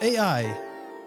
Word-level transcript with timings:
AI. 0.00 0.46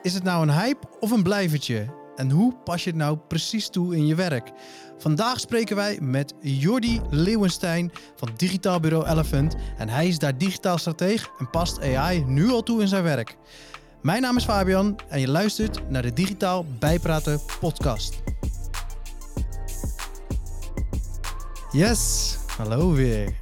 Is 0.02 0.14
het 0.14 0.24
nou 0.24 0.42
een 0.42 0.54
hype 0.54 0.88
of 1.00 1.12
een 1.12 1.24
blijvertje? 1.24 1.86
En 2.16 2.30
hoe 2.30 2.54
pas 2.64 2.84
je 2.84 2.90
het 2.90 3.00
nou 3.00 3.18
precies 3.28 3.70
toe 3.70 3.96
in 3.96 4.06
je 4.06 4.16
werk? 4.16 4.52
Vandaag 4.98 5.40
spreken 5.40 5.76
wij 5.76 5.98
met 6.02 6.34
Jordi 6.42 7.02
Leeuwenstein 7.10 7.92
van 8.16 8.30
Digitaal 8.38 8.80
Bureau 8.80 9.08
Elephant. 9.08 9.56
En 9.78 9.90
hij 9.90 10.08
is 10.08 10.20
daar 10.20 10.38
digitaal 10.38 10.78
strateeg 10.78 11.30
en 11.40 11.50
past 11.50 11.82
AI 11.82 12.24
nu 12.26 12.50
al 12.50 12.64
toe 12.64 12.82
in 12.82 12.88
zijn 12.88 13.04
werk. 13.04 13.36
Mijn 14.02 14.22
naam 14.22 14.38
is 14.38 14.44
Fabian 14.44 15.00
en 15.10 15.20
je 15.20 15.28
luistert 15.28 15.90
naar 15.90 16.02
de 16.02 16.14
Digitaal 16.14 16.66
Bijpraten 16.80 17.42
podcast. 17.60 18.22
Yes, 21.72 22.36
hallo 22.58 22.92
weer. 22.92 23.34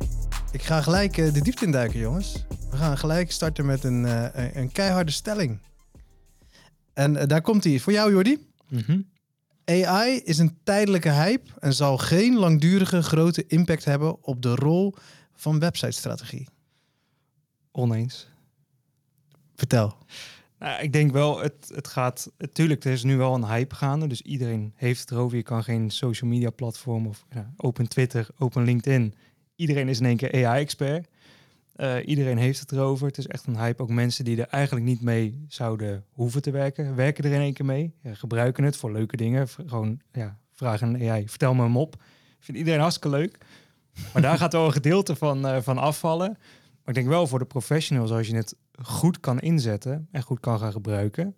Ik 0.52 0.62
ga 0.62 0.82
gelijk 0.82 1.18
eh, 1.18 1.34
de 1.34 1.42
diepte 1.42 1.66
induiken, 1.66 2.00
jongens. 2.00 2.46
We 2.82 2.88
gaan 2.88 2.98
gelijk 2.98 3.32
starten 3.32 3.66
met 3.66 3.84
een, 3.84 4.06
eh, 4.06 4.56
een 4.56 4.72
keiharde 4.72 5.12
stelling. 5.12 5.60
En 6.94 7.16
eh, 7.16 7.28
daar 7.28 7.42
komt 7.42 7.64
hij. 7.64 7.80
Voor 7.80 7.94
jou, 7.94 8.12
Jordi. 8.12 8.48
AI 9.66 10.22
is 10.24 10.38
een 10.38 10.58
tijdelijke 10.64 11.10
hype 11.10 11.50
en 11.60 11.74
zal 11.74 11.98
geen 11.98 12.36
langdurige 12.38 13.02
grote 13.02 13.48
impact 13.48 13.86
hebben 13.86 14.24
op 14.24 14.42
de 14.42 14.56
rol 14.56 14.94
van 15.34 15.60
websitestrategie. 15.60 16.48
Oneens. 17.72 18.28
Vertel. 19.56 19.98
Nou, 20.60 20.82
ik 20.82 20.94
denk 20.94 21.12
wel, 21.12 21.40
het, 21.40 21.72
het 21.74 21.88
gaat... 21.88 22.32
Natuurlijk, 22.38 22.86
er 22.86 22.92
is 22.92 23.04
nu 23.04 23.18
wel 23.18 23.34
een 23.34 23.46
hype 23.46 23.76
gaande. 23.76 24.08
Dus 24.08 24.22
iedereen 24.22 24.74
heeft 24.76 25.00
het 25.00 25.12
erover. 25.12 25.38
Je 25.38 25.44
kan 25.44 25.64
geen 25.64 25.90
social 25.90 26.30
media 26.30 26.50
platform 26.50 27.08
of 27.08 27.26
ja, 27.30 27.54
open 27.58 27.88
Twitter, 27.88 28.28
open 28.38 28.64
LinkedIn. 28.64 29.14
Iedereen 29.56 29.90
is 29.90 30.00
in 30.00 30.06
één 30.06 30.18
keer 30.18 30.46
AI-expert. 30.48 31.08
Uh, 31.82 32.08
iedereen 32.08 32.38
heeft 32.38 32.60
het 32.60 32.72
erover. 32.72 33.08
Het 33.08 33.18
is 33.18 33.28
echt 33.28 33.48
een 33.48 33.58
hype. 33.58 33.82
Ook 33.82 33.90
mensen 33.90 34.26
die 34.26 34.42
er 34.42 34.48
eigenlijk 34.48 34.86
niet 34.86 35.02
mee 35.02 35.46
zouden 35.48 36.06
hoeven 36.12 36.42
te 36.42 36.52
werken, 36.52 36.96
werken 36.96 37.24
er 37.24 37.32
in 37.32 37.42
één 37.42 37.54
keer 37.54 37.66
mee. 37.66 37.94
Gebruiken 38.04 38.64
het 38.64 38.78
voor 38.78 38.92
leuke 38.92 39.18
dingen. 39.18 39.48
Gewoon 39.48 40.00
ja, 40.12 40.40
vragen 40.54 41.10
AI, 41.10 41.30
vertel 41.30 41.54
me 41.54 41.62
hem 41.62 41.78
op. 41.78 42.04
Vindt 42.40 42.60
iedereen 42.60 42.80
hartstikke 42.80 43.18
leuk. 43.18 43.38
Maar 44.14 44.22
daar 44.22 44.38
gaat 44.38 44.54
wel 44.54 44.66
een 44.66 44.72
gedeelte 44.72 45.16
van, 45.16 45.46
uh, 45.46 45.62
van 45.62 45.78
afvallen. 45.78 46.30
Maar 46.30 46.88
ik 46.88 46.94
denk 46.94 47.08
wel 47.08 47.28
voor 47.28 47.40
de 47.40 47.46
professionals, 47.46 48.12
als 48.12 48.28
je 48.28 48.36
het 48.36 48.56
goed 48.82 49.20
kan 49.20 49.40
inzetten 49.40 50.08
en 50.12 50.22
goed 50.22 50.40
kan 50.40 50.60
gaan 50.60 50.72
gebruiken, 50.72 51.36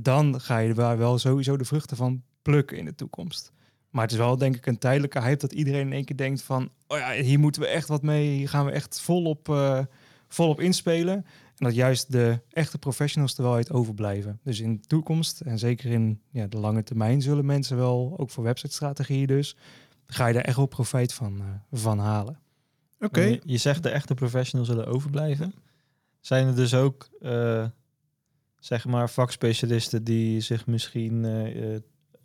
dan 0.00 0.40
ga 0.40 0.58
je 0.58 0.74
er 0.74 0.98
wel 0.98 1.18
sowieso 1.18 1.56
de 1.56 1.64
vruchten 1.64 1.96
van 1.96 2.22
plukken 2.42 2.76
in 2.76 2.84
de 2.84 2.94
toekomst. 2.94 3.52
Maar 3.96 4.04
het 4.04 4.14
is 4.14 4.20
wel 4.20 4.36
denk 4.36 4.56
ik 4.56 4.66
een 4.66 4.78
tijdelijke 4.78 5.20
hype 5.20 5.40
dat 5.40 5.52
iedereen 5.52 5.86
in 5.86 5.92
één 5.92 6.04
keer 6.04 6.16
denkt 6.16 6.42
van... 6.42 6.70
oh 6.86 6.98
ja, 6.98 7.12
hier 7.12 7.38
moeten 7.38 7.62
we 7.62 7.68
echt 7.68 7.88
wat 7.88 8.02
mee. 8.02 8.28
Hier 8.28 8.48
gaan 8.48 8.64
we 8.64 8.70
echt 8.70 9.00
volop, 9.00 9.48
uh, 9.48 9.80
volop 10.28 10.60
inspelen. 10.60 11.14
En 11.14 11.64
dat 11.64 11.74
juist 11.74 12.12
de 12.12 12.40
echte 12.50 12.78
professionals 12.78 13.36
er 13.36 13.42
wel 13.42 13.54
uit 13.54 13.72
overblijven. 13.72 14.40
Dus 14.42 14.60
in 14.60 14.76
de 14.76 14.86
toekomst 14.86 15.40
en 15.40 15.58
zeker 15.58 15.90
in 15.90 16.20
ja, 16.30 16.46
de 16.46 16.56
lange 16.56 16.82
termijn... 16.82 17.22
zullen 17.22 17.46
mensen 17.46 17.76
wel, 17.76 18.14
ook 18.16 18.30
voor 18.30 18.44
website-strategieën 18.44 19.26
dus... 19.26 19.56
ga 20.06 20.26
je 20.26 20.34
daar 20.34 20.44
echt 20.44 20.56
wel 20.56 20.66
profijt 20.66 21.12
van, 21.12 21.40
uh, 21.40 21.80
van 21.80 21.98
halen. 21.98 22.38
Oké. 22.94 23.04
Okay. 23.06 23.40
Je 23.44 23.56
zegt 23.56 23.82
de 23.82 23.90
echte 23.90 24.14
professionals 24.14 24.68
zullen 24.68 24.86
overblijven. 24.86 25.54
Zijn 26.20 26.46
er 26.46 26.56
dus 26.56 26.74
ook, 26.74 27.08
uh, 27.20 27.66
zeg 28.58 28.86
maar, 28.86 29.10
vakspecialisten 29.10 30.04
die 30.04 30.40
zich 30.40 30.66
misschien 30.66 31.24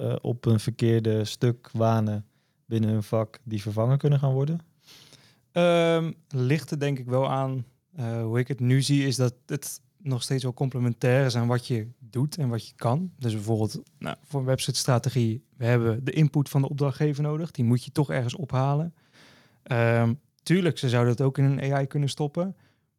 uh, 0.01 0.15
op 0.21 0.45
een 0.45 0.59
verkeerde 0.59 1.25
stuk 1.25 1.69
wanen 1.73 2.25
binnen 2.65 2.89
hun 2.89 3.03
vak 3.03 3.39
die 3.43 3.61
vervangen 3.61 3.97
kunnen 3.97 4.19
gaan 4.19 4.33
worden? 4.33 4.59
Um, 5.53 6.15
ligt 6.27 6.71
er 6.71 6.79
denk 6.79 6.99
ik 6.99 7.05
wel 7.05 7.29
aan. 7.29 7.65
Uh, 7.99 8.23
hoe 8.23 8.39
ik 8.39 8.47
het 8.47 8.59
nu 8.59 8.81
zie 8.81 9.07
is 9.07 9.15
dat 9.15 9.33
het 9.45 9.81
nog 9.97 10.23
steeds 10.23 10.43
wel 10.43 10.53
complementair 10.53 11.25
is 11.25 11.35
aan 11.35 11.47
wat 11.47 11.67
je 11.67 11.87
doet 11.99 12.37
en 12.37 12.49
wat 12.49 12.67
je 12.67 12.73
kan. 12.75 13.11
Dus 13.17 13.33
bijvoorbeeld 13.33 13.81
nou, 13.97 14.15
voor 14.23 14.39
een 14.39 14.45
website 14.45 14.77
strategie, 14.77 15.43
we 15.57 15.65
hebben 15.65 16.03
de 16.03 16.11
input 16.11 16.49
van 16.49 16.61
de 16.61 16.69
opdrachtgever 16.69 17.23
nodig. 17.23 17.51
Die 17.51 17.65
moet 17.65 17.83
je 17.83 17.91
toch 17.91 18.09
ergens 18.09 18.35
ophalen. 18.35 18.93
Um, 19.71 20.19
tuurlijk, 20.43 20.77
ze 20.77 20.89
zouden 20.89 21.11
het 21.11 21.21
ook 21.21 21.37
in 21.37 21.43
een 21.43 21.73
AI 21.73 21.85
kunnen 21.85 22.09
stoppen. 22.09 22.55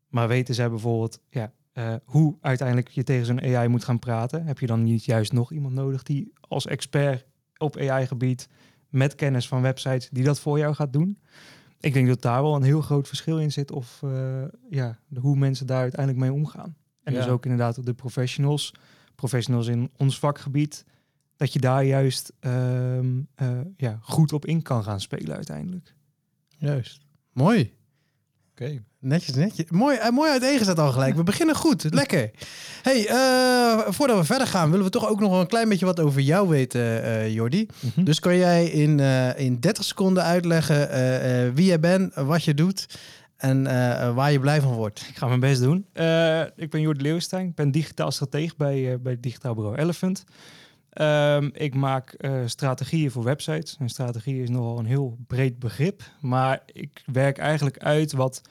Maar 0.08 0.28
weten 0.28 0.54
zij 0.54 0.70
bijvoorbeeld, 0.70 1.20
ja, 1.28 1.52
uh, 1.74 1.94
hoe 2.04 2.36
uiteindelijk 2.40 2.88
je 2.88 3.02
tegen 3.02 3.26
zo'n 3.26 3.40
AI 3.40 3.68
moet 3.68 3.84
gaan 3.84 3.98
praten. 3.98 4.46
Heb 4.46 4.58
je 4.58 4.66
dan 4.66 4.82
niet 4.82 5.04
juist 5.04 5.32
nog 5.32 5.52
iemand 5.52 5.74
nodig 5.74 6.02
die 6.02 6.32
als 6.40 6.66
expert 6.66 7.26
op 7.56 7.76
AI-gebied 7.76 8.48
met 8.88 9.14
kennis 9.14 9.48
van 9.48 9.62
websites 9.62 10.08
die 10.10 10.24
dat 10.24 10.40
voor 10.40 10.58
jou 10.58 10.74
gaat 10.74 10.92
doen? 10.92 11.18
Ik 11.80 11.92
denk 11.92 12.08
dat 12.08 12.22
daar 12.22 12.42
wel 12.42 12.54
een 12.54 12.62
heel 12.62 12.80
groot 12.80 13.08
verschil 13.08 13.38
in 13.38 13.52
zit 13.52 13.70
of 13.70 14.00
uh, 14.04 14.42
ja, 14.70 14.98
de, 15.08 15.20
hoe 15.20 15.36
mensen 15.36 15.66
daar 15.66 15.80
uiteindelijk 15.80 16.20
mee 16.20 16.32
omgaan. 16.32 16.76
En 17.02 17.12
ja. 17.12 17.18
dus 17.18 17.28
ook 17.28 17.44
inderdaad 17.44 17.86
de 17.86 17.94
professionals, 17.94 18.74
professionals 19.14 19.66
in 19.66 19.90
ons 19.96 20.18
vakgebied, 20.18 20.84
dat 21.36 21.52
je 21.52 21.58
daar 21.58 21.84
juist 21.84 22.32
uh, 22.40 22.98
uh, 22.98 23.20
ja, 23.76 23.98
goed 24.00 24.32
op 24.32 24.46
in 24.46 24.62
kan 24.62 24.82
gaan 24.84 25.00
spelen 25.00 25.36
uiteindelijk. 25.36 25.94
Juist. 26.48 27.06
Mooi. 27.32 27.74
Oké. 28.52 28.62
Okay. 28.62 28.82
Netjes, 28.98 29.34
netjes. 29.34 29.70
Mooi, 29.70 29.96
uh, 29.96 30.08
mooi 30.08 30.30
uiteengezet 30.30 30.78
al 30.78 30.92
gelijk. 30.92 31.16
We 31.16 31.22
beginnen 31.22 31.54
goed. 31.54 31.86
Lekker. 31.94 32.30
Hey, 32.82 33.08
uh, 33.08 33.88
voordat 33.88 34.18
we 34.18 34.24
verder 34.24 34.46
gaan, 34.46 34.70
willen 34.70 34.84
we 34.84 34.90
toch 34.90 35.08
ook 35.08 35.20
nog 35.20 35.40
een 35.40 35.46
klein 35.46 35.68
beetje 35.68 35.86
wat 35.86 36.00
over 36.00 36.20
jou 36.20 36.48
weten, 36.48 36.80
uh, 36.80 37.34
Jordi. 37.34 37.68
Mm 37.80 37.90
-hmm. 37.94 38.04
Dus 38.04 38.20
kan 38.20 38.36
jij 38.36 38.66
in, 38.66 39.00
in 39.36 39.60
30 39.60 39.84
seconden 39.84 40.22
uitleggen 40.22 41.54
wie 41.54 41.66
jij 41.66 41.80
bent, 41.80 42.14
wat 42.14 42.44
je 42.44 42.54
doet 42.54 42.98
en 43.36 43.64
waar 44.14 44.32
je 44.32 44.40
blij 44.40 44.60
van 44.60 44.72
wordt? 44.72 45.06
Ik 45.08 45.16
ga 45.16 45.26
mijn 45.26 45.40
best 45.40 45.60
doen. 45.60 45.86
ik 46.56 46.70
ben 46.70 46.80
Jordi 46.80 47.02
Leeuwenstein. 47.02 47.46
Ik 47.46 47.54
ben 47.54 47.70
digitaal 47.70 48.10
strateeg 48.10 48.56
bij, 48.56 49.00
bij 49.00 49.16
Digitaal 49.20 49.54
Bureau 49.54 49.76
Elephant. 49.76 50.24
Um, 51.00 51.50
ik 51.52 51.74
maak 51.74 52.14
uh, 52.18 52.42
strategieën 52.46 53.10
voor 53.10 53.24
websites. 53.24 53.76
En 53.78 53.88
strategie 53.88 54.42
is 54.42 54.48
nogal 54.48 54.78
een 54.78 54.86
heel 54.86 55.18
breed 55.26 55.58
begrip. 55.58 56.02
Maar 56.20 56.62
ik 56.66 57.02
werk 57.06 57.38
eigenlijk 57.38 57.78
uit 57.78 58.12
wat 58.12 58.42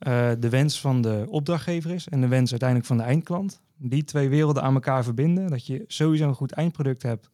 uh, 0.00 0.30
de 0.38 0.48
wens 0.48 0.80
van 0.80 1.02
de 1.02 1.26
opdrachtgever 1.28 1.90
is 1.90 2.08
en 2.08 2.20
de 2.20 2.28
wens 2.28 2.50
uiteindelijk 2.50 2.88
van 2.88 2.96
de 2.96 3.02
eindklant. 3.02 3.60
Die 3.76 4.04
twee 4.04 4.28
werelden 4.28 4.62
aan 4.62 4.74
elkaar 4.74 5.04
verbinden. 5.04 5.50
Dat 5.50 5.66
je 5.66 5.84
sowieso 5.86 6.28
een 6.28 6.34
goed 6.34 6.52
eindproduct 6.52 7.02
hebt 7.02 7.30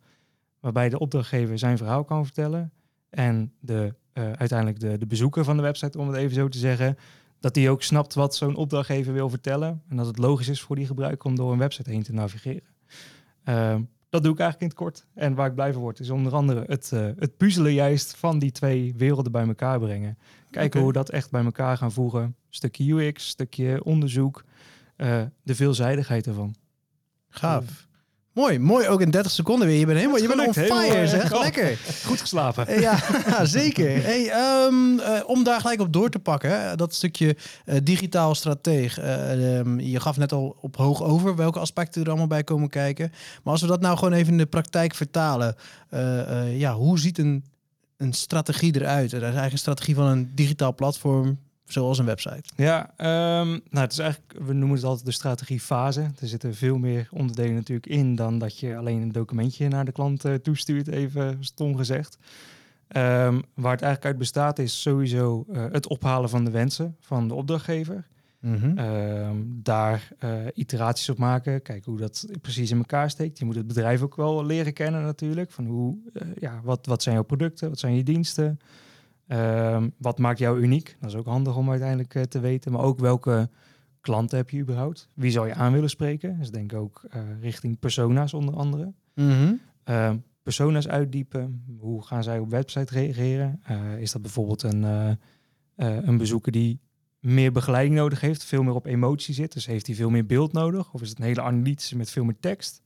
waarbij 0.60 0.88
de 0.88 0.98
opdrachtgever 0.98 1.58
zijn 1.58 1.76
verhaal 1.76 2.04
kan 2.04 2.24
vertellen. 2.24 2.72
En 3.10 3.52
de, 3.60 3.94
uh, 4.14 4.32
uiteindelijk 4.32 4.80
de, 4.80 4.98
de 4.98 5.06
bezoeker 5.06 5.44
van 5.44 5.56
de 5.56 5.62
website, 5.62 5.98
om 5.98 6.08
het 6.08 6.16
even 6.16 6.34
zo 6.34 6.48
te 6.48 6.58
zeggen, 6.58 6.96
dat 7.40 7.54
die 7.54 7.70
ook 7.70 7.82
snapt 7.82 8.14
wat 8.14 8.36
zo'n 8.36 8.56
opdrachtgever 8.56 9.12
wil 9.12 9.28
vertellen. 9.30 9.82
En 9.88 9.96
dat 9.96 10.06
het 10.06 10.18
logisch 10.18 10.48
is 10.48 10.60
voor 10.60 10.76
die 10.76 10.86
gebruiker 10.86 11.28
om 11.28 11.36
door 11.36 11.52
een 11.52 11.58
website 11.58 11.90
heen 11.90 12.02
te 12.02 12.12
navigeren. 12.12 12.74
Uh, 13.44 13.74
dat 14.08 14.22
doe 14.22 14.32
ik 14.32 14.38
eigenlijk 14.38 14.60
in 14.60 14.66
het 14.66 14.76
kort. 14.76 15.06
En 15.14 15.34
waar 15.34 15.46
ik 15.46 15.54
blij 15.54 15.72
van 15.72 15.82
word, 15.82 16.00
is 16.00 16.10
onder 16.10 16.34
andere 16.34 16.64
het, 16.66 16.90
uh, 16.94 17.08
het 17.18 17.36
puzzelen 17.36 17.72
juist 17.72 18.16
van 18.16 18.38
die 18.38 18.50
twee 18.50 18.94
werelden 18.96 19.32
bij 19.32 19.46
elkaar 19.46 19.78
brengen. 19.78 20.18
Kijken 20.50 20.66
okay. 20.66 20.80
hoe 20.80 20.90
we 20.90 20.98
dat 20.98 21.10
echt 21.10 21.30
bij 21.30 21.44
elkaar 21.44 21.76
gaan 21.76 21.92
voegen. 21.92 22.36
Stukje 22.48 22.92
UX, 22.92 23.28
stukje 23.28 23.84
onderzoek, 23.84 24.44
uh, 24.96 25.22
de 25.42 25.54
veelzijdigheid 25.54 26.26
ervan. 26.26 26.54
Gaaf. 27.28 27.85
Mooi, 28.36 28.58
mooi 28.58 28.88
ook 28.88 29.00
in 29.00 29.10
30 29.10 29.32
seconden 29.32 29.66
weer. 29.66 29.78
Je 29.78 29.86
bent 29.86 29.98
helemaal, 29.98 30.20
je 30.20 30.28
bent 30.28 30.46
on 30.46 30.52
fire, 30.52 31.08
zeg. 31.08 31.32
Oh, 31.32 31.40
Lekker. 31.40 31.78
Goed 32.06 32.20
geslapen. 32.20 32.80
Ja, 32.80 32.98
ja 33.26 33.44
zeker. 33.60 34.02
Hey, 34.02 34.30
um, 34.66 34.98
uh, 34.98 35.20
om 35.26 35.44
daar 35.44 35.60
gelijk 35.60 35.80
op 35.80 35.92
door 35.92 36.08
te 36.10 36.18
pakken, 36.18 36.76
dat 36.76 36.94
stukje 36.94 37.36
uh, 37.66 37.76
digitaal 37.82 38.34
strateeg. 38.34 39.00
Uh, 39.00 39.58
um, 39.58 39.80
je 39.80 40.00
gaf 40.00 40.16
net 40.16 40.32
al 40.32 40.56
op 40.60 40.76
hoog 40.76 41.02
over 41.02 41.36
welke 41.36 41.58
aspecten 41.58 42.02
er 42.02 42.08
allemaal 42.08 42.26
bij 42.26 42.44
komen 42.44 42.68
kijken. 42.68 43.12
Maar 43.42 43.52
als 43.52 43.62
we 43.62 43.68
dat 43.68 43.80
nou 43.80 43.96
gewoon 43.98 44.12
even 44.12 44.32
in 44.32 44.38
de 44.38 44.46
praktijk 44.46 44.94
vertalen, 44.94 45.56
ja, 46.50 46.74
hoe 46.74 46.98
ziet 46.98 47.18
een, 47.18 47.44
een 47.96 48.12
strategie 48.12 48.76
eruit? 48.76 49.10
Dat 49.10 49.20
is 49.20 49.22
eigenlijk 49.22 49.52
een 49.52 49.58
strategie 49.58 49.94
van 49.94 50.06
een 50.06 50.30
digitaal 50.34 50.74
platform 50.74 51.38
Zoals 51.66 51.98
een 51.98 52.04
website. 52.04 52.42
Ja, 52.56 52.90
um, 53.40 53.48
nou, 53.48 53.84
het 53.84 53.92
is 53.92 53.98
eigenlijk, 53.98 54.32
we 54.46 54.52
noemen 54.52 54.76
het 54.76 54.84
altijd 54.84 55.06
de 55.06 55.12
strategiefase. 55.12 56.00
Er 56.00 56.28
zitten 56.28 56.54
veel 56.54 56.78
meer 56.78 57.08
onderdelen 57.10 57.54
natuurlijk 57.54 57.86
in 57.86 58.14
dan 58.14 58.38
dat 58.38 58.58
je 58.58 58.76
alleen 58.76 59.02
een 59.02 59.12
documentje 59.12 59.68
naar 59.68 59.84
de 59.84 59.92
klant 59.92 60.24
uh, 60.24 60.34
toestuurt, 60.34 60.88
even 60.88 61.36
stom 61.40 61.76
gezegd. 61.76 62.18
Um, 62.88 63.42
waar 63.54 63.72
het 63.72 63.82
eigenlijk 63.82 64.04
uit 64.04 64.18
bestaat 64.18 64.58
is 64.58 64.82
sowieso 64.82 65.44
uh, 65.50 65.64
het 65.72 65.86
ophalen 65.86 66.28
van 66.28 66.44
de 66.44 66.50
wensen 66.50 66.96
van 67.00 67.28
de 67.28 67.34
opdrachtgever. 67.34 68.06
Mm 68.40 68.56
-hmm. 68.56 68.78
um, 68.78 69.60
daar 69.62 70.08
uh, 70.24 70.30
iteraties 70.54 71.08
op 71.08 71.18
maken, 71.18 71.62
kijken 71.62 71.90
hoe 71.90 72.00
dat 72.00 72.26
precies 72.40 72.70
in 72.70 72.78
elkaar 72.78 73.10
steekt. 73.10 73.38
Je 73.38 73.44
moet 73.44 73.54
het 73.54 73.66
bedrijf 73.66 74.02
ook 74.02 74.16
wel 74.16 74.44
leren 74.44 74.72
kennen 74.72 75.02
natuurlijk. 75.02 75.50
Van 75.50 75.66
hoe, 75.66 75.96
ja, 76.38 76.60
wat, 76.64 76.86
wat 76.86 77.02
zijn 77.02 77.14
jouw 77.14 77.24
producten, 77.24 77.68
wat 77.68 77.78
zijn 77.78 77.94
je 77.94 78.02
diensten? 78.02 78.58
Um, 79.28 79.92
wat 79.98 80.18
maakt 80.18 80.38
jou 80.38 80.60
uniek? 80.60 80.96
Dat 81.00 81.10
is 81.10 81.16
ook 81.16 81.26
handig 81.26 81.56
om 81.56 81.70
uiteindelijk 81.70 82.14
uh, 82.14 82.22
te 82.22 82.40
weten. 82.40 82.72
Maar 82.72 82.82
ook 82.82 82.98
welke 82.98 83.50
klanten 84.00 84.36
heb 84.36 84.50
je 84.50 84.60
überhaupt? 84.60 85.08
Wie 85.14 85.30
zou 85.30 85.46
je 85.46 85.54
aan 85.54 85.72
willen 85.72 85.90
spreken? 85.90 86.38
Dus 86.38 86.50
denk 86.50 86.72
ook 86.72 87.04
uh, 87.14 87.22
richting 87.40 87.78
persona's 87.78 88.34
onder 88.34 88.54
andere. 88.54 88.92
Mm 89.14 89.30
-hmm. 89.30 89.60
uh, 89.84 90.12
persona's 90.42 90.88
uitdiepen. 90.88 91.64
Hoe 91.78 92.02
gaan 92.02 92.22
zij 92.22 92.38
op 92.38 92.50
website 92.50 92.94
reageren? 92.94 93.60
Uh, 93.70 93.98
is 94.00 94.12
dat 94.12 94.22
bijvoorbeeld 94.22 94.62
een, 94.62 94.82
een 95.76 96.18
bezoeker 96.18 96.52
die 96.52 96.80
meer 97.20 97.52
begeleiding 97.52 97.96
nodig 97.96 98.20
heeft, 98.20 98.44
veel 98.44 98.62
meer 98.62 98.74
op 98.74 98.86
emotie 98.86 99.34
zit. 99.34 99.52
Dus 99.52 99.66
heeft 99.66 99.86
hij 99.86 99.96
veel 99.96 100.10
meer 100.10 100.26
beeld 100.26 100.52
nodig? 100.52 100.92
Of 100.92 101.02
is 101.02 101.08
het 101.08 101.18
een 101.18 101.24
hele 101.24 101.42
analytische 101.42 101.96
met 101.96 102.10
veel 102.10 102.24
meer 102.24 102.38
tekst? 102.40 102.82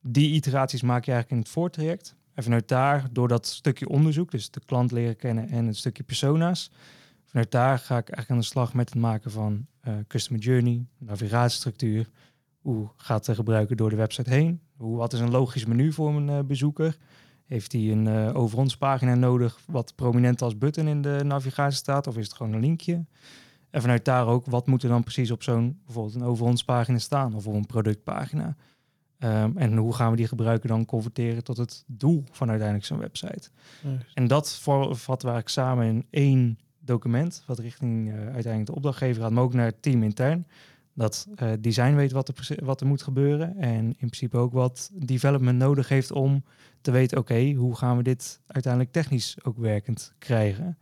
Die 0.00 0.34
iteraties 0.34 0.82
maak 0.82 1.04
je 1.04 1.12
eigenlijk 1.12 1.40
in 1.40 1.46
het 1.46 1.54
voortraject. 1.54 2.16
En 2.38 2.44
vanuit 2.44 2.68
daar, 2.68 3.08
door 3.12 3.28
dat 3.28 3.46
stukje 3.46 3.88
onderzoek, 3.88 4.30
dus 4.30 4.50
de 4.50 4.60
klant 4.64 4.92
leren 4.92 5.16
kennen 5.16 5.48
en 5.48 5.66
het 5.66 5.76
stukje 5.76 6.02
persona's, 6.02 6.70
vanuit 7.24 7.50
daar 7.50 7.78
ga 7.78 7.98
ik 7.98 8.08
eigenlijk 8.08 8.30
aan 8.30 8.38
de 8.38 8.44
slag 8.44 8.74
met 8.74 8.88
het 8.88 8.98
maken 8.98 9.30
van 9.30 9.66
uh, 9.88 9.94
customer 10.08 10.42
journey, 10.42 10.86
navigatiestructuur. 10.98 12.08
Hoe 12.60 12.88
gaat 12.96 13.24
de 13.24 13.34
gebruiker 13.34 13.76
door 13.76 13.90
de 13.90 13.96
website 13.96 14.30
heen? 14.30 14.60
Hoe, 14.76 14.96
wat 14.96 15.12
is 15.12 15.20
een 15.20 15.30
logisch 15.30 15.64
menu 15.64 15.92
voor 15.92 16.14
een 16.14 16.28
uh, 16.28 16.38
bezoeker? 16.40 16.96
Heeft 17.46 17.72
hij 17.72 17.90
een 17.90 18.06
uh, 18.06 18.36
over 18.36 18.58
ons 18.58 18.76
pagina 18.76 19.14
nodig 19.14 19.58
wat 19.66 19.94
prominent 19.94 20.42
als 20.42 20.58
button 20.58 20.86
in 20.86 21.02
de 21.02 21.20
navigatie 21.24 21.78
staat? 21.78 22.06
Of 22.06 22.16
is 22.16 22.24
het 22.24 22.34
gewoon 22.34 22.52
een 22.52 22.60
linkje? 22.60 23.04
En 23.70 23.80
vanuit 23.80 24.04
daar 24.04 24.26
ook, 24.26 24.46
wat 24.46 24.66
moet 24.66 24.82
er 24.82 24.88
dan 24.88 25.02
precies 25.02 25.30
op 25.30 25.42
zo'n 25.42 25.80
bijvoorbeeld 25.84 26.14
een 26.14 26.22
over 26.22 26.46
ons 26.46 26.64
pagina 26.64 26.98
staan 26.98 27.34
of 27.34 27.46
op 27.46 27.54
een 27.54 27.66
productpagina? 27.66 28.56
Um, 29.24 29.56
en 29.56 29.76
hoe 29.76 29.94
gaan 29.94 30.10
we 30.10 30.16
die 30.16 30.28
gebruiker 30.28 30.68
dan 30.68 30.84
converteren 30.84 31.44
tot 31.44 31.56
het 31.56 31.84
doel 31.86 32.24
van 32.30 32.48
uiteindelijk 32.48 32.86
zo'n 32.86 32.98
website? 32.98 33.50
En 34.14 34.26
dat 34.26 34.58
vatten 34.58 35.28
we 35.28 35.34
eigenlijk 35.34 35.48
samen 35.48 35.86
in 35.86 36.06
één 36.10 36.58
document, 36.78 37.42
wat 37.46 37.58
richting 37.58 38.08
uh, 38.08 38.14
uiteindelijk 38.14 38.66
de 38.66 38.74
opdrachtgever 38.74 39.22
gaat, 39.22 39.30
maar 39.30 39.42
ook 39.42 39.52
naar 39.52 39.66
het 39.66 39.82
team 39.82 40.02
intern. 40.02 40.46
Dat 40.94 41.28
uh, 41.42 41.50
design 41.60 41.94
weet 41.94 42.12
wat 42.12 42.28
er, 42.28 42.64
wat 42.64 42.80
er 42.80 42.86
moet 42.86 43.02
gebeuren 43.02 43.56
en 43.56 43.84
in 43.84 43.94
principe 43.96 44.36
ook 44.36 44.52
wat 44.52 44.90
development 44.92 45.58
nodig 45.58 45.88
heeft 45.88 46.12
om 46.12 46.44
te 46.80 46.90
weten, 46.90 47.18
oké, 47.18 47.52
hoe 47.52 47.76
gaan 47.76 47.96
we 47.96 48.02
dit 48.02 48.40
uiteindelijk 48.46 48.92
technisch 48.92 49.36
ook 49.42 49.58
werkend 49.58 50.12
krijgen? 50.18 50.78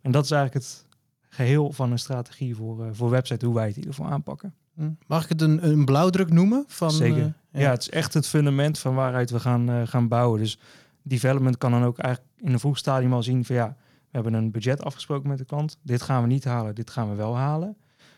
En 0.00 0.10
dat 0.10 0.24
is 0.24 0.30
eigenlijk 0.30 0.64
het 0.64 0.86
geheel 1.28 1.72
van 1.72 1.92
een 1.92 1.98
strategie 1.98 2.54
voor, 2.54 2.86
uh, 2.86 2.90
voor 2.92 3.10
website, 3.10 3.46
hoe 3.46 3.54
wij 3.54 3.66
het 3.66 3.76
in 3.76 3.80
ieder 3.80 3.94
geval 3.94 4.12
aanpakken. 4.12 4.54
Hm. 4.78 4.90
Mag 5.06 5.22
ik 5.22 5.28
het 5.28 5.42
een, 5.42 5.68
een 5.68 5.84
blauwdruk 5.84 6.30
noemen? 6.30 6.64
Van, 6.66 6.90
Zeker. 6.90 7.18
Uh, 7.18 7.24
ja. 7.50 7.60
ja. 7.60 7.70
het 7.70 7.80
is 7.80 7.90
echt 7.90 8.14
het 8.14 8.26
fundament 8.26 8.78
van 8.78 8.94
waaruit 8.94 9.30
we 9.30 9.40
gaan, 9.40 9.70
uh, 9.70 9.86
gaan 9.86 10.08
bouwen. 10.08 10.40
Dus 10.40 10.58
development 11.02 11.58
kan 11.58 11.70
dan 11.70 11.84
ook 11.84 11.98
eigenlijk 11.98 12.34
in 12.36 12.52
een 12.52 12.60
vroeg 12.60 12.78
stadium 12.78 13.12
al 13.12 13.22
zien 13.22 13.44
van 13.44 13.56
ja, 13.56 13.76
we 13.78 14.08
hebben 14.10 14.34
een 14.34 14.50
budget 14.50 14.84
afgesproken 14.84 15.28
met 15.28 15.38
de 15.38 15.44
klant. 15.44 15.78
Dit 15.82 16.02
gaan 16.02 16.22
we 16.22 16.28
niet 16.28 16.44
halen, 16.44 16.74
dit 16.74 16.90
gaan 16.90 17.08
we 17.08 17.14
wel 17.14 17.36
halen. 17.36 17.76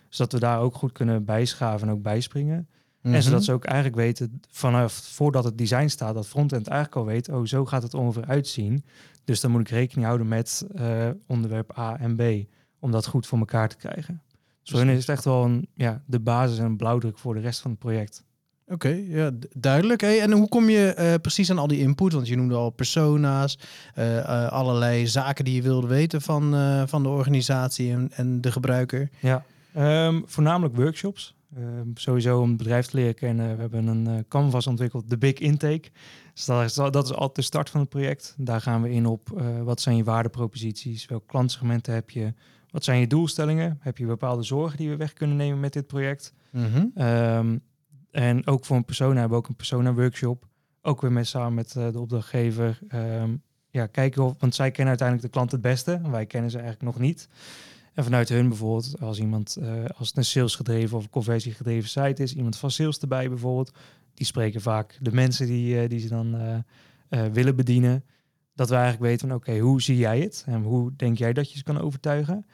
Zodat 0.08 0.32
we 0.32 0.38
daar 0.38 0.60
ook 0.60 0.74
goed 0.74 0.92
kunnen 0.92 1.24
bijschaven 1.24 1.88
en 1.88 1.94
ook 1.94 2.02
bijspringen. 2.02 2.56
Mm 2.56 2.66
-hmm. 3.00 3.14
En 3.14 3.22
zodat 3.22 3.44
ze 3.44 3.52
ook 3.52 3.64
eigenlijk 3.64 3.96
weten, 3.96 4.40
vanaf 4.50 4.92
voordat 4.92 5.44
het 5.44 5.58
design 5.58 5.88
staat, 5.88 6.14
dat 6.14 6.28
frontend 6.28 6.66
eigenlijk 6.66 7.00
al 7.00 7.12
weet, 7.12 7.28
oh, 7.28 7.44
zo 7.44 7.64
gaat 7.64 7.82
het 7.82 7.94
ongeveer 7.94 8.26
uitzien. 8.26 8.84
Dus 9.24 9.40
dan 9.40 9.50
moet 9.50 9.60
ik 9.60 9.68
rekening 9.68 10.06
houden 10.06 10.28
met 10.28 10.66
uh, 10.74 11.08
onderwerp 11.26 11.78
A 11.78 11.98
en 11.98 12.16
B, 12.16 12.22
om 12.78 12.90
dat 12.90 13.06
goed 13.06 13.26
voor 13.26 13.38
elkaar 13.38 13.68
te 13.68 13.76
krijgen. 13.76 14.22
Dus 14.62 14.70
voor 14.70 14.78
hen 14.78 14.88
is 14.88 14.98
het 14.98 15.08
echt 15.08 15.24
wel 15.24 15.44
een, 15.44 15.68
ja, 15.74 16.02
de 16.06 16.20
basis 16.20 16.58
en 16.58 16.64
een 16.64 16.76
blauwdruk 16.76 17.18
voor 17.18 17.34
de 17.34 17.40
rest 17.40 17.60
van 17.60 17.70
het 17.70 17.80
project. 17.80 18.24
Oké, 18.64 18.88
okay, 18.88 19.06
ja, 19.08 19.30
duidelijk. 19.56 20.00
Hey, 20.00 20.20
en 20.20 20.32
hoe 20.32 20.48
kom 20.48 20.68
je 20.68 20.96
uh, 20.98 21.14
precies 21.22 21.50
aan 21.50 21.58
al 21.58 21.66
die 21.66 21.80
input? 21.80 22.12
Want 22.12 22.28
je 22.28 22.36
noemde 22.36 22.54
al 22.54 22.70
persona's, 22.70 23.58
uh, 23.98 24.16
uh, 24.16 24.48
allerlei 24.48 25.06
zaken 25.06 25.44
die 25.44 25.54
je 25.54 25.62
wilde 25.62 25.86
weten 25.86 26.22
van, 26.22 26.54
van 26.88 27.02
de 27.02 27.08
organisatie 27.08 27.92
en, 27.92 28.10
en 28.12 28.40
de 28.40 28.52
gebruiker. 28.52 29.10
Ja, 29.20 29.44
um, 30.06 30.22
voornamelijk 30.26 30.76
workshops. 30.76 31.34
Um, 31.58 31.90
sowieso 31.94 32.40
om 32.40 32.48
het 32.48 32.56
bedrijf 32.56 32.86
te 32.86 32.96
leren 32.96 33.14
kennen. 33.14 33.54
We 33.54 33.60
hebben 33.60 33.86
een 33.86 34.24
canvas 34.28 34.66
ontwikkeld, 34.66 35.10
de 35.10 35.18
Big 35.18 35.34
Intake. 35.38 35.88
Dus 36.34 36.44
dat 36.44 36.64
is, 36.64 36.74
dat 36.74 37.04
is 37.04 37.12
altijd 37.12 37.34
de 37.34 37.42
start 37.42 37.70
van 37.70 37.80
het 37.80 37.88
project. 37.88 38.34
Daar 38.38 38.60
gaan 38.60 38.82
we 38.82 38.90
in 38.90 39.06
op 39.06 39.42
wat 39.64 39.80
zijn 39.80 39.96
je 39.96 40.04
waardeproposities, 40.04 41.06
welke 41.06 41.26
klantsegmenten 41.26 41.94
heb 41.94 42.10
je, 42.10 42.34
wat 42.70 42.84
zijn 42.84 43.00
je 43.00 43.06
doelstellingen? 43.06 43.78
Heb 43.80 43.98
je 43.98 44.06
bepaalde 44.06 44.42
zorgen 44.42 44.78
die 44.78 44.88
we 44.88 44.96
weg 44.96 45.12
kunnen 45.12 45.36
nemen 45.36 45.60
met 45.60 45.72
dit 45.72 45.86
project? 45.86 46.32
Mm 46.50 46.64
-hmm. 46.64 47.02
um, 47.06 47.62
en 48.10 48.46
ook 48.46 48.64
voor 48.64 48.76
een 48.76 48.84
persona 48.84 49.20
hebben 49.20 49.30
we 49.30 49.36
ook 49.36 49.48
een 49.48 49.56
persona 49.56 49.94
workshop. 49.94 50.48
Ook 50.82 51.00
weer 51.00 51.12
met, 51.12 51.26
samen 51.26 51.54
met 51.54 51.74
uh, 51.78 51.92
de 51.92 52.00
opdrachtgever. 52.00 52.78
Um, 52.94 53.42
ja, 53.70 53.86
kijken 53.86 54.22
of, 54.24 54.34
want 54.38 54.54
zij 54.54 54.70
kennen 54.70 54.88
uiteindelijk 54.88 55.26
de 55.28 55.32
klant 55.32 55.52
het 55.52 55.60
beste. 55.60 56.00
Wij 56.10 56.26
kennen 56.26 56.50
ze 56.50 56.58
eigenlijk 56.58 56.92
nog 56.92 57.02
niet. 57.02 57.28
En 57.94 58.04
vanuit 58.04 58.28
hun 58.28 58.48
bijvoorbeeld, 58.48 59.00
als 59.00 59.18
iemand, 59.18 59.56
uh, 59.60 59.84
als 59.96 60.08
het 60.08 60.16
een 60.16 60.24
salesgedreven 60.24 60.96
of 60.96 61.10
conversiegedreven 61.10 61.88
site 61.88 62.22
is, 62.22 62.34
iemand 62.34 62.56
van 62.56 62.70
sales 62.70 62.98
erbij 62.98 63.28
bijvoorbeeld, 63.28 63.72
die 64.14 64.26
spreken 64.26 64.60
vaak 64.60 64.98
de 65.00 65.12
mensen 65.12 65.46
die, 65.46 65.82
uh, 65.82 65.88
die 65.88 65.98
ze 66.00 66.08
dan 66.08 66.64
willen 67.32 67.56
bedienen. 67.56 68.04
Dat 68.60 68.68
we 68.68 68.74
eigenlijk 68.74 69.04
weten 69.04 69.28
van 69.28 69.36
oké, 69.36 69.50
okay, 69.50 69.60
hoe 69.60 69.82
zie 69.82 69.96
jij 69.96 70.20
het? 70.20 70.44
En 70.46 70.62
hoe 70.62 70.92
denk 70.96 71.18
jij 71.18 71.32
dat 71.32 71.50
je 71.50 71.58
ze 71.58 71.64
kan 71.64 71.80
overtuigen? 71.80 72.46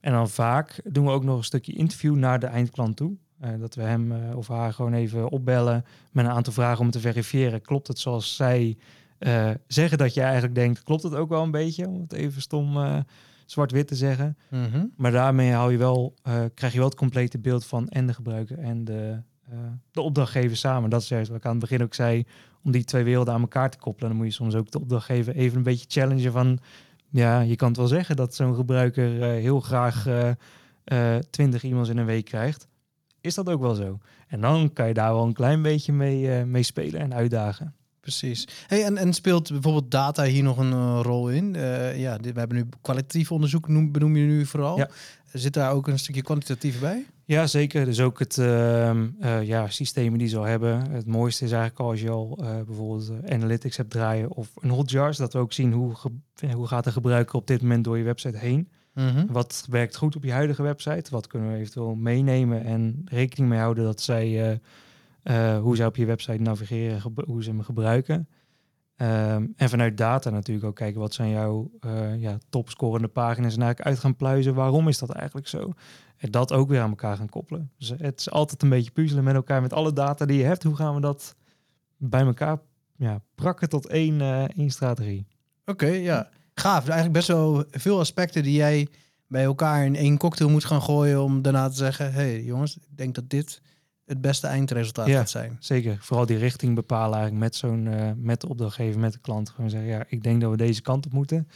En 0.00 0.12
dan 0.12 0.28
vaak 0.28 0.80
doen 0.84 1.04
we 1.04 1.10
ook 1.10 1.24
nog 1.24 1.36
een 1.36 1.44
stukje 1.44 1.72
interview 1.72 2.14
naar 2.14 2.38
de 2.38 2.46
eindklant 2.46 2.96
toe. 2.96 3.12
Uh, 3.44 3.50
dat 3.58 3.74
we 3.74 3.82
hem 3.82 4.12
uh, 4.12 4.36
of 4.36 4.48
haar 4.48 4.72
gewoon 4.72 4.92
even 4.92 5.30
opbellen 5.30 5.84
met 6.10 6.24
een 6.24 6.30
aantal 6.30 6.52
vragen 6.52 6.84
om 6.84 6.90
te 6.90 7.00
verifiëren. 7.00 7.62
Klopt 7.62 7.88
het 7.88 7.98
zoals 7.98 8.36
zij 8.36 8.76
uh, 9.18 9.50
zeggen 9.66 9.98
dat 9.98 10.14
je 10.14 10.20
eigenlijk 10.20 10.54
denkt? 10.54 10.82
Klopt 10.82 11.02
het 11.02 11.14
ook 11.14 11.28
wel 11.28 11.42
een 11.42 11.50
beetje? 11.50 11.88
Om 11.88 12.00
het 12.00 12.12
even 12.12 12.42
stom 12.42 13.04
zwart-wit 13.46 13.88
te 13.88 13.96
zeggen. 13.96 14.36
Mm 14.50 14.64
-hmm. 14.64 14.92
Maar 14.96 15.12
daarmee 15.12 15.52
hou 15.52 15.72
je 15.72 15.78
wel, 15.78 16.14
krijg 16.54 16.72
je 16.72 16.78
wel 16.78 16.88
het 16.88 16.98
complete 16.98 17.38
beeld 17.38 17.66
van 17.66 17.88
en 17.88 18.06
de 18.06 18.14
gebruiker 18.14 18.58
en 18.58 18.84
de, 18.84 19.22
de 19.90 20.00
opdrachtgever 20.00 20.56
samen. 20.56 20.90
Dat 20.90 21.02
is 21.02 21.08
juist 21.08 21.28
wat 21.28 21.38
ik 21.38 21.44
aan 21.44 21.50
het 21.50 21.60
begin 21.60 21.82
ook 21.82 21.94
zei. 21.94 22.24
Om 22.64 22.70
die 22.70 22.84
twee 22.84 23.04
werelden 23.04 23.34
aan 23.34 23.40
elkaar 23.40 23.70
te 23.70 23.78
koppelen. 23.78 24.08
Dan 24.08 24.18
moet 24.18 24.26
je 24.26 24.32
soms 24.32 24.54
ook 24.54 24.70
de 24.70 24.80
opdrachtgever 24.80 25.34
even 25.34 25.56
een 25.56 25.62
beetje 25.62 25.86
challengen 25.88 26.32
van... 26.32 26.58
Ja, 27.08 27.40
je 27.40 27.56
kan 27.56 27.68
het 27.68 27.76
wel 27.76 27.86
zeggen 27.86 28.16
dat 28.16 28.34
zo'n 28.34 28.54
gebruiker 28.54 29.22
heel 29.22 29.60
graag 29.60 30.06
20 31.30 31.64
e-mails 31.64 31.88
in 31.88 31.96
een 31.96 32.04
week 32.04 32.24
krijgt 32.24 32.68
is 33.22 33.34
dat 33.34 33.48
ook 33.48 33.60
wel 33.60 33.74
zo. 33.74 33.98
En 34.28 34.40
dan 34.40 34.72
kan 34.72 34.88
je 34.88 34.94
daar 34.94 35.12
wel 35.12 35.24
een 35.24 35.32
klein 35.32 35.62
beetje 35.62 35.92
mee, 35.92 36.38
uh, 36.38 36.42
mee 36.42 36.62
spelen 36.62 37.00
en 37.00 37.14
uitdagen. 37.14 37.74
Precies. 38.00 38.48
Hey, 38.66 38.84
en, 38.84 38.96
en 38.96 39.12
speelt 39.12 39.50
bijvoorbeeld 39.50 39.90
data 39.90 40.24
hier 40.24 40.42
nog 40.42 40.58
een 40.58 40.72
uh, 40.72 41.00
rol 41.02 41.28
in? 41.28 41.54
Uh, 41.54 41.98
ja, 41.98 42.18
dit, 42.18 42.32
we 42.32 42.38
hebben 42.38 42.56
nu 42.56 42.68
kwalitatief 42.80 43.32
onderzoek, 43.32 43.68
noem, 43.68 43.92
benoem 43.92 44.16
je 44.16 44.26
nu 44.26 44.46
vooral. 44.46 44.76
Ja. 44.76 44.88
Zit 45.32 45.52
daar 45.52 45.72
ook 45.72 45.88
een 45.88 45.98
stukje 45.98 46.22
kwantitatief 46.22 46.80
bij? 46.80 47.06
Ja, 47.32 47.46
zeker. 47.46 47.84
Dus 47.84 48.00
ook 48.00 48.18
het 48.18 48.36
uh, 48.36 48.92
ja, 49.42 49.68
systemen 49.68 50.18
die 50.18 50.28
ze 50.28 50.36
al 50.36 50.44
hebben. 50.44 50.90
Het 50.90 51.06
mooiste 51.06 51.44
is 51.44 51.52
eigenlijk 51.52 51.80
als 51.90 52.00
je 52.00 52.10
al 52.10 52.38
bijvoorbeeld 52.66 53.12
analytics 53.28 53.76
hebt 53.76 53.90
draaien 53.90 54.30
of 54.30 54.50
een 54.60 54.70
hotjars, 54.70 55.16
dat 55.16 55.32
we 55.32 55.38
ook 55.38 55.52
zien 55.52 55.72
hoe, 55.72 55.92
hoe 56.54 56.66
gaat 56.66 56.84
de 56.84 56.92
gebruiker 56.92 57.34
op 57.34 57.46
dit 57.46 57.62
moment 57.62 57.84
door 57.84 57.98
je 57.98 58.04
website 58.04 58.38
heen. 58.38 58.68
Mm 58.94 59.08
-hmm. 59.08 59.26
Wat 59.30 59.66
werkt 59.70 59.96
goed 59.96 60.16
op 60.16 60.24
je 60.24 60.32
huidige 60.32 60.62
website? 60.62 61.10
Wat 61.10 61.26
kunnen 61.26 61.52
we 61.52 61.58
eventueel 61.58 61.94
meenemen 61.94 62.64
en 62.64 63.02
rekening 63.04 63.50
mee 63.50 63.58
houden 63.58 63.84
dat 63.84 64.00
zij, 64.00 64.60
hoe 65.60 65.76
zij 65.76 65.86
op 65.86 65.96
je 65.96 66.06
website 66.06 66.42
navigeren, 66.42 67.02
hoe 67.26 67.42
ze 67.42 67.50
hem 67.50 67.62
gebruiken. 67.62 68.28
Um, 68.96 69.52
en 69.56 69.68
vanuit 69.68 69.96
data 69.96 70.30
natuurlijk 70.30 70.66
ook 70.66 70.76
kijken 70.76 71.00
wat 71.00 71.14
zijn 71.14 71.30
jouw 71.30 71.70
uh, 71.80 72.20
ja, 72.20 72.38
topscorende 72.48 73.08
pagina's 73.08 73.54
en 73.54 73.62
eigenlijk 73.62 73.90
uit 73.90 73.98
gaan 73.98 74.16
pluizen. 74.16 74.54
Waarom 74.54 74.88
is 74.88 74.98
dat 74.98 75.10
eigenlijk 75.10 75.48
zo? 75.48 75.72
En 76.16 76.30
dat 76.30 76.52
ook 76.52 76.68
weer 76.68 76.80
aan 76.80 76.90
elkaar 76.90 77.16
gaan 77.16 77.28
koppelen. 77.28 77.70
Dus 77.78 77.92
het 77.96 78.20
is 78.20 78.30
altijd 78.30 78.62
een 78.62 78.68
beetje 78.68 78.90
puzzelen 78.90 79.24
met 79.24 79.34
elkaar 79.34 79.62
met 79.62 79.72
alle 79.72 79.92
data 79.92 80.26
die 80.26 80.38
je 80.38 80.44
hebt. 80.44 80.62
Hoe 80.62 80.76
gaan 80.76 80.94
we 80.94 81.00
dat 81.00 81.36
bij 81.96 82.20
elkaar 82.20 82.58
ja, 82.96 83.20
prakken 83.34 83.68
tot 83.68 83.86
één, 83.86 84.20
één 84.56 84.70
strategie? 84.70 85.26
Oké, 85.64 85.86
ja 85.86 86.28
gaaf. 86.54 86.84
Eigenlijk 86.84 87.12
best 87.12 87.28
wel 87.28 87.64
veel 87.70 87.98
aspecten 87.98 88.42
die 88.42 88.54
jij 88.54 88.88
bij 89.26 89.44
elkaar 89.44 89.84
in 89.84 89.96
één 89.96 90.18
cocktail 90.18 90.50
moet 90.50 90.64
gaan 90.64 90.82
gooien 90.82 91.22
om 91.22 91.42
daarna 91.42 91.68
te 91.68 91.76
zeggen: 91.76 92.12
hey, 92.12 92.42
jongens, 92.42 92.76
ik 92.76 92.96
denk 92.96 93.14
dat 93.14 93.30
dit 93.30 93.60
het 94.12 94.20
beste 94.20 94.46
eindresultaat 94.46 95.06
ja, 95.06 95.18
gaat 95.18 95.30
zijn. 95.30 95.56
Zeker. 95.60 95.96
Vooral 96.00 96.26
die 96.26 96.36
richting 96.36 96.74
bepalen 96.74 97.18
eigenlijk 97.18 97.44
met 97.44 97.56
zo'n 97.56 97.86
uh, 97.86 98.10
met 98.16 98.40
de 98.40 98.48
opdrachtgever, 98.48 99.00
met 99.00 99.12
de 99.12 99.18
klant. 99.18 99.50
Gewoon 99.50 99.70
zeggen: 99.70 99.90
ja, 99.90 100.04
ik 100.08 100.22
denk 100.22 100.40
dat 100.40 100.50
we 100.50 100.56
deze 100.56 100.82
kant 100.82 101.06
op 101.06 101.12
moeten. 101.12 101.48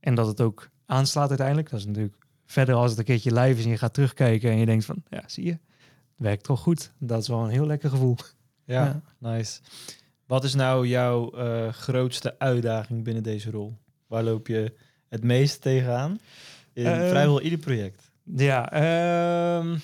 En 0.00 0.14
dat 0.14 0.26
het 0.26 0.40
ook 0.40 0.68
aanslaat 0.86 1.28
uiteindelijk. 1.28 1.70
Dat 1.70 1.80
is 1.80 1.86
natuurlijk 1.86 2.16
verder 2.46 2.74
als 2.74 2.90
het 2.90 2.98
een 2.98 3.04
keertje 3.04 3.32
live 3.32 3.58
is 3.58 3.64
en 3.64 3.70
je 3.70 3.78
gaat 3.78 3.94
terugkijken 3.94 4.50
en 4.50 4.56
je 4.56 4.66
denkt 4.66 4.84
van 4.84 5.02
ja, 5.08 5.22
zie 5.26 5.44
je, 5.44 5.50
het 5.50 5.60
werkt 6.16 6.44
toch 6.44 6.60
goed. 6.60 6.92
Dat 6.98 7.22
is 7.22 7.28
wel 7.28 7.44
een 7.44 7.50
heel 7.50 7.66
lekker 7.66 7.90
gevoel. 7.90 8.16
Ja, 8.64 8.84
ja. 8.84 9.00
nice. 9.18 9.60
Wat 10.26 10.44
is 10.44 10.54
nou 10.54 10.86
jouw 10.86 11.38
uh, 11.38 11.68
grootste 11.68 12.38
uitdaging 12.38 13.04
binnen 13.04 13.22
deze 13.22 13.50
rol? 13.50 13.78
Waar 14.06 14.22
loop 14.22 14.46
je 14.46 14.74
het 15.08 15.24
meest 15.24 15.60
tegenaan? 15.60 16.20
In 16.72 16.84
uh, 16.84 16.92
vrijwel 16.92 17.40
ieder 17.40 17.58
project. 17.58 18.10
Ja, 18.22 18.72
uh, 19.62 19.74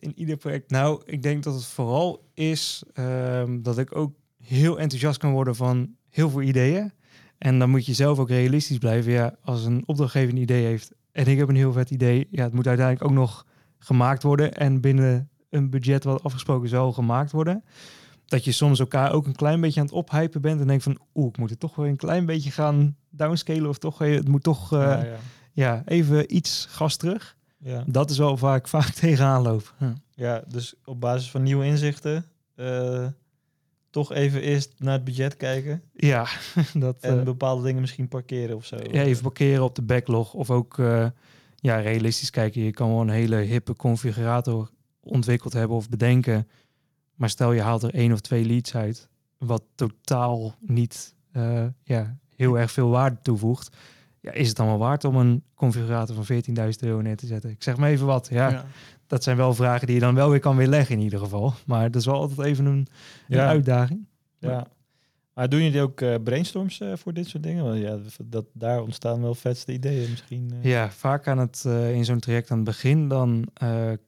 in 0.00 0.12
ieder 0.18 0.36
project. 0.36 0.70
Nou, 0.70 1.02
ik 1.04 1.22
denk 1.22 1.42
dat 1.42 1.54
het 1.54 1.64
vooral 1.64 2.30
is 2.34 2.82
uh, 2.94 3.42
dat 3.60 3.78
ik 3.78 3.96
ook 3.96 4.14
heel 4.42 4.78
enthousiast 4.78 5.18
kan 5.18 5.32
worden 5.32 5.56
van 5.56 5.94
heel 6.08 6.30
veel 6.30 6.42
ideeën. 6.42 6.92
En 7.38 7.58
dan 7.58 7.70
moet 7.70 7.86
je 7.86 7.94
zelf 7.94 8.18
ook 8.18 8.28
realistisch 8.28 8.78
blijven. 8.78 9.12
Ja, 9.12 9.36
als 9.42 9.64
een 9.64 9.82
opdrachtgever 9.86 10.30
een 10.34 10.40
idee 10.40 10.64
heeft 10.64 10.92
en 11.12 11.26
ik 11.26 11.38
heb 11.38 11.48
een 11.48 11.56
heel 11.56 11.72
vet 11.72 11.90
idee, 11.90 12.28
ja, 12.30 12.42
het 12.42 12.52
moet 12.52 12.66
uiteindelijk 12.66 13.10
ook 13.10 13.16
nog 13.16 13.46
gemaakt 13.78 14.22
worden 14.22 14.54
en 14.54 14.80
binnen 14.80 15.28
een 15.50 15.70
budget 15.70 16.04
wat 16.04 16.22
afgesproken 16.22 16.68
zal 16.68 16.92
gemaakt 16.92 17.32
worden 17.32 17.64
dat 18.28 18.44
je 18.44 18.52
soms 18.52 18.78
elkaar 18.78 19.12
ook 19.12 19.26
een 19.26 19.34
klein 19.34 19.60
beetje 19.60 19.80
aan 19.80 19.86
het 19.86 19.94
ophypen 19.94 20.40
bent 20.40 20.60
en 20.60 20.66
denkt 20.66 20.82
van, 20.82 20.98
oeh, 21.14 21.28
ik 21.28 21.38
moet 21.38 21.50
het 21.50 21.60
toch 21.60 21.74
weer 21.74 21.86
een 21.86 21.96
klein 21.96 22.26
beetje 22.26 22.50
gaan 22.50 22.96
downscalen 23.10 23.68
of 23.68 23.78
toch, 23.78 23.98
het 23.98 24.28
moet 24.28 24.42
toch 24.42 24.72
uh, 24.72 24.78
ja, 24.80 25.04
ja. 25.04 25.16
ja, 25.52 25.82
even 25.84 26.34
iets 26.36 26.66
gas 26.70 26.96
terug. 26.96 27.36
Ja. 27.58 27.84
Dat 27.86 28.10
is 28.10 28.18
wel 28.18 28.38
waar 28.38 28.56
ik 28.56 28.68
vaak 28.68 28.88
tegenaan 29.04 29.42
loop. 29.42 29.74
Ja. 29.78 29.94
ja, 30.14 30.44
dus 30.48 30.74
op 30.84 31.00
basis 31.00 31.30
van 31.30 31.42
nieuwe 31.42 31.64
inzichten 31.64 32.24
eh, 32.54 33.06
toch 33.90 34.12
even 34.12 34.42
eerst 34.42 34.74
naar 34.78 34.92
het 34.92 35.04
budget 35.04 35.36
kijken. 35.36 35.82
Ja, 35.92 36.26
dat, 36.74 36.96
En 37.00 37.18
eh, 37.18 37.24
bepaalde 37.24 37.62
dingen 37.62 37.80
misschien 37.80 38.08
parkeren 38.08 38.56
of 38.56 38.64
zo. 38.64 38.76
ja, 38.76 39.02
even 39.02 39.22
parkeren 39.22 39.64
op 39.64 39.74
de 39.74 39.82
backlog. 39.82 40.34
Of 40.34 40.50
ook 40.50 40.78
eh, 40.78 41.06
ja, 41.56 41.78
realistisch 41.78 42.30
kijken. 42.30 42.62
Je 42.62 42.70
kan 42.70 42.88
wel 42.88 43.00
een 43.00 43.08
hele 43.08 43.36
hippe 43.36 43.76
configurator 43.76 44.70
ontwikkeld 45.00 45.52
hebben 45.52 45.76
of 45.76 45.88
bedenken. 45.88 46.48
Maar 47.14 47.30
stel 47.30 47.52
je 47.52 47.60
haalt 47.60 47.82
er 47.82 47.94
één 47.94 48.12
of 48.12 48.20
twee 48.20 48.44
leads 48.44 48.74
uit. 48.74 49.08
Wat 49.38 49.62
totaal 49.74 50.54
niet 50.60 51.16
ja, 51.84 52.18
heel 52.36 52.58
erg 52.58 52.70
veel 52.70 52.88
waarde 52.88 53.18
toevoegt. 53.22 53.76
Ja, 54.28 54.34
is 54.40 54.48
het 54.48 54.56
dan 54.56 54.66
wel 54.66 54.78
waard 54.78 55.04
om 55.04 55.16
een 55.16 55.42
configurator 55.54 56.24
van 56.24 56.42
14.000 56.42 56.68
euro 56.80 57.00
neer 57.00 57.16
te 57.16 57.26
zetten? 57.26 57.50
Ik 57.50 57.62
zeg 57.62 57.76
maar 57.76 57.90
even 57.90 58.06
wat. 58.06 58.28
Ja, 58.30 58.48
Ja. 58.50 58.64
dat 59.06 59.22
zijn 59.22 59.36
wel 59.36 59.54
vragen 59.54 59.86
die 59.86 59.94
je 59.94 60.02
dan 60.02 60.14
wel 60.14 60.30
weer 60.30 60.40
kan 60.40 60.56
weerleggen 60.56 60.94
in 60.96 61.02
ieder 61.02 61.18
geval. 61.18 61.54
Maar 61.66 61.90
dat 61.90 62.00
is 62.00 62.06
wel 62.06 62.14
altijd 62.20 62.46
even 62.48 62.64
een, 62.66 62.88
uitdaging. 63.28 64.06
Ja. 64.38 64.66
Maar 65.34 65.48
doen 65.48 65.62
jullie 65.62 65.80
ook 65.82 66.00
eh, 66.00 66.14
brainstorms 66.24 66.80
eh, 66.80 66.92
voor 66.94 67.12
dit 67.12 67.28
soort 67.28 67.42
dingen? 67.42 67.64
Want 67.64 67.78
ja, 67.80 67.98
dat, 68.24 68.44
daar 68.52 68.82
ontstaan 68.82 69.20
wel 69.22 69.34
vetste 69.34 69.72
ideeën 69.72 70.10
misschien. 70.10 70.50
eh. 70.62 70.70
Ja, 70.70 70.90
vaak 70.90 71.26
aan 71.28 71.38
het, 71.38 71.64
in 71.92 72.04
zo'n 72.04 72.18
traject 72.18 72.50
aan 72.50 72.56
het 72.56 72.66
begin 72.66 73.08
dan... 73.08 73.48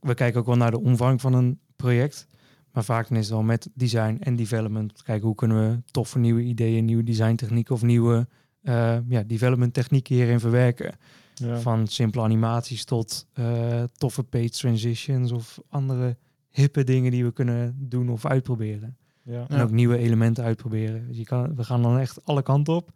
we 0.01 0.15
kijken 0.15 0.41
ook 0.41 0.47
wel 0.47 0.57
naar 0.57 0.71
de 0.71 0.81
omvang 0.81 1.21
van 1.21 1.33
een 1.33 1.59
project. 1.77 2.27
Maar 2.73 2.85
vaak 2.85 3.09
dan 3.09 3.17
is 3.19 3.25
het 3.25 3.35
wel 3.35 3.43
met 3.43 3.69
design 3.75 4.17
en 4.21 4.37
development. 4.37 5.03
Kijken 5.03 5.27
hoe 5.27 5.35
kunnen 5.35 5.71
we 5.71 5.83
toffe 5.91 6.19
nieuwe 6.19 6.43
ideeën, 6.43 6.85
nieuwe 6.85 7.03
designtechnieken... 7.03 7.75
of 7.75 7.83
nieuwe 7.83 8.27
eh, 8.63 8.99
ja, 9.09 9.23
development 9.23 9.75
technieken 9.75 10.15
hierin 10.15 10.41
verwerken. 10.41 10.95
Ja. 11.35 11.59
Van 11.61 11.87
simpele 11.87 12.23
animaties 12.23 12.85
tot 12.85 13.27
eh, 13.33 13.83
toffe 13.97 14.23
page 14.23 14.49
transitions... 14.51 15.33
of 15.33 15.61
andere 15.69 16.17
hippe 16.51 16.85
dingen 16.85 17.11
die 17.11 17.25
we 17.25 17.33
kunnen 17.33 17.77
doen 17.79 18.09
of 18.09 18.27
uitproberen. 18.27 18.97
Ja. 19.23 19.45
En 19.49 19.61
ook 19.61 19.71
nieuwe 19.71 19.97
elementen 19.97 20.45
uitproberen. 20.45 21.07
Dus 21.07 21.17
je 21.17 21.25
kan, 21.25 21.57
we 21.57 21.65
gaan 21.65 21.83
dan 21.83 21.99
echt 21.99 22.25
alle 22.25 22.43
kanten 22.43 22.75
op. 22.75 22.91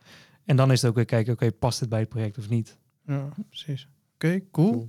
En 0.44 0.56
dan 0.56 0.73
is 0.73 0.80
het 0.80 0.90
ook 0.90 0.97
weer 0.97 1.04
kijken, 1.04 1.33
oké, 1.33 1.52
past 1.52 1.80
het 1.80 1.88
bij 1.88 2.00
het 2.00 2.09
project 2.09 2.38
of 2.38 2.49
niet? 2.49 2.78
Ja, 3.06 3.28
precies. 3.49 3.88
Oké, 4.14 4.40
cool. 4.50 4.71
Cool. 4.71 4.88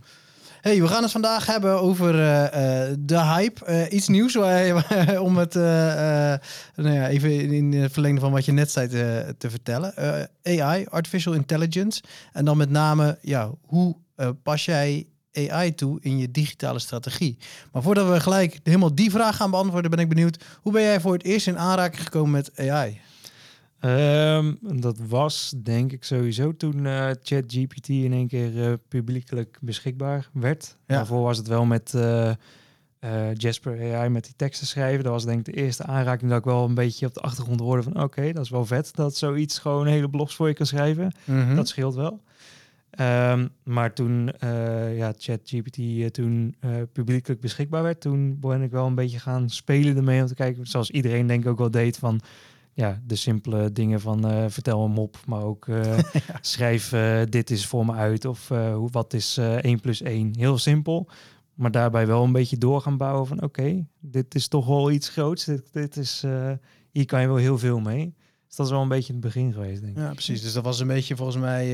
Hey, 0.65 0.81
we 0.81 0.87
gaan 0.87 1.03
het 1.03 1.11
vandaag 1.11 1.45
hebben 1.45 1.81
over 1.81 2.19
eh, 2.19 2.45
eh, 2.89 2.95
de 2.99 3.21
hype. 3.21 3.65
Eh, 3.65 3.91
iets 3.91 4.07
nieuws 4.07 4.35
om 5.27 5.37
het 5.37 5.53
nou 5.53 6.39
ja, 6.75 7.07
even 7.07 7.51
in, 7.51 7.73
het 7.73 7.91
verlengde 7.91 8.21
van 8.21 8.31
wat 8.31 8.45
je 8.45 8.51
net 8.51 8.71
zei 8.71 8.87
te, 8.87 9.35
te 9.37 9.49
vertellen. 9.49 9.93
AI, 10.43 10.85
artificial 10.85 11.33
intelligence. 11.33 12.03
En 12.31 12.45
dan 12.45 12.57
met 12.57 12.69
name, 12.69 13.17
ja, 13.21 13.51
hoe 13.61 13.95
pas 14.43 14.65
jij 14.65 15.07
AI 15.33 15.75
toe 15.75 15.97
in 16.01 16.17
je 16.17 16.31
digitale 16.31 16.79
strategie? 16.79 17.37
Maar 17.71 17.81
voordat 17.81 18.09
we 18.09 18.19
gelijk 18.19 18.59
helemaal 18.63 18.95
die 18.95 19.11
vraag 19.11 19.35
gaan 19.35 19.51
beantwoorden, 19.51 19.91
ben 19.91 19.99
ik 19.99 20.09
benieuwd. 20.09 20.43
Hoe 20.61 20.71
ben 20.71 20.81
jij 20.81 20.99
voor 20.99 21.13
het 21.13 21.23
eerst 21.23 21.47
in 21.47 21.57
aanraking 21.57 22.03
gekomen 22.03 22.31
met 22.31 22.51
AI? 22.59 23.01
Ehm, 23.79 24.53
dat 24.61 24.97
was 25.07 25.53
denk 25.63 25.91
ik 25.91 26.03
sowieso 26.03 26.55
toen 26.55 26.85
eh, 26.85 27.09
ChatGPT 27.23 27.89
in 27.89 28.13
één 28.13 28.27
keer 28.27 28.63
eh, 28.63 28.73
publiekelijk 28.87 29.57
beschikbaar 29.61 30.29
werd. 30.33 30.77
Ja. 30.87 30.95
Daarvoor 30.95 31.21
was 31.21 31.37
het 31.37 31.47
wel 31.47 31.65
met 31.65 31.93
eh, 31.93 32.31
Jasper 33.33 33.95
AI 33.95 34.09
met 34.09 34.23
die 34.23 34.33
teksten 34.35 34.67
schrijven. 34.67 35.03
Dat 35.03 35.13
was 35.13 35.25
denk 35.25 35.47
ik 35.47 35.53
de 35.53 35.61
eerste 35.61 35.83
aanraking 35.83 36.29
dat 36.29 36.39
ik 36.39 36.45
wel 36.45 36.65
een 36.65 36.73
beetje 36.73 37.05
op 37.05 37.13
de 37.13 37.19
achtergrond 37.19 37.59
hoorde 37.59 37.83
van 37.83 38.03
oké, 38.03 38.31
dat 38.31 38.43
is 38.43 38.49
wel 38.49 38.65
vet 38.65 38.95
dat 38.95 39.15
zoiets 39.15 39.59
gewoon 39.59 39.87
hele 39.87 40.09
blogs 40.09 40.35
voor 40.35 40.47
je 40.47 40.53
kan 40.53 40.65
schrijven. 40.65 41.11
Mhm. 41.23 41.55
Dat 41.55 41.67
scheelt 41.67 41.95
wel. 41.95 42.21
Ehm, 42.89 43.47
maar 43.63 43.93
toen 43.93 44.31
ja, 44.95 45.13
ChatGPT 45.17 46.13
toen 46.13 46.55
publiekelijk 46.91 47.41
beschikbaar 47.41 47.83
werd, 47.83 48.01
toen 48.01 48.39
ben 48.39 48.61
ik 48.61 48.71
wel 48.71 48.85
een 48.85 48.95
beetje 48.95 49.19
gaan 49.19 49.49
spelen 49.49 49.97
ermee 49.97 50.21
om 50.21 50.27
te 50.27 50.35
kijken, 50.35 50.67
zoals 50.67 50.91
iedereen 50.91 51.27
denk 51.27 51.43
ik 51.43 51.49
ook 51.49 51.57
wel 51.57 51.71
deed 51.71 51.97
van 51.97 52.21
ja, 52.75 53.01
de 53.05 53.15
simpele 53.15 53.71
dingen 53.71 54.01
van 54.01 54.27
eh, 54.27 54.45
vertel 54.47 54.85
een 54.85 54.91
mop, 54.91 55.17
maar 55.25 55.41
ook 55.41 55.67
eh, 55.67 55.99
schrijf 56.41 56.91
eh, 56.91 57.21
dit 57.29 57.49
is 57.49 57.65
voor 57.65 57.85
me 57.85 57.93
uit 57.93 58.25
of 58.25 58.47
hoe, 58.47 58.89
wat 58.91 59.13
is 59.13 59.37
eh 59.37 59.55
1 59.55 59.79
plus 59.79 60.01
1. 60.01 60.35
Heel 60.37 60.57
simpel, 60.57 61.09
maar 61.53 61.71
daarbij 61.71 62.07
wel 62.07 62.23
een 62.23 62.31
beetje 62.31 62.57
door 62.57 62.81
gaan 62.81 62.97
bouwen 62.97 63.27
van 63.27 63.41
oké, 63.43 63.87
dit 63.99 64.35
is 64.35 64.47
toch 64.47 64.65
wel 64.65 64.91
iets 64.91 65.09
groots. 65.09 65.45
Dit, 65.45 65.63
dit 65.71 65.97
is, 65.97 66.23
hier 66.91 67.05
kan 67.05 67.21
je 67.21 67.27
wel 67.27 67.35
heel 67.35 67.57
veel 67.57 67.79
mee. 67.79 68.13
Dus 68.47 68.55
dat 68.55 68.65
is 68.65 68.71
wel 68.71 68.81
een 68.81 68.87
beetje 68.87 69.13
het 69.13 69.21
begin 69.21 69.53
geweest, 69.53 69.81
denk 69.81 69.97
ik. 69.97 70.03
Ja, 70.03 70.11
precies. 70.11 70.41
Dus 70.41 70.53
dat 70.53 70.63
was 70.63 70.79
een 70.79 70.87
beetje 70.87 71.15
volgens 71.15 71.37
mij 71.37 71.65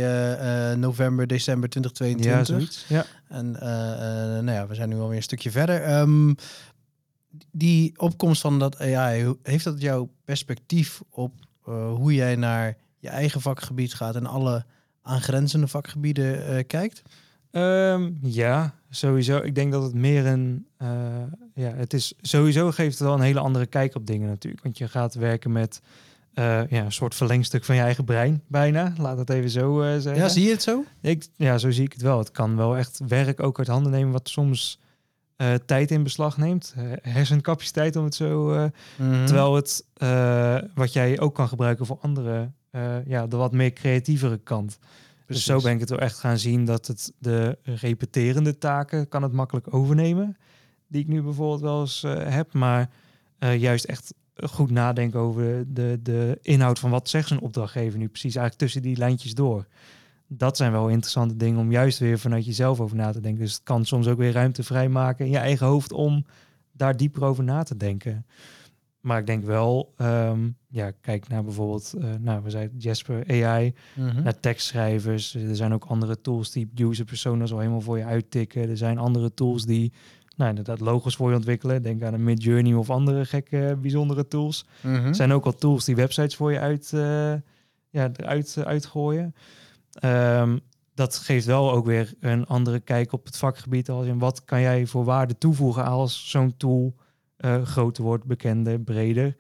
november, 0.75 1.27
december 1.27 1.69
2022. 1.69 2.37
Ja, 2.37 2.43
zoiets. 2.43 2.85
Ja. 2.87 3.05
En 3.27 3.51
nou 4.45 4.51
ja, 4.51 4.67
we 4.67 4.75
zijn 4.75 4.89
nu 4.89 4.99
alweer 4.99 5.17
een 5.17 5.23
stukje 5.23 5.51
verder. 5.51 5.81
Ehm, 5.81 6.33
die 7.51 7.99
opkomst 7.99 8.41
van 8.41 8.59
dat 8.59 8.79
AI, 8.79 9.33
heeft 9.43 9.63
dat 9.63 9.81
jouw 9.81 10.09
perspectief 10.25 11.01
op 11.09 11.33
eh, 11.65 11.93
hoe 11.93 12.13
jij 12.13 12.35
naar 12.35 12.77
je 12.97 13.09
eigen 13.09 13.41
vakgebied 13.41 13.93
gaat 13.93 14.15
en 14.15 14.25
alle 14.25 14.65
aangrenzende 15.01 15.67
vakgebieden 15.67 16.47
eh, 16.47 16.63
kijkt? 16.67 17.01
Ehm, 17.51 18.11
ja, 18.21 18.75
sowieso. 18.89 19.37
Ik 19.37 19.55
denk 19.55 19.71
dat 19.71 19.83
het 19.83 19.93
meer 19.93 20.25
een. 20.25 20.67
eh, 20.77 20.87
ja, 21.53 21.73
het 21.73 21.93
is 21.93 22.13
sowieso 22.21 22.71
geeft 22.71 22.99
het 22.99 23.07
wel 23.07 23.13
een 23.13 23.21
hele 23.21 23.39
andere 23.39 23.65
kijk 23.65 23.95
op 23.95 24.07
dingen 24.07 24.27
natuurlijk. 24.27 24.63
Want 24.63 24.77
je 24.77 24.87
gaat 24.87 25.13
werken 25.13 25.51
met 25.51 25.81
ja, 26.33 26.67
een 26.69 26.91
soort 26.91 27.15
verlengstuk 27.15 27.65
van 27.65 27.75
je 27.75 27.81
eigen 27.81 28.05
brein, 28.05 28.43
bijna. 28.47 28.93
Laat 28.97 29.17
het 29.17 29.29
even 29.29 29.49
zo 29.49 29.81
eh, 29.81 29.99
zeggen. 29.99 30.23
Ja, 30.23 30.29
zie 30.29 30.43
je 30.43 30.51
het 30.51 30.61
zo? 30.63 30.83
Ik, 31.01 31.27
ja, 31.35 31.57
zo 31.57 31.71
zie 31.71 31.83
ik 31.83 31.93
het 31.93 32.01
wel. 32.01 32.17
Het 32.17 32.31
kan 32.31 32.55
wel 32.55 32.77
echt 32.77 33.01
werk 33.07 33.43
ook 33.43 33.57
uit 33.57 33.67
handen 33.67 33.91
nemen, 33.91 34.11
wat 34.11 34.29
soms 34.29 34.79
eh, 35.41 35.53
tijd 35.65 35.91
in 35.91 36.03
beslag 36.03 36.37
neemt. 36.37 36.73
Eh, 36.77 36.83
hersencapaciteit, 37.01 37.95
om 37.95 38.03
het 38.03 38.15
zo. 38.15 38.47
Mhm. 38.95 39.25
Terwijl 39.25 39.55
het 39.55 39.85
wat 40.75 40.93
jij 40.93 41.19
ook 41.19 41.35
kan 41.35 41.47
gebruiken 41.47 41.85
voor 41.85 41.97
anderen, 42.01 42.55
ja, 43.05 43.27
de 43.27 43.35
wat 43.35 43.51
meer 43.51 43.73
creatievere 43.73 44.37
kant. 44.37 44.79
Dus 45.25 45.43
zo 45.43 45.61
ben 45.61 45.73
ik 45.73 45.79
het 45.79 45.89
wel 45.89 45.99
echt 45.99 46.19
gaan 46.19 46.37
zien 46.37 46.65
dat 46.65 46.87
het 46.87 47.13
de 47.17 47.57
repeterende 47.63 48.57
taken 48.57 49.07
kan 49.07 49.23
het 49.23 49.31
makkelijk 49.31 49.73
overnemen. 49.73 50.37
Die 50.87 51.01
ik 51.01 51.07
nu 51.07 51.21
bijvoorbeeld 51.21 51.61
wel 51.61 51.81
eens 51.81 52.05
heb. 52.17 52.53
Maar 52.53 52.89
juist 53.57 53.85
echt 53.85 54.13
goed 54.35 54.71
nadenken 54.71 55.19
over 55.19 55.73
de, 55.73 55.99
de 56.01 56.39
inhoud 56.41 56.79
van 56.79 56.89
wat 56.89 57.09
zegt 57.09 57.27
zo'n 57.27 57.39
opdrachtgever 57.39 57.99
nu 57.99 58.07
precies 58.07 58.35
eigenlijk 58.35 58.57
tussen 58.57 58.81
die 58.81 58.97
lijntjes 58.97 59.33
door. 59.33 59.65
Dat 60.33 60.57
zijn 60.57 60.71
wel 60.71 60.87
interessante 60.89 61.35
dingen 61.35 61.59
om 61.59 61.71
juist 61.71 61.99
weer 61.99 62.19
vanuit 62.19 62.45
jezelf 62.45 62.79
over 62.79 62.95
na 62.95 63.11
te 63.11 63.21
denken. 63.21 63.41
Dus 63.43 63.53
het 63.53 63.63
kan 63.63 63.85
soms 63.85 64.07
ook 64.07 64.17
weer 64.17 64.31
ruimte 64.31 64.63
vrijmaken 64.63 65.25
in 65.25 65.31
je 65.31 65.37
eigen 65.37 65.67
hoofd 65.67 65.91
om 65.91 66.25
daar 66.71 66.97
dieper 66.97 67.23
over 67.23 67.43
na 67.43 67.63
te 67.63 67.77
denken. 67.77 68.25
Maar 69.01 69.19
ik 69.19 69.25
denk 69.25 69.43
wel, 69.43 69.93
ehm, 69.97 70.39
ja, 70.67 70.91
kijk 71.01 71.27
naar 71.27 71.43
bijvoorbeeld, 71.43 71.93
eh, 72.01 72.03
nou, 72.19 72.43
we 72.43 72.49
zeiden 72.49 72.77
Jasper 72.77 73.23
AI, 73.27 73.73
Mhm. 73.95 74.23
naar 74.23 74.39
tekstschrijvers. 74.39 75.35
Er 75.35 75.55
zijn 75.55 75.73
ook 75.73 75.85
andere 75.85 76.21
tools 76.21 76.51
die 76.51 76.69
user 76.75 77.05
personas 77.05 77.51
al 77.51 77.59
helemaal 77.59 77.81
voor 77.81 77.97
je 77.97 78.05
uittikken. 78.05 78.69
Er 78.69 78.77
zijn 78.77 78.97
andere 78.97 79.33
tools 79.33 79.65
die, 79.65 79.91
nou, 80.35 80.49
inderdaad 80.49 80.79
logos 80.79 81.15
voor 81.15 81.29
je 81.29 81.35
ontwikkelen. 81.35 81.81
Denk 81.81 82.03
aan 82.03 82.13
een 82.13 82.23
Midjourney 82.23 82.73
of 82.73 82.89
andere 82.89 83.25
gekke, 83.25 83.77
bijzondere 83.81 84.27
tools. 84.27 84.65
Mhm. 84.81 85.05
Er 85.05 85.15
zijn 85.15 85.31
ook 85.31 85.45
al 85.45 85.55
tools 85.55 85.85
die 85.85 85.95
websites 85.95 86.35
voor 86.35 86.51
je 86.51 86.59
uit, 86.59 86.93
eh, 86.93 87.33
ja, 87.89 88.11
eruit 88.15 88.55
eh, 88.57 88.63
uitgooien. 88.63 89.35
Ehm, 89.91 90.57
dat 90.93 91.17
geeft 91.17 91.45
wel 91.45 91.71
ook 91.71 91.85
weer 91.85 92.13
een 92.19 92.45
andere 92.45 92.79
kijk 92.79 93.11
op 93.11 93.25
het 93.25 93.37
vakgebied. 93.37 93.89
Als 93.89 94.05
in 94.05 94.19
wat 94.19 94.43
kan 94.45 94.61
jij 94.61 94.85
voor 94.85 95.03
waarde 95.03 95.37
toevoegen 95.37 95.85
als 95.85 96.29
zo'n 96.29 96.57
tool 96.57 96.95
eh, 97.37 97.61
groter 97.61 98.03
wordt, 98.03 98.25
bekender, 98.25 98.79
breder. 98.79 99.35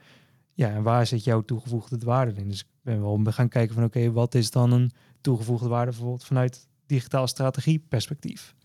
Ja, 0.53 0.69
en 0.69 0.83
waar 0.83 1.07
zit 1.07 1.23
jouw 1.23 1.41
toegevoegde 1.41 1.97
waarde 1.97 2.33
in? 2.33 2.49
Dus 2.49 2.59
ik 2.59 2.67
ben 2.81 3.01
wel 3.01 3.21
gaan 3.23 3.49
kijken 3.49 3.75
van 3.75 3.83
oké, 3.83 4.11
wat 4.11 4.35
is 4.35 4.51
dan 4.51 4.71
een 4.71 4.91
toegevoegde 5.21 5.67
waarde 5.67 5.91
bijvoorbeeld 5.91 6.23
vanuit 6.23 6.67
digitaal 6.85 7.27
strategie 7.27 7.85
perspectief? 7.89 8.55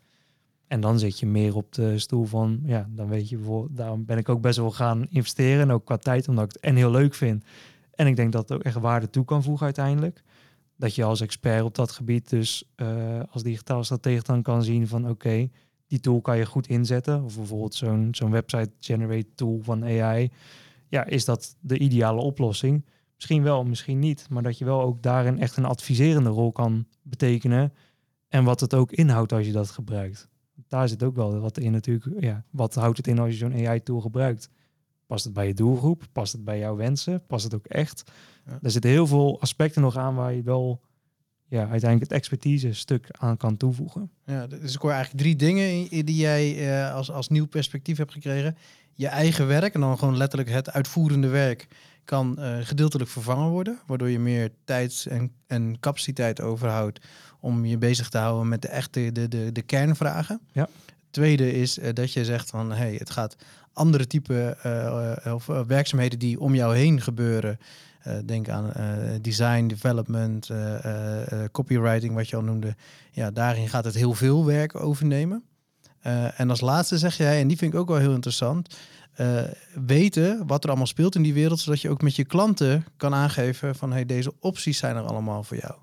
En 0.66 0.80
dan 0.80 0.98
zit 0.98 1.18
je 1.18 1.26
meer 1.26 1.56
op 1.56 1.72
de 1.72 1.98
stoel 1.98 2.24
van, 2.24 2.60
ja, 2.64 2.88
dan 2.90 3.08
weet 3.08 3.28
je 3.28 3.36
bijvoorbeeld, 3.36 3.76
daarom 3.76 4.04
ben 4.04 4.18
ik 4.18 4.28
ook 4.28 4.40
best 4.40 4.56
wel 4.56 4.70
gaan 4.70 5.06
investeren. 5.08 5.60
En 5.60 5.70
ook 5.70 5.84
qua 5.84 5.96
tijd, 5.96 6.28
omdat 6.28 6.44
ik 6.44 6.52
het 6.52 6.62
en 6.62 6.76
heel 6.76 6.90
leuk 6.90 7.14
vind. 7.14 7.44
En 7.94 8.06
ik 8.06 8.16
denk 8.16 8.32
dat 8.32 8.48
het 8.48 8.58
ook 8.58 8.64
echt 8.64 8.76
waarde 8.76 9.10
toe 9.10 9.24
kan 9.24 9.42
voegen 9.42 9.64
uiteindelijk. 9.64 10.22
Dat 10.76 10.94
je 10.94 11.04
als 11.04 11.20
expert 11.20 11.62
op 11.62 11.74
dat 11.74 11.90
gebied 11.90 12.30
dus 12.30 12.64
eh, 12.74 13.20
als 13.30 13.42
digitaal 13.42 13.84
stratege 13.84 14.22
dan 14.22 14.42
kan 14.42 14.62
zien 14.62 14.88
van 14.88 15.08
oké, 15.08 15.48
die 15.86 16.00
tool 16.00 16.20
kan 16.20 16.38
je 16.38 16.46
goed 16.46 16.68
inzetten. 16.68 17.24
Of 17.24 17.36
bijvoorbeeld 17.36 17.74
zo'n 17.74 18.08
zo'n 18.10 18.30
website 18.30 18.70
generate 18.80 19.34
tool 19.34 19.60
van 19.62 19.84
AI. 19.84 20.30
Ja, 20.88 21.04
is 21.04 21.24
dat 21.24 21.56
de 21.60 21.78
ideale 21.78 22.20
oplossing? 22.20 22.84
Misschien 23.14 23.42
wel, 23.42 23.64
misschien 23.64 23.98
niet. 23.98 24.26
Maar 24.30 24.42
dat 24.42 24.58
je 24.58 24.64
wel 24.64 24.82
ook 24.82 25.02
daarin 25.02 25.38
echt 25.38 25.56
een 25.56 25.64
adviserende 25.64 26.30
rol 26.30 26.52
kan 26.52 26.86
betekenen. 27.02 27.72
En 28.28 28.44
wat 28.44 28.60
het 28.60 28.74
ook 28.74 28.92
inhoudt 28.92 29.32
als 29.32 29.46
je 29.46 29.52
dat 29.52 29.70
gebruikt. 29.70 30.28
Daar 30.68 30.88
zit 30.88 31.02
ook 31.02 31.16
wel 31.16 31.38
wat 31.38 31.58
in 31.58 31.72
natuurlijk. 31.72 32.22
Ja, 32.22 32.44
wat 32.50 32.74
houdt 32.74 32.96
het 32.96 33.06
in 33.06 33.18
als 33.18 33.30
je 33.30 33.36
zo'n 33.36 33.66
AI-tool 33.66 34.00
gebruikt? 34.00 34.50
Past 35.06 35.24
het 35.24 35.32
bij 35.32 35.46
je 35.46 35.54
doelgroep? 35.54 36.04
Past 36.12 36.32
het 36.32 36.44
bij 36.44 36.58
jouw 36.58 36.76
wensen? 36.76 37.26
Past 37.26 37.44
het 37.44 37.54
ook 37.54 37.66
echt? 37.66 38.02
Ja. 38.46 38.58
Er 38.62 38.70
zitten 38.70 38.90
heel 38.90 39.06
veel 39.06 39.40
aspecten 39.40 39.82
nog 39.82 39.96
aan 39.96 40.14
waar 40.14 40.34
je 40.34 40.42
wel 40.42 40.80
ja, 41.48 41.58
uiteindelijk 41.58 42.10
het 42.10 42.18
expertise 42.18 42.72
stuk 42.72 43.08
aan 43.10 43.36
kan 43.36 43.56
toevoegen. 43.56 44.10
Ja, 44.24 44.46
dus 44.46 44.74
ik 44.74 44.80
hoor 44.80 44.90
eigenlijk 44.90 45.22
drie 45.22 45.36
dingen 45.36 45.88
die 46.04 46.16
jij 46.16 46.68
eh, 46.68 46.94
als, 46.94 47.10
als 47.10 47.28
nieuw 47.28 47.46
perspectief 47.46 47.96
hebt 47.96 48.12
gekregen. 48.12 48.56
Je 48.92 49.06
eigen 49.06 49.46
werk 49.46 49.74
en 49.74 49.80
dan 49.80 49.98
gewoon 49.98 50.16
letterlijk 50.16 50.50
het 50.50 50.72
uitvoerende 50.72 51.28
werk 51.28 51.68
kan 52.04 52.38
eh, 52.38 52.56
gedeeltelijk 52.60 53.10
vervangen 53.10 53.50
worden. 53.50 53.78
Waardoor 53.86 54.10
je 54.10 54.18
meer 54.18 54.50
tijd 54.64 55.06
en, 55.10 55.32
en 55.46 55.76
capaciteit 55.80 56.40
overhoudt 56.40 57.00
om 57.40 57.64
je 57.64 57.78
bezig 57.78 58.08
te 58.08 58.18
houden 58.18 58.48
met 58.48 58.62
de 58.62 58.68
echte 58.68 59.12
de, 59.12 59.28
de, 59.28 59.52
de 59.52 59.62
kernvragen. 59.62 60.40
Ja. 60.52 60.68
Tweede 61.10 61.52
is 61.52 61.78
eh, 61.78 61.92
dat 61.92 62.12
je 62.12 62.24
zegt 62.24 62.50
van 62.50 62.72
hey, 62.72 62.94
het 62.94 63.10
gaat 63.10 63.36
andere 63.76 64.06
type 64.06 64.56
eh, 64.62 65.26
eh, 65.26 65.34
of, 65.34 65.48
eh, 65.48 65.60
werkzaamheden 65.60 66.18
die 66.18 66.40
om 66.40 66.54
jou 66.54 66.76
heen 66.76 67.00
gebeuren. 67.00 67.58
Denk 68.24 68.48
aan 68.48 68.72
design, 69.22 69.66
development, 69.66 70.50
copywriting, 71.52 72.14
wat 72.14 72.28
je 72.28 72.36
al 72.36 72.42
noemde. 72.42 72.74
Ja, 73.10 73.30
daarin 73.30 73.68
gaat 73.68 73.84
het 73.84 73.94
heel 73.94 74.14
veel 74.14 74.44
werk 74.44 74.80
overnemen. 74.80 75.44
En 76.36 76.50
als 76.50 76.60
laatste 76.60 76.98
zeg 76.98 77.16
jij, 77.16 77.40
en 77.40 77.48
die 77.48 77.56
vind 77.56 77.72
ik 77.72 77.78
ook 77.78 77.88
wel 77.88 77.98
heel 77.98 78.14
interessant, 78.14 78.76
weten 79.86 80.46
wat 80.46 80.62
er 80.62 80.68
allemaal 80.68 80.86
speelt 80.86 81.14
in 81.14 81.22
die 81.22 81.34
wereld, 81.34 81.60
zodat 81.60 81.80
je 81.80 81.90
ook 81.90 82.02
met 82.02 82.16
je 82.16 82.24
klanten 82.24 82.84
kan 82.96 83.14
aangeven 83.14 83.74
van 83.74 83.92
hey, 83.92 84.06
deze 84.06 84.32
opties 84.40 84.78
zijn 84.78 84.96
er 84.96 85.04
allemaal 85.04 85.42
voor 85.42 85.56
jou. 85.56 85.74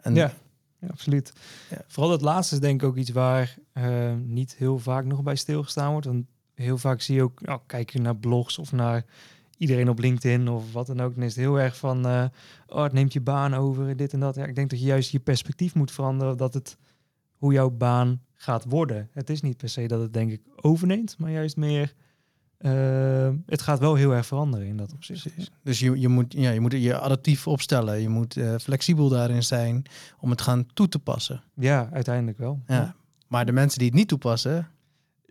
En 0.00 0.14
Ja. 0.14 0.32
Ja, 0.80 0.88
absoluut. 0.88 1.32
Ja. 1.70 1.82
Vooral 1.86 2.10
dat 2.10 2.22
laatste 2.22 2.54
is 2.54 2.60
denk 2.60 2.82
ik 2.82 2.88
ook 2.88 2.96
iets 2.96 3.10
waar 3.10 3.56
niet 4.24 4.54
heel 4.58 4.78
vaak 4.78 5.04
nog 5.04 5.22
bij 5.22 5.36
stilgestaan 5.36 5.90
wordt. 5.90 6.06
Want 6.06 6.24
heel 6.56 6.78
vaak 6.78 7.00
zie 7.00 7.14
je 7.14 7.22
ook, 7.22 7.40
nou, 7.40 7.60
kijk 7.66 7.90
je 7.90 8.00
naar 8.00 8.16
blogs 8.16 8.58
of 8.58 8.72
naar 8.72 9.04
iedereen 9.58 9.88
op 9.88 9.98
LinkedIn 9.98 10.48
of 10.48 10.72
wat 10.72 10.86
dan 10.86 11.00
ook. 11.00 11.14
Dan 11.14 11.24
is 11.24 11.34
het 11.34 11.44
heel 11.44 11.60
erg 11.60 11.76
van, 11.76 12.06
eh, 12.06 12.24
oh, 12.66 12.82
het 12.82 12.92
neemt 12.92 13.12
je 13.12 13.20
baan 13.20 13.54
over, 13.54 13.96
dit 13.96 14.12
en 14.12 14.20
dat. 14.20 14.34
Ja, 14.34 14.44
ik 14.44 14.54
denk 14.54 14.70
dat 14.70 14.78
je 14.78 14.86
juist 14.86 15.10
je 15.10 15.18
perspectief 15.18 15.74
moet 15.74 15.90
veranderen, 15.90 16.36
dat 16.36 16.54
het 16.54 16.76
hoe 17.36 17.52
jouw 17.52 17.70
baan 17.70 18.20
gaat 18.34 18.64
worden. 18.64 19.08
Het 19.12 19.30
is 19.30 19.40
niet 19.40 19.56
per 19.56 19.68
se 19.68 19.86
dat 19.86 20.00
het 20.00 20.12
denk 20.12 20.30
ik 20.30 20.40
overneemt, 20.56 21.18
maar 21.18 21.30
juist 21.30 21.56
meer, 21.56 21.94
eh, 22.58 23.30
het 23.46 23.62
gaat 23.62 23.78
wel 23.78 23.94
heel 23.94 24.14
erg 24.14 24.26
veranderen 24.26 24.66
in 24.66 24.76
dat 24.76 24.92
opzicht. 24.92 25.22
Precies. 25.22 25.50
Dus 25.62 25.78
je, 25.78 26.00
je, 26.00 26.08
moet, 26.08 26.32
ja, 26.32 26.50
je 26.50 26.60
moet 26.60 26.72
je 26.72 26.98
adaptief 26.98 27.46
opstellen. 27.46 28.00
Je 28.00 28.08
moet 28.08 28.36
eh, 28.36 28.54
flexibel 28.60 29.08
daarin 29.08 29.42
zijn 29.42 29.82
om 30.20 30.30
het 30.30 30.40
gaan 30.40 30.66
toe 30.74 30.88
te 30.88 30.98
passen. 30.98 31.42
Ja, 31.54 31.88
uiteindelijk 31.92 32.38
wel. 32.38 32.62
Ja. 32.66 32.94
Maar 33.26 33.46
de 33.46 33.52
mensen 33.52 33.78
die 33.78 33.88
het 33.88 33.96
niet 33.96 34.08
toepassen, 34.08 34.68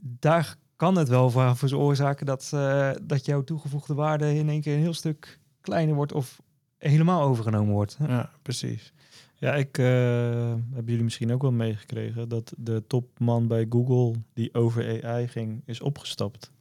daar 0.01 0.55
kan 0.75 0.97
het 0.97 1.07
wel 1.07 1.29
veroorzaken 1.55 2.25
dat, 2.25 2.49
eh, 2.53 2.91
dat 3.03 3.25
jouw 3.25 3.43
toegevoegde 3.43 3.93
waarde 3.93 4.35
in 4.35 4.49
één 4.49 4.61
keer 4.61 4.73
een 4.75 4.81
heel 4.81 4.93
stuk 4.93 5.39
kleiner 5.61 5.95
wordt 5.95 6.13
of 6.13 6.41
helemaal 6.77 7.21
overgenomen 7.21 7.73
wordt. 7.73 7.97
ja, 8.07 8.31
precies. 8.41 8.93
Ja, 9.37 9.53
ik 9.55 9.77
eh 9.77 9.85
hebben 9.85 10.85
jullie 10.85 11.03
misschien 11.03 11.33
ook 11.33 11.41
wel 11.41 11.51
meegekregen 11.51 12.29
dat 12.29 12.53
de 12.57 12.83
topman 12.87 13.47
bij 13.47 13.65
Google 13.69 14.13
die 14.33 14.53
over 14.53 15.03
AI 15.05 15.27
ging, 15.27 15.61
is 15.65 15.81
opgestapt. 15.81 16.51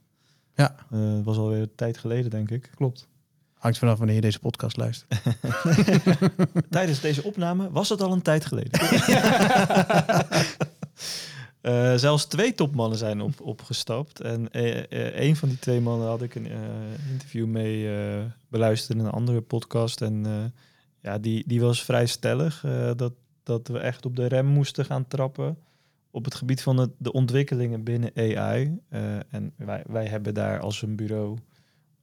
Ja. 0.55 0.75
Eh, 0.91 1.13
Het 1.15 1.23
was 1.25 1.37
alweer 1.37 1.61
een 1.61 1.75
tijd 1.75 1.97
geleden, 1.97 2.29
denk 2.29 2.51
ik. 2.51 2.69
Klopt. 2.75 3.07
Hangt 3.53 3.77
vanaf 3.77 3.97
wanneer 3.97 4.15
je 4.15 4.21
deze 4.21 4.39
podcast 4.39 4.77
luistert. 4.77 5.21
Tijdens 6.69 7.01
deze 7.01 7.23
opname 7.23 7.71
was 7.71 7.89
het 7.89 8.01
al 8.01 8.11
een 8.11 8.21
tijd 8.21 8.45
geleden. 8.45 8.79
Eh, 11.65 11.95
zelfs 11.95 12.25
twee 12.25 12.53
topmannen 12.53 12.97
zijn 12.97 13.21
op, 13.21 13.41
opgestapt. 13.41 14.21
En 14.21 14.51
eh, 14.51 14.77
eh, 14.77 15.27
een 15.27 15.35
van 15.35 15.49
die 15.49 15.59
twee 15.59 15.81
mannen 15.81 16.07
had 16.07 16.21
ik 16.21 16.35
een 16.35 16.47
eh, 16.51 17.11
interview 17.11 17.45
mee 17.45 17.97
eh, 17.97 18.23
beluisterd 18.47 18.99
in 18.99 19.05
een 19.05 19.11
andere 19.11 19.41
podcast. 19.41 20.01
En 20.01 20.25
eh, 20.25 20.43
ja, 21.01 21.17
die, 21.17 21.43
die 21.47 21.61
was 21.61 21.83
vrij 21.83 22.05
stellig 22.05 22.63
eh, 22.63 22.91
dat, 22.95 23.13
dat 23.43 23.67
we 23.67 23.79
echt 23.79 24.05
op 24.05 24.15
de 24.15 24.25
rem 24.25 24.45
moesten 24.45 24.85
gaan 24.85 25.07
trappen 25.07 25.57
op 26.11 26.25
het 26.25 26.35
gebied 26.35 26.61
van 26.61 26.77
het, 26.77 26.91
de 26.97 27.11
ontwikkelingen 27.11 27.83
binnen 27.83 28.11
AI. 28.15 28.79
Eh, 28.89 29.15
en 29.29 29.53
wij, 29.55 29.83
wij 29.87 30.05
hebben 30.05 30.33
daar 30.33 30.59
als 30.59 30.81
een 30.81 30.95
bureau 30.95 31.37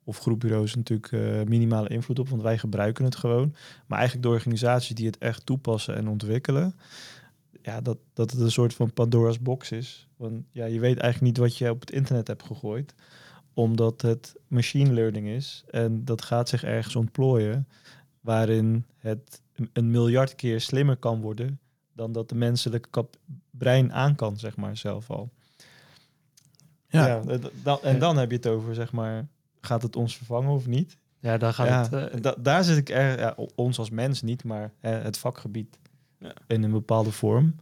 of 0.04 0.18
groep 0.18 0.40
bureaus 0.40 0.74
natuurlijk 0.74 1.12
eh, 1.12 1.42
minimale 1.46 1.88
invloed 1.88 2.18
op, 2.18 2.28
want 2.28 2.42
wij 2.42 2.58
gebruiken 2.58 3.04
het 3.04 3.16
gewoon. 3.16 3.54
Maar 3.86 3.98
eigenlijk 3.98 4.28
de 4.28 4.34
organisaties 4.34 4.94
die 4.94 5.06
het 5.06 5.18
echt 5.18 5.46
toepassen 5.46 5.96
en 5.96 6.08
ontwikkelen, 6.08 6.74
ja, 7.62 7.80
dat, 7.80 7.98
dat 8.12 8.30
het 8.30 8.40
een 8.40 8.50
soort 8.50 8.74
van 8.74 8.92
Pandora's 8.92 9.40
box 9.40 9.70
is. 9.72 10.08
Want 10.16 10.44
ja, 10.50 10.64
je 10.64 10.80
weet 10.80 10.98
eigenlijk 10.98 11.20
niet 11.32 11.36
wat 11.36 11.56
je 11.56 11.70
op 11.70 11.80
het 11.80 11.90
internet 11.90 12.26
hebt 12.26 12.42
gegooid, 12.42 12.94
omdat 13.54 14.02
het 14.02 14.34
machine 14.46 14.92
learning 14.92 15.28
is 15.28 15.64
en 15.70 16.04
dat 16.04 16.22
gaat 16.22 16.48
zich 16.48 16.64
ergens 16.64 16.96
ontplooien, 16.96 17.68
waarin 18.20 18.84
het 18.98 19.40
een- 19.72 19.90
miljard 19.90 20.34
keer 20.34 20.60
slimmer 20.60 20.96
kan 20.96 21.20
worden 21.20 21.60
dan 21.92 22.12
dat 22.12 22.28
de 22.28 22.34
menselijke 22.34 23.06
brein 23.50 23.92
aan 23.92 24.14
kan, 24.14 24.38
zeg 24.38 24.56
maar, 24.56 24.76
zelf 24.76 25.10
al. 25.10 25.30
Ja. 26.88 27.22
Dan, 27.62 27.78
en 27.82 27.98
dan 27.98 28.16
heb 28.16 28.30
je 28.30 28.36
het 28.36 28.46
over, 28.46 28.74
zeg 28.74 28.92
maar, 28.92 29.28
gaat 29.60 29.82
het 29.82 29.96
ons 29.96 30.16
vervangen 30.16 30.50
of 30.50 30.66
niet? 30.66 30.98
Ja, 31.18 31.36
daar 31.38 31.52
gaat 31.54 31.66
ja, 31.66 31.96
het. 31.98 32.12
eh, 32.12 32.20
da- 32.20 32.34
daar 32.38 32.64
zit 32.64 32.76
ik 32.76 32.88
er, 32.88 33.18
ja, 33.18 33.36
ons 33.54 33.78
als 33.78 33.90
mens 33.90 34.22
niet, 34.22 34.44
maar 34.44 34.72
hè, 34.78 34.90
het 34.90 35.18
vakgebied 35.18 35.78
Ja. 36.22 36.34
in 36.46 36.62
een 36.62 36.70
bepaalde 36.70 37.10
vorm. 37.10 37.54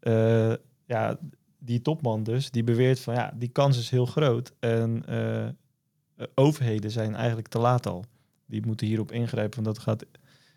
Eh, 0.00 0.52
ja, 0.86 1.18
die 1.58 1.82
topman 1.82 2.22
dus, 2.22 2.50
die 2.50 2.64
beweert 2.64 3.00
van 3.00 3.14
ja, 3.14 3.32
die 3.36 3.48
kans 3.48 3.78
is 3.78 3.90
heel 3.90 4.06
groot. 4.06 4.52
En 4.58 5.02
eh, 5.06 5.46
eh, 5.46 5.52
overheden 6.34 6.90
zijn 6.90 7.14
eigenlijk 7.14 7.48
te 7.48 7.58
laat 7.58 7.86
al. 7.86 8.04
Die 8.46 8.66
moeten 8.66 8.86
hierop 8.86 9.12
ingrijpen, 9.12 9.62
want 9.62 9.76
dat 9.76 9.84
gaat 9.84 10.04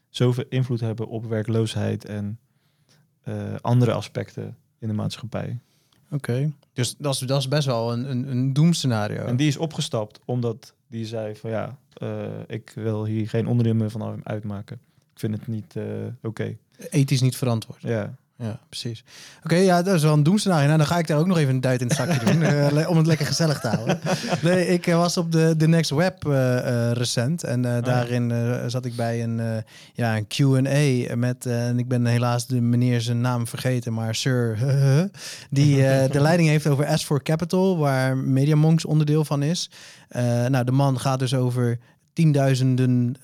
zoveel 0.10 0.45
invloed 0.49 0.80
hebben 0.80 1.08
op 1.08 1.25
werkloosheid 1.25 2.06
en 2.06 2.39
eh, 3.21 3.56
andere 3.62 3.91
aspecten 3.91 4.58
in 4.80 4.88
de 4.88 4.93
maatschappij. 4.93 5.60
Oké. 6.12 6.51
Dus 6.73 6.95
dat 6.97 7.13
is, 7.13 7.19
dat 7.19 7.39
is 7.39 7.47
best 7.47 7.65
wel 7.65 7.93
een, 7.93 8.12
een, 8.12 8.32
een 8.32 8.54
doemscenario. 8.54 9.25
En 9.25 9.36
die 9.36 9.47
is 9.47 9.58
opgestapt 9.58 10.19
omdat 10.25 10.73
die 10.88 11.06
zei 11.06 11.36
van 11.36 11.49
ja, 11.49 11.77
eh, 11.93 12.39
ik 12.47 12.71
wil 12.75 13.06
hier 13.06 13.30
geen 13.30 13.47
onderdeel 13.47 13.75
meer 13.75 13.89
van 13.89 14.25
uitmaken. 14.25 14.80
Ik 15.13 15.19
vind 15.19 15.38
het 15.38 15.47
niet 15.47 15.75
eh, 15.75 15.86
oké. 16.21 16.58
Ethisch 16.89 17.22
niet 17.22 17.36
verantwoord. 17.36 17.82
Ja. 17.82 18.13
Ja, 18.41 18.60
precies. 18.70 19.04
Oké, 19.44 19.56
ja, 19.56 19.82
dat 19.82 19.96
is 19.96 20.04
wel 20.04 20.13
een 20.13 20.24
doemscenario. 20.24 20.65
Nou, 20.65 20.78
dan 20.78 20.88
ga 20.88 20.98
ik 20.98 21.08
daar 21.08 21.17
ook 21.17 21.28
nog 21.28 21.38
even 21.38 21.54
een 21.54 21.62
duit 21.62 21.82
in 21.82 21.88
het 21.88 21.96
zakje 21.96 22.26
doen, 22.26 22.41
eh, 22.44 22.89
om 22.89 22.98
het 22.98 23.06
lekker 23.06 23.26
gezellig 23.26 23.60
te 23.60 23.67
houden. 23.67 24.00
Nee, 24.41 24.67
ik 24.67 24.88
eh, 24.88 24.98
was 24.98 25.17
op 25.17 25.32
de, 25.32 25.54
de 25.58 25.67
Next 25.67 25.89
Web 25.89 26.26
eh, 26.26 26.91
recent 26.91 27.44
en 27.44 27.62
ja. 27.63 27.82
daarin 27.82 28.34
zat 28.67 28.86
ik 28.86 28.96
bij 28.96 29.24
een, 29.24 29.63
ja, 29.94 30.17
een 30.17 30.28
Q&A 30.28 31.15
met, 31.15 31.46
en 31.46 31.80
ik 31.80 31.88
ben 31.88 32.06
helaas 32.06 32.48
de 32.48 32.62
meneer 32.62 33.02
zijn 33.02 33.22
naam 33.22 33.48
vergeten, 33.48 33.94
maar 33.94 34.15
Sir, 34.15 34.58
die 35.50 35.76
de 36.12 36.22
leiding 36.28 36.50
heeft 36.50 36.67
over 36.67 37.00
S4 37.00 37.24
Capital, 37.24 37.78
waar 37.78 38.17
MediaMonks 38.17 38.86
onderdeel 38.86 39.26
van 39.26 39.44
is. 39.44 39.70
Nou, 40.50 40.63
de 40.63 40.72
man 40.72 41.00
gaat 41.00 41.20
dus 41.20 41.34
over 41.34 41.80
tienduizenden 42.13 43.15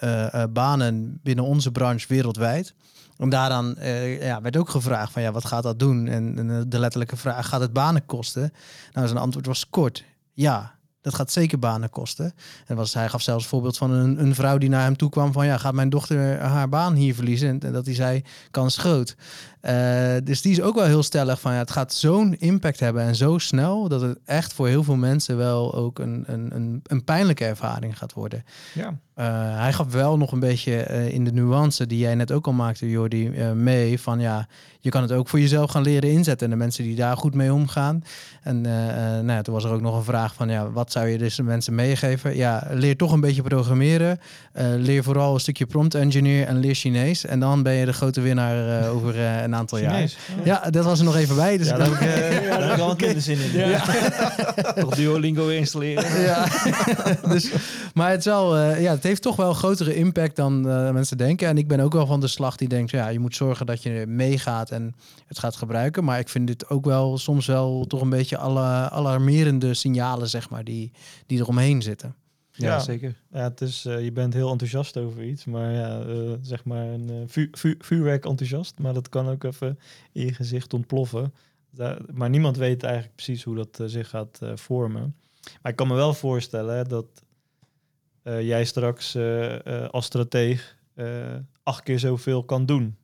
banen 0.50 1.20
binnen 1.24 1.46
onze 1.46 1.72
branche 1.72 2.06
wereldwijd. 2.08 2.74
En 3.18 3.30
daaraan 3.30 3.78
eh, 3.78 4.22
ja, 4.22 4.42
werd 4.42 4.58
ook 4.58 4.70
gevraagd 4.70 5.12
van 5.12 5.22
ja, 5.22 5.32
wat 5.32 5.46
gaat 5.46 5.64
dat 5.64 5.80
doen? 5.80 6.08
En, 6.08 6.50
eh, 6.50 6.62
de 6.68 6.80
letterlijke 6.80 7.18
vraag, 7.18 7.48
gaat 7.48 7.62
het 7.62 7.74
banen 7.74 8.06
kosten? 8.06 8.54
Nou, 8.94 9.08
zijn 9.08 9.20
antwoord 9.20 9.46
was 9.46 9.70
kort. 9.70 10.04
Ja, 10.34 10.76
dat 11.02 11.16
gaat 11.16 11.32
zeker 11.32 11.60
banen 11.60 11.90
kosten. 11.90 12.34
En 12.66 12.76
was, 12.76 12.94
hij 12.94 13.10
gaf 13.10 13.22
zelfs 13.22 13.48
voorbeeld 13.48 13.78
van 13.78 13.92
een, 13.92 14.22
een 14.22 14.36
vrouw 14.36 14.58
die 14.58 14.70
naar 14.70 14.84
hem 14.84 14.98
toe 14.98 15.10
kwam 15.10 15.32
van 15.32 15.46
ja, 15.46 15.58
gaat 15.58 15.74
mijn 15.74 15.90
dochter 15.90 16.42
haar 16.42 16.70
baan 16.70 16.94
hier 16.94 17.16
verliezen? 17.16 17.60
En, 17.60 17.74
dat 17.74 17.86
hij 17.86 17.96
zei, 17.96 18.24
kans 18.52 18.78
groot. 18.78 19.16
Eh, 19.62 20.16
dus 20.24 20.42
die 20.42 20.52
is 20.52 20.62
ook 20.62 20.76
wel 20.76 20.86
heel 20.86 21.04
stellig 21.04 21.40
van 21.40 21.52
ja, 21.54 21.58
het 21.58 21.72
gaat 21.72 21.94
zo'n 21.94 22.36
impact 22.40 22.80
hebben 22.80 23.04
en 23.04 23.16
zo 23.16 23.38
snel 23.38 23.88
dat 23.88 24.02
het 24.02 24.20
echt 24.26 24.54
voor 24.54 24.68
heel 24.68 24.84
veel 24.84 24.96
mensen 24.96 25.38
wel 25.38 25.76
ook 25.76 26.00
een, 26.00 26.24
een, 26.28 26.56
een, 26.56 26.80
een 26.84 27.04
pijnlijke 27.04 27.46
ervaring 27.46 27.98
gaat 27.98 28.14
worden. 28.14 28.44
ja. 28.74 28.98
Uh, 29.20 29.26
hij 29.60 29.74
gaf 29.74 29.92
wel 29.92 30.18
nog 30.18 30.32
een 30.32 30.40
beetje 30.40 30.88
uh, 30.90 31.14
in 31.14 31.24
de 31.24 31.32
nuance 31.32 31.88
die 31.88 32.00
jij 32.00 32.16
net 32.16 32.32
ook 32.32 32.46
al 32.46 32.54
maakte, 32.54 32.90
Jordi, 32.90 33.30
mee. 33.54 34.00
Van 34.00 34.20
ja, 34.20 34.48
je 34.80 34.90
kan 34.90 35.02
het 35.02 35.12
ook 35.12 35.30
voor 35.30 35.40
jezelf 35.40 35.72
gaan 35.72 35.82
leren 35.82 36.12
inzetten. 36.12 36.46
En 36.46 36.52
de 36.52 36.64
mensen 36.64 36.84
die 36.84 36.96
daar 36.96 37.18
goed 37.18 37.34
mee 37.34 37.54
omgaan. 37.54 38.04
En 38.42 38.62
nou 38.62 39.28
ja, 39.28 39.42
toen 39.42 39.54
was 39.54 39.64
er 39.64 39.72
ook 39.72 39.82
nog 39.82 39.96
een 39.96 40.04
vraag 40.04 40.34
van 40.34 40.50
ja, 40.50 40.72
wat 40.72 40.92
zou 40.92 41.08
je 41.08 41.18
dus 41.18 41.36
de 41.36 41.44
mensen 41.44 41.76
meegeven? 41.76 42.36
Ja, 42.36 42.68
leer 42.70 42.98
toch 42.98 43.12
een 43.12 43.20
beetje 43.20 43.42
programmeren. 43.42 44.20
Leer 44.78 45.04
vooral 45.04 45.34
een 45.34 45.40
stukje 45.40 45.66
prompt 45.66 45.96
engineer 45.96 46.48
en 46.48 46.60
leer 46.60 46.76
Chinees. 46.76 47.26
En 47.26 47.40
dan 47.40 47.64
ben 47.64 47.74
je 47.74 47.86
de 47.86 47.94
grote 47.94 48.22
winnaar 48.22 48.90
over 48.90 49.20
een 49.20 49.56
aantal 49.58 49.78
Chinees. 49.78 50.18
jaar. 50.36 50.46
Ja, 50.46 50.70
dat 50.70 50.86
was 50.86 51.00
er 51.00 51.06
nog 51.06 51.16
even 51.16 51.36
bij. 51.36 51.58
Dus 51.58 51.68
ja, 51.68 51.78
daar 51.78 51.88
heb 51.88 51.96
ik, 51.96 52.08
uh, 52.08 52.48
ja, 52.48 52.58
daar 52.58 52.62
heb 52.62 52.72
ik 52.72 53.00
wel 53.00 53.10
een 53.16 53.22
zin 53.22 53.40
in. 53.40 53.52
Ja. 53.60 53.68
ja. 53.68 53.82
Toch 54.82 54.96
Duolingo 54.96 55.48
installeren. 55.48 56.22
ja. 56.22 56.46
dus, 57.34 57.52
maar 57.94 58.10
het, 58.10 58.20
is 58.20 58.26
wel, 58.26 58.58
uh, 58.58 58.82
ja, 58.82 58.92
het 58.92 59.04
heeft 59.04 59.22
toch 59.22 59.36
wel 59.36 59.50
een 59.50 59.56
grotere 59.56 59.96
impact 59.96 60.36
dan 60.36 60.68
uh, 60.68 60.92
mensen 60.92 61.18
denken. 61.18 61.48
En 61.48 61.58
ik 61.58 61.68
ben 61.68 61.80
ook 61.80 61.94
wel 61.94 62.06
van 62.06 62.20
de 62.20 62.28
slag 62.28 62.56
die 62.56 62.68
denkt, 62.68 62.92
ja, 62.92 63.08
je 63.08 63.20
moet 63.20 63.36
zorgen 63.36 63.66
dat 63.66 63.84
je 63.84 64.04
meegaat 64.08 64.72
en 64.72 64.96
het 65.28 65.40
gaat 65.40 65.56
gebruiken. 65.56 66.04
Maar 66.04 66.20
ik 66.20 66.30
vind 66.30 66.48
dit 66.48 66.70
ook 66.70 66.86
wel 66.86 67.18
soms 67.18 67.46
wel 67.46 67.86
toch 67.88 68.02
een 68.02 68.10
beetje 68.10 68.38
alle 68.38 68.90
alarmerende 68.90 69.74
signalen, 69.74 70.30
zeg 70.30 70.50
maar, 70.50 70.64
die, 70.64 70.92
die 71.26 71.40
eromheen 71.40 71.82
zitten. 71.82 72.16
Ja, 72.58 72.66
Ja. 72.68 72.80
zeker. 72.80 73.16
Ja, 73.32 73.40
het 73.44 73.62
is, 73.62 73.86
eh, 73.86 74.04
je 74.04 74.12
bent 74.12 74.34
heel 74.34 74.52
enthousiast 74.52 74.98
over 74.98 75.24
iets, 75.24 75.46
maar 75.46 75.72
ja, 75.72 76.02
eh, 76.02 76.32
zeg 76.42 76.64
maar 76.64 76.86
een 76.88 77.10
eh, 77.10 77.16
vu 77.28 77.48
vu 77.52 77.76
vuurwerk 77.80 78.26
enthousiast, 78.26 78.80
maar 78.80 78.94
dat 78.94 79.10
kan 79.10 79.28
ook 79.30 79.44
even 79.44 79.80
in 80.12 80.26
je 80.26 80.34
gezicht 80.34 80.74
ontploffen. 80.74 81.34
Maar 82.14 82.30
niemand 82.30 82.58
weet 82.58 82.84
eigenlijk 82.84 83.16
precies 83.16 83.44
hoe 83.44 83.56
dat 83.56 83.82
zich 83.86 84.10
gaat 84.10 84.40
vormen. 84.56 85.16
Maar 85.62 85.72
ik 85.72 85.78
kan 85.78 85.88
me 85.88 85.94
wel 85.96 86.14
voorstellen 86.14 86.76
hè, 86.76 86.84
dat 86.84 87.24
jij 88.24 88.66
straks 88.66 89.18
als 89.92 90.06
strateeg 90.06 90.78
acht 91.64 91.84
keer 91.84 92.00
zoveel 92.00 92.44
kan 92.44 92.66
doen. 92.66 92.98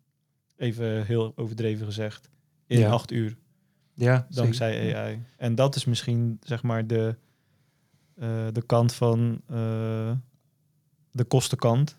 Even 0.58 1.06
heel 1.06 1.34
overdreven 1.36 1.86
gezegd. 1.86 2.30
In 2.68 2.80
Ja. 2.80 2.90
acht 2.92 3.12
uur 3.12 3.36
Ja, 3.94 4.28
dankzij 4.30 4.74
zeker. 4.74 4.98
AI. 4.98 5.22
En 5.38 5.56
dat 5.56 5.76
is 5.76 5.86
misschien 5.86 6.38
zeg 6.44 6.64
maar 6.64 6.88
de, 6.88 7.16
de 8.52 8.64
kant 8.66 8.94
van 8.94 9.42
eh, 9.48 10.12
de 11.12 11.24
kostenkant. 11.24 11.98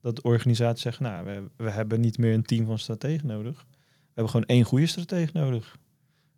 Dat 0.00 0.16
de 0.16 0.22
organisatie 0.22 0.80
zegt, 0.80 1.00
nou, 1.00 1.24
we, 1.24 1.42
we 1.64 1.70
hebben 1.70 2.00
niet 2.00 2.18
meer 2.18 2.34
een 2.34 2.42
team 2.42 2.66
van 2.66 2.78
strategen 2.78 3.26
nodig. 3.26 3.56
We 3.58 4.06
hebben 4.14 4.32
gewoon 4.32 4.46
één 4.46 4.64
goede 4.64 4.86
stratege 4.86 5.30
nodig. 5.32 5.76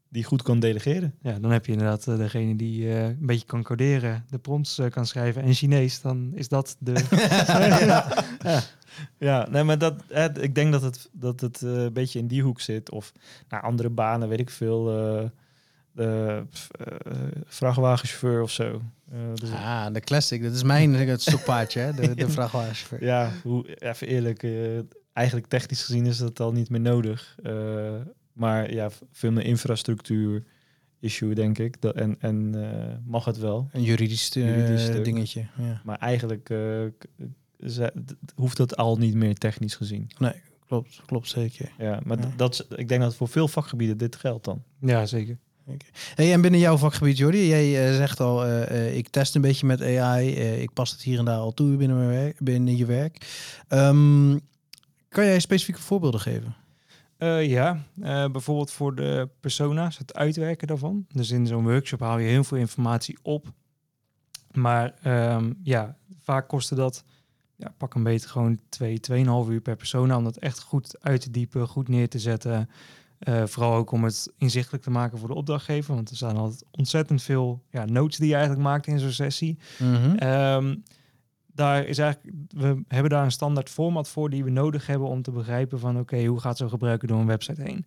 Die 0.09 0.25
goed 0.25 0.43
kan 0.43 0.61
delegeren. 0.61 1.15
Ja, 1.23 1.39
dan 1.39 1.51
heb 1.51 1.67
je 1.67 1.73
inderdaad 1.73 2.07
eh, 2.09 2.17
degene 2.17 2.57
die 2.57 2.89
eh, 2.89 3.05
een 3.07 3.27
beetje 3.27 3.47
kan 3.47 3.63
coderen, 3.63 4.25
de 4.31 4.39
prompts 4.39 4.79
eh, 4.79 4.91
kan 4.91 5.07
schrijven 5.07 5.43
en 5.43 5.55
Chinees. 5.55 6.01
Dan 6.01 6.33
is 6.35 6.49
dat 6.49 6.77
de... 6.79 6.93
ja. 7.87 8.63
ja, 9.19 9.49
nee, 9.51 9.63
maar 9.63 9.79
dat, 9.79 10.03
eh, 10.09 10.25
ik 10.41 10.55
denk 10.55 10.73
dat 10.73 10.83
het, 10.83 11.09
dat 11.13 11.41
het 11.41 11.63
eh, 11.63 11.83
een 11.83 11.93
beetje 11.93 12.19
in 12.19 12.27
die 12.27 12.43
hoek 12.43 12.61
zit. 12.61 12.91
Of 12.91 13.13
naar 13.49 13.63
andere 13.63 13.91
banen, 13.91 14.29
weet 14.29 14.41
ik 14.41 14.51
veel. 14.51 14.91
eh 15.23 15.29
de 15.95 16.43
eh, 16.71 17.17
vrachtwagenchauffeur 17.47 18.43
of 18.43 18.51
zo. 18.51 18.83
Eh, 19.13 19.19
dus- 19.35 19.51
Ah, 19.51 19.93
de 19.93 20.01
classic. 20.01 20.43
Dat 20.43 20.53
is 20.53 20.63
mijn 20.63 20.95
eh, 20.95 21.07
het 21.07 21.23
hè? 21.75 21.93
De, 21.93 22.15
de 22.15 22.29
vrachtwagenchauffeur. 22.37 23.05
Ja, 23.05 23.31
hoe, 23.43 23.75
even 23.79 24.07
eerlijk, 24.09 24.43
eh, 24.43 24.79
eigenlijk 25.13 25.47
technisch 25.47 25.85
gezien 25.85 26.07
is 26.07 26.19
dat 26.19 26.41
al 26.41 26.53
niet 26.53 26.71
meer 26.71 26.81
nodig. 26.81 27.37
Eh, 27.43 27.95
maar 28.33 28.73
ja, 28.73 28.91
veel 29.13 29.33
meer 29.33 29.45
infrastructuur 29.45 30.45
issue, 31.01 31.35
denk 31.35 31.59
ik. 31.59 31.81
Dat, 31.81 31.95
en 31.95 32.17
en 32.19 32.55
eh, 32.55 32.95
mag 33.05 33.25
het 33.25 33.39
wel. 33.39 33.69
Een 33.73 33.83
juridisch, 33.83 34.29
Juridisch 34.29 35.03
dingetje. 35.05 35.47
Ja. 35.59 35.81
Maar 35.85 35.99
eigenlijk 35.99 36.51
eh, 36.51 36.59
ze- 37.67 37.93
hoeft 38.35 38.57
dat 38.57 38.77
al 38.77 38.97
niet 38.97 39.15
meer 39.15 39.35
technisch 39.35 39.75
gezien. 39.75 40.11
Klopt, 40.67 41.01
klopt 41.07 41.29
zeker. 41.29 41.73
Ja, 41.79 42.01
maar 42.05 42.19
Ja. 42.19 42.33
Dat, 42.37 42.53
is- 42.53 42.77
ik 42.77 42.89
denk 42.89 43.01
dat 43.01 43.15
voor 43.15 43.29
veel 43.29 43.49
vakgebieden 43.49 43.97
dit 43.99 44.17
geldt 44.17 44.45
dan. 44.45 44.63
Ja, 44.81 45.07
zeker. 45.07 45.39
Hey, 46.15 46.33
en 46.33 46.41
binnen 46.41 46.61
jouw 46.61 46.77
vakgebied, 46.77 47.17
Jordi, 47.17 47.47
jij 47.47 47.89
eh, 47.89 47.97
zegt 47.97 48.21
al, 48.21 48.45
eh, 48.45 48.63
eh, 48.71 48.97
ik 48.97 49.09
test 49.09 49.35
een 49.35 49.41
beetje 49.41 49.67
met 49.67 49.83
AI. 49.83 50.29
ik 50.37 50.73
pas 50.73 50.91
het 50.91 51.03
hier 51.03 51.19
en 51.19 51.25
daar 51.25 51.39
al 51.39 51.53
toe 51.53 51.77
binnen, 51.77 51.97
mijn 51.97 52.09
werk, 52.09 52.41
binnen 52.41 52.77
je 52.77 52.87
werk. 52.87 53.27
Ehm, 53.69 54.39
kan 55.09 55.25
jij 55.25 55.41
specifieke 55.41 55.81
voorbeelden 55.81 56.21
geven? 56.21 56.55
Ja, 57.41 57.83
bijvoorbeeld 58.33 58.71
voor 58.71 58.95
de 58.95 59.29
persona's, 59.41 59.99
het 59.99 60.15
uitwerken 60.15 60.67
daarvan. 60.67 61.07
Dus 61.13 61.31
in 61.31 61.47
zo'n 61.47 61.65
workshop 61.65 62.01
haal 62.01 62.19
je 62.19 62.29
heel 62.29 62.45
veel 62.45 62.59
informatie 62.59 63.19
op. 63.23 63.47
Maar 64.53 64.95
ehm, 65.03 65.53
ja, 65.63 65.97
vaak 66.23 66.49
kostte 66.49 66.75
dat, 66.75 67.05
ja, 67.57 67.75
pak 67.77 67.95
een 67.95 68.03
beetje 68.03 68.29
gewoon 68.29 68.61
2, 68.69 69.01
2,5 69.01 69.51
uur 69.51 69.61
per 69.61 69.77
persona 69.77 70.17
om 70.17 70.25
dat 70.25 70.37
echt 70.37 70.61
goed 70.61 70.97
uit 71.01 71.21
te 71.21 71.31
diepen, 71.31 71.69
goed 71.69 71.89
neer 71.89 72.09
te 72.09 72.19
zetten. 72.19 72.69
Eh, 73.23 73.47
vooral 73.47 73.75
ook 73.75 73.91
om 73.91 74.05
het 74.05 74.33
inzichtelijk 74.39 74.83
te 74.83 74.91
maken 74.91 75.19
voor 75.19 75.29
de 75.29 75.35
opdrachtgever. 75.35 75.95
Want 75.95 76.11
er 76.11 76.17
staan 76.17 76.37
altijd 76.37 76.65
ontzettend 76.71 77.23
veel 77.23 77.63
ja, 77.71 77.85
notes 77.85 78.19
die 78.19 78.29
je 78.29 78.35
eigenlijk 78.35 78.65
maakt 78.65 78.87
in 78.87 78.99
zo'n 78.99 79.11
sessie. 79.11 79.59
Ehm, 80.17 80.77
daar 81.55 81.85
is 81.85 81.99
eigenlijk, 81.99 82.37
we 82.49 82.83
hebben 82.89 83.11
daar 83.11 83.25
een 83.25 83.31
standaard 83.31 83.71
format 83.71 84.09
voor 84.09 84.31
die 84.31 84.45
we 84.45 84.51
nodig 84.51 84.87
hebben 84.87 85.09
om 85.09 85.23
te 85.23 85.31
begrijpen 85.31 85.79
van 85.79 85.99
oké, 85.99 86.25
hoe 86.25 86.41
gaat 86.41 86.57
zo'n 86.57 86.69
gebruiker 86.69 87.09
door 87.09 87.21
een 87.21 87.27
website 87.27 87.63
heen? 87.63 87.87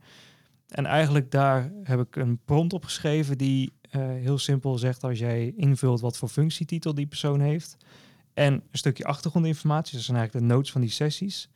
En 0.67 0.85
eigenlijk 0.85 1.31
daar 1.31 1.71
heb 1.83 1.99
ik 1.99 2.15
een 2.15 2.39
prompt 2.45 2.73
op 2.73 2.83
geschreven 2.83 3.37
die 3.37 3.73
eh, 3.89 4.01
heel 4.01 4.37
simpel 4.37 4.77
zegt 4.77 5.03
als 5.03 5.19
jij 5.19 5.53
invult 5.55 6.01
wat 6.01 6.17
voor 6.17 6.29
functietitel 6.29 6.93
die 6.93 7.07
persoon 7.07 7.39
heeft 7.39 7.77
en 8.33 8.53
een 8.53 8.63
stukje 8.71 9.05
achtergrondinformatie, 9.05 9.95
dat 9.95 10.03
zijn 10.03 10.17
eigenlijk 10.17 10.47
de 10.47 10.53
notes 10.53 10.71
van 10.71 10.81
die 10.81 10.89
sessies, 10.89 11.49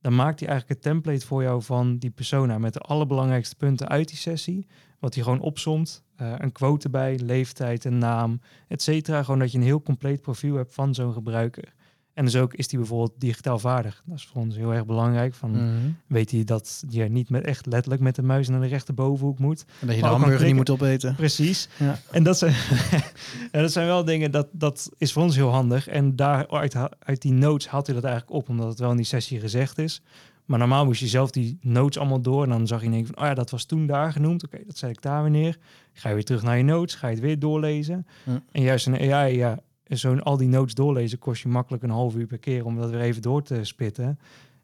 dan 0.00 0.14
maakt 0.14 0.40
hij 0.40 0.48
eigenlijk 0.48 0.80
het 0.80 0.92
template 0.92 1.26
voor 1.26 1.42
jou 1.42 1.62
van 1.62 1.98
die 1.98 2.10
persona 2.10 2.58
met 2.58 2.72
de 2.72 2.80
allerbelangrijkste 2.80 3.56
punten 3.56 3.88
uit 3.88 4.08
die 4.08 4.16
sessie, 4.16 4.66
wat 4.98 5.14
hij 5.14 5.22
gewoon 5.22 5.40
opsomt, 5.40 6.04
eh, 6.16 6.34
een 6.36 6.52
quote 6.52 6.84
erbij, 6.84 7.18
leeftijd, 7.18 7.84
een 7.84 7.98
naam, 7.98 8.40
et 8.68 8.82
cetera. 8.82 9.22
Gewoon 9.22 9.38
dat 9.38 9.52
je 9.52 9.58
een 9.58 9.64
heel 9.64 9.82
compleet 9.82 10.20
profiel 10.20 10.54
hebt 10.54 10.74
van 10.74 10.94
zo'n 10.94 11.12
gebruiker. 11.12 11.74
En 12.18 12.24
dus 12.24 12.36
ook 12.36 12.54
is 12.54 12.68
die 12.68 12.78
bijvoorbeeld 12.78 13.12
digitaal 13.18 13.58
vaardig. 13.58 14.02
Dat 14.06 14.16
is 14.16 14.26
voor 14.26 14.42
ons 14.42 14.56
heel 14.56 14.74
erg 14.74 14.86
belangrijk. 14.86 15.34
Van, 15.34 15.50
Mhm. 15.50 15.90
Weet 16.06 16.30
hij 16.30 16.44
dat 16.44 16.84
je 16.88 17.04
niet 17.04 17.30
met 17.30 17.44
echt 17.44 17.66
letterlijk 17.66 18.02
met 18.02 18.14
de 18.14 18.22
muis 18.22 18.48
naar 18.48 18.60
de 18.60 18.66
rechterbovenhoek 18.66 19.38
moet? 19.38 19.64
En 19.80 19.86
dat 19.86 19.96
je 19.96 20.02
de 20.02 20.08
hamburger 20.08 20.46
niet 20.46 20.54
moet 20.54 20.70
opeten. 20.70 21.14
Precies. 21.14 21.68
Ja. 21.78 21.98
En 22.10 22.22
dat 22.22 22.38
zijn, 22.38 22.54
en 23.52 23.62
dat 23.62 23.72
zijn 23.72 23.86
wel 23.86 24.04
dingen, 24.04 24.30
dat, 24.30 24.48
dat 24.52 24.90
is 24.96 25.12
voor 25.12 25.22
ons 25.22 25.36
heel 25.36 25.50
handig. 25.50 25.88
En 25.88 26.16
daaruit 26.16 26.76
uit 26.98 27.22
die 27.22 27.32
notes 27.32 27.68
haalt 27.68 27.86
hij 27.86 27.94
dat 27.94 28.04
eigenlijk 28.04 28.34
op, 28.36 28.48
omdat 28.48 28.68
het 28.68 28.78
wel 28.78 28.90
in 28.90 28.96
die 28.96 29.04
sessie 29.06 29.40
gezegd 29.40 29.78
is. 29.78 30.02
Maar 30.44 30.58
normaal 30.58 30.84
moest 30.84 31.00
je 31.00 31.06
zelf 31.06 31.30
die 31.30 31.58
notes 31.60 31.98
allemaal 31.98 32.20
door. 32.20 32.42
En 32.42 32.48
dan 32.48 32.66
zag 32.66 32.80
je 32.80 32.86
in 32.86 32.92
één 32.92 33.06
van, 33.06 33.16
oh 33.18 33.24
ja, 33.24 33.34
dat 33.34 33.50
was 33.50 33.64
toen 33.64 33.86
daar 33.86 34.12
genoemd. 34.12 34.44
Oké, 34.44 34.58
dat 34.66 34.78
zei 34.78 34.92
ik 34.92 35.02
daar 35.02 35.22
wanneer. 35.22 35.58
Ga 35.92 36.08
je 36.08 36.14
weer 36.14 36.24
terug 36.24 36.42
naar 36.42 36.56
je 36.56 36.62
notes, 36.62 36.94
ga 36.94 37.06
je 37.08 37.14
het 37.14 37.22
weer 37.22 37.38
doorlezen. 37.38 38.06
En 38.52 38.62
juist 38.62 38.86
een 38.86 39.12
AI, 39.12 39.36
ja, 39.36 39.58
zo'n 39.88 40.22
al 40.22 40.36
die 40.36 40.48
notes 40.48 40.74
doorlezen 40.74 41.18
kost 41.18 41.42
je 41.42 41.48
makkelijk 41.48 41.82
een 41.82 41.90
half 41.90 42.14
uur 42.14 42.26
per 42.26 42.38
keer 42.38 42.64
om 42.64 42.76
dat 42.76 42.90
weer 42.90 43.00
even 43.00 43.22
door 43.22 43.42
te 43.42 43.64
spitten. 43.64 44.18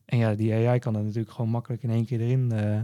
En 0.04 0.18
ja, 0.18 0.34
die 0.34 0.54
AI 0.54 0.78
kan 0.78 0.92
dat 0.92 1.02
natuurlijk 1.02 1.30
gewoon 1.30 1.50
makkelijk 1.50 1.82
in 1.82 1.90
één 1.90 2.04
keer 2.04 2.20
erin, 2.20 2.52
eh, 2.52 2.80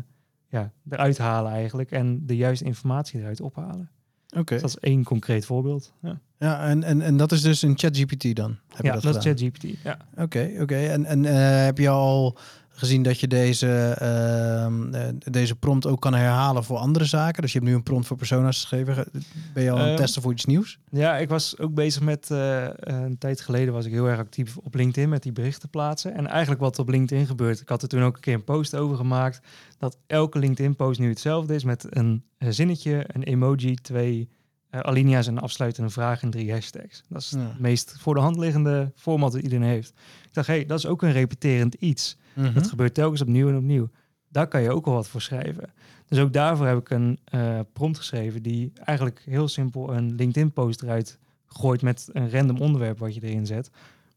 ja, 0.49 0.73
eruit 0.91 1.19
halen 1.19 1.53
eigenlijk. 1.53 1.91
En 1.91 2.27
de 2.27 2.37
juiste 2.37 2.65
informatie 2.65 3.21
eruit 3.21 3.41
ophalen. 3.41 3.91
Oké. 4.37 4.53
Dus 4.53 4.61
dat 4.61 4.71
is 4.71 4.79
één 4.79 5.05
concreet 5.05 5.45
voorbeeld. 5.45 5.93
Ja, 6.03 6.21
Ja, 6.39 6.69
en, 6.69 6.83
en, 6.83 7.01
en 7.01 7.17
dat 7.17 7.33
is 7.33 7.43
dus 7.43 7.63
in 7.63 7.79
ChatGPT 7.79 8.37
dan? 8.37 8.59
Heb 8.69 8.85
ja 8.85 8.95
je 8.95 9.01
dat, 9.01 9.13
dat, 9.13 9.17
is? 9.17 9.31
ChatGPT. 9.31 9.83
Ja. 9.83 9.99
Oké, 10.17 10.51
oké. 10.61 10.77
En, 10.77 11.05
en 11.05 11.25
eh, 11.25 11.65
heb 11.65 11.79
je 11.79 11.89
al 11.89 12.39
gezien 12.81 13.03
dat 13.03 13.21
je 13.21 13.27
deze, 13.27 13.95
ehm, 13.99 14.95
eh, 14.95 15.09
deze 15.19 15.57
prompt 15.57 15.87
ook 15.87 16.01
kan 16.01 16.15
herhalen 16.15 16.65
voor 16.65 16.77
andere 16.79 17.05
zaken? 17.05 17.43
Dus 17.43 17.53
je 17.53 17.59
hebt 17.59 17.71
nu 17.71 17.77
een 17.77 17.83
prompt 17.83 18.07
voor 18.07 18.17
persona's 18.17 18.61
geschreven. 18.61 18.95
Ge- 18.95 19.07
Ben 19.55 19.63
je 19.63 19.71
al 19.71 19.77
aan 19.77 19.83
het 19.83 19.91
Ehm, 19.93 20.01
testen 20.01 20.23
voor 20.23 20.33
iets 20.33 20.45
nieuws? 20.45 20.79
ja, 20.91 21.17
ik 21.17 21.29
was 21.29 21.59
ook 21.59 21.75
bezig 21.75 22.03
met, 22.03 22.31
eh, 22.31 22.67
een 22.79 23.19
tijd 23.19 23.41
geleden 23.41 23.75
was 23.75 23.85
ik 23.87 23.93
heel 23.93 24.07
erg 24.09 24.19
actief 24.19 24.57
op 24.57 24.75
LinkedIn 24.75 25.09
met 25.09 25.23
die 25.23 25.33
berichten 25.33 25.69
plaatsen. 25.69 26.15
En 26.15 26.27
eigenlijk 26.27 26.61
wat 26.61 26.79
op 26.79 26.89
LinkedIn 26.89 27.27
gebeurt, 27.27 27.61
ik 27.61 27.69
had 27.69 27.83
er 27.83 27.89
toen 27.89 28.03
ook 28.03 28.15
een 28.15 28.21
keer 28.21 28.35
een 28.35 28.45
post 28.45 28.75
over 28.77 28.97
gemaakt, 28.97 29.41
dat 29.79 29.99
elke 30.07 30.39
LinkedIn 30.39 30.77
post 30.77 31.01
nu 31.01 31.09
hetzelfde 31.09 31.55
is 31.55 31.65
met 31.65 31.87
een 31.91 32.23
eh, 32.39 32.49
zinnetje, 32.51 33.05
een 33.07 33.23
emoji, 33.23 33.75
twee 33.75 34.29
alinea's 34.71 35.27
en 35.27 35.37
een 35.37 35.43
afsluitende 35.43 35.91
vraag 35.91 36.23
en 36.23 36.31
drie 36.31 36.53
hashtags. 36.53 37.03
Dat 37.09 37.21
is 37.21 37.31
Ja. 37.31 37.39
het 37.39 37.59
meest 37.59 37.95
voor 37.99 38.15
de 38.15 38.21
hand 38.21 38.37
liggende 38.37 38.93
format 38.97 39.33
dat 39.33 39.43
iedereen 39.43 39.65
heeft. 39.69 39.89
Ik 40.25 40.35
dacht, 40.35 40.47
hé, 40.47 40.55
hey, 40.55 40.67
dat 40.67 40.79
is 40.79 40.87
ook 40.87 41.03
een 41.03 41.13
repeterend 41.13 41.75
iets. 41.75 42.17
Mhm. 42.35 42.55
Dat 42.55 42.69
gebeurt 42.69 42.95
telkens 42.95 43.21
opnieuw 43.21 43.49
en 43.49 43.57
opnieuw. 43.57 43.89
Daar 44.29 44.49
kan 44.49 44.63
je 44.63 44.73
ook 44.73 44.87
al 44.87 44.93
wat 44.93 45.09
voor 45.09 45.21
schrijven. 45.21 45.73
Dus 46.07 46.19
ook 46.19 46.33
daarvoor 46.33 46.67
heb 46.67 46.79
ik 46.79 46.91
een 46.91 47.19
eh, 47.25 47.61
prompt 47.73 47.99
geschreven 47.99 48.43
die 48.43 48.73
eigenlijk 48.85 49.23
heel 49.25 49.49
simpel 49.49 49.95
een 49.95 50.15
LinkedIn-post 50.15 50.83
eruit 50.83 51.19
gooit 51.47 51.83
met 51.83 52.09
een 52.13 52.31
random 52.31 52.59
onderwerp 52.61 52.99
wat 52.99 53.15
je 53.15 53.23
erin 53.23 53.47
zet. 53.47 53.71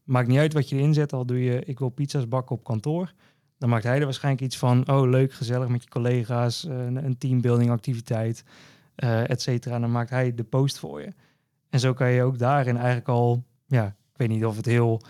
Maakt 0.04 0.28
niet 0.28 0.38
uit 0.38 0.52
wat 0.52 0.68
je 0.68 0.76
erin 0.76 0.94
zet, 0.94 1.12
al 1.12 1.26
doe 1.26 1.44
je 1.44 1.64
ik 1.64 1.78
wil 1.78 1.88
pizza's 1.88 2.28
bakken 2.28 2.56
op 2.56 2.64
kantoor. 2.64 3.12
Dan 3.58 3.68
maakt 3.68 3.84
hij 3.84 3.98
er 3.98 4.04
waarschijnlijk 4.04 4.44
iets 4.44 4.56
van, 4.56 4.88
oh 4.88 5.08
leuk, 5.08 5.32
gezellig 5.32 5.68
met 5.68 5.82
je 5.82 5.88
collega's, 5.88 6.66
eh, 6.66 6.84
een, 6.84 7.04
een 7.04 7.18
teambuilding 7.18 7.70
activiteit, 7.70 8.44
eh 8.94 9.30
et 9.30 9.42
cetera. 9.42 9.78
Dan 9.78 9.90
maakt 9.90 10.10
hij 10.10 10.34
de 10.34 10.44
post 10.44 10.78
voor 10.78 11.00
je. 11.00 11.12
En 11.70 11.80
zo 11.80 11.92
kan 11.92 12.10
je 12.10 12.22
ook 12.22 12.38
daarin 12.38 12.76
eigenlijk 12.76 13.08
al, 13.08 13.44
ja, 13.66 13.86
ik 13.86 14.16
weet 14.16 14.28
niet 14.28 14.44
of 14.44 14.56
het 14.56 14.66
heel 14.66 15.02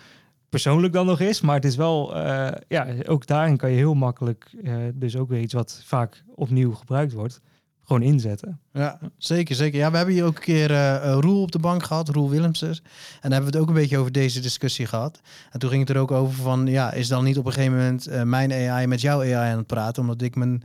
persoonlijk 0.54 0.92
dan 0.92 1.06
nog 1.06 1.20
is. 1.20 1.40
Maar 1.40 1.54
het 1.54 1.64
is 1.64 1.76
wel, 1.76 2.16
eh, 2.16 2.48
ja, 2.68 2.86
ook 3.06 3.26
daarin 3.26 3.56
kan 3.56 3.70
je 3.70 3.76
heel 3.76 3.94
makkelijk, 3.94 4.54
eh, 4.64 4.74
dus 4.94 5.16
ook 5.16 5.28
weer 5.28 5.40
iets 5.40 5.54
wat 5.54 5.82
vaak 5.84 6.24
opnieuw 6.34 6.72
gebruikt 6.72 7.12
wordt, 7.12 7.40
gewoon 7.84 8.02
inzetten. 8.02 8.60
Ja, 8.72 8.98
zeker, 9.18 9.54
zeker. 9.54 9.78
Ja, 9.78 9.90
we 9.90 9.96
hebben 9.96 10.14
hier 10.14 10.24
ook 10.24 10.36
een 10.36 10.42
keer 10.42 10.70
eh, 10.70 11.16
Roel 11.20 11.42
op 11.42 11.52
de 11.52 11.58
bank 11.58 11.82
gehad, 11.82 12.08
Roel 12.08 12.30
Willemsen. 12.30 12.68
En 12.68 12.80
dan 13.20 13.32
hebben 13.32 13.50
we 13.50 13.56
het 13.56 13.56
ook 13.56 13.68
een 13.68 13.80
beetje 13.82 13.98
over 13.98 14.12
deze 14.12 14.40
discussie 14.40 14.86
gehad. 14.86 15.20
En 15.50 15.58
toen 15.58 15.70
ging 15.70 15.86
het 15.86 15.96
er 15.96 16.02
ook 16.02 16.10
over 16.10 16.34
van, 16.42 16.66
ja, 16.66 16.92
is 16.92 17.08
dan 17.08 17.24
niet 17.24 17.38
op 17.38 17.46
een 17.46 17.52
gegeven 17.52 17.76
moment 17.76 18.24
mijn 18.24 18.52
AI 18.52 18.86
met 18.86 19.00
jouw 19.00 19.20
AI 19.20 19.50
aan 19.52 19.58
het 19.58 19.66
praten? 19.66 20.02
Omdat 20.02 20.22
ik 20.22 20.36
mijn, 20.36 20.62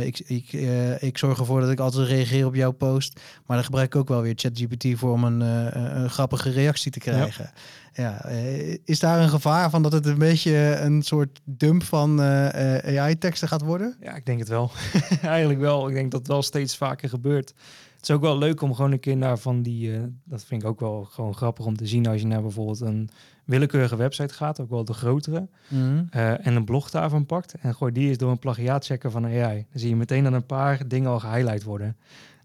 ik, 0.00 0.18
ik, 0.18 0.52
ik 1.00 1.18
zorg 1.18 1.38
ervoor 1.38 1.60
dat 1.60 1.70
ik 1.70 1.80
altijd 1.80 2.08
reageer 2.08 2.46
op 2.46 2.54
jouw 2.54 2.72
post. 2.72 3.20
Maar 3.46 3.56
dan 3.56 3.64
gebruik 3.64 3.94
ik 3.94 4.00
ook 4.00 4.08
wel 4.08 4.22
weer 4.22 4.34
ChatGPT 4.36 4.98
voor 4.98 5.12
om 5.12 5.24
een, 5.24 5.40
een 6.00 6.10
grappige 6.10 6.50
reactie 6.50 6.90
te 6.90 6.98
krijgen. 6.98 7.44
Ja, 7.44 7.60
eh, 7.92 8.76
is 8.84 8.98
daar 8.98 9.20
een 9.20 9.28
gevaar 9.28 9.70
van 9.70 9.82
dat 9.82 9.92
het 9.92 10.06
een 10.06 10.18
beetje 10.18 10.76
een 10.80 11.02
soort 11.02 11.40
dump 11.44 11.82
van 11.82 12.20
eh, 12.20 12.96
eh, 12.96 13.02
AI-teksten 13.02 13.48
gaat 13.48 13.62
worden? 13.62 13.96
Ja, 14.00 14.14
ik 14.14 14.26
denk 14.26 14.38
het 14.38 14.48
wel. 14.48 14.70
Eigenlijk 15.22 15.60
wel. 15.60 15.88
Ik 15.88 15.94
denk 15.94 16.10
dat 16.10 16.20
het 16.20 16.28
wel 16.28 16.42
steeds 16.42 16.76
vaker 16.76 17.08
gebeurt. 17.08 17.48
Het 17.96 18.08
is 18.08 18.14
ook 18.14 18.20
wel 18.20 18.38
leuk 18.38 18.62
om 18.62 18.74
gewoon 18.74 18.92
een 18.92 19.00
keer 19.00 19.16
naar 19.16 19.38
van 19.38 19.62
die... 19.62 20.00
dat 20.24 20.44
vind 20.44 20.62
ik 20.62 20.68
ook 20.68 20.80
wel 20.80 21.04
gewoon 21.10 21.34
grappig 21.34 21.64
om 21.66 21.76
te 21.76 21.86
zien 21.86 22.06
als 22.06 22.20
je 22.20 22.26
naar 22.26 22.42
bijvoorbeeld 22.42 22.80
een 22.80 23.10
willekeurige 23.44 23.96
website 23.96 24.34
gaat, 24.34 24.60
ook 24.60 24.70
wel 24.70 24.84
de 24.84 24.92
grotere, 24.92 25.48
Mhm. 25.68 26.04
en 26.42 26.56
een 26.56 26.64
blog 26.64 26.90
daarvan 26.90 27.26
pakt 27.26 27.54
en 27.60 27.74
gooi 27.74 27.92
die 27.92 28.08
eens 28.08 28.16
door 28.18 28.30
een 28.30 28.38
plagiaatchecker 28.38 29.10
van 29.10 29.24
AI. 29.24 29.66
Dan 29.70 29.80
zie 29.80 29.88
je 29.88 29.96
meteen 29.96 30.24
dat 30.24 30.32
een 30.32 30.46
paar 30.46 30.88
dingen 30.88 31.10
al 31.10 31.20
gehighlight 31.20 31.62
worden. 31.62 31.96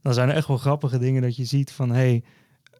Dan 0.02 0.14
zijn 0.14 0.30
er 0.30 0.36
echt 0.36 0.48
wel 0.48 0.58
grappige 0.58 0.98
dingen 0.98 1.22
dat 1.22 1.36
je 1.36 1.46
ziet 1.46 1.72
van... 1.72 1.92
Hey, 1.92 2.24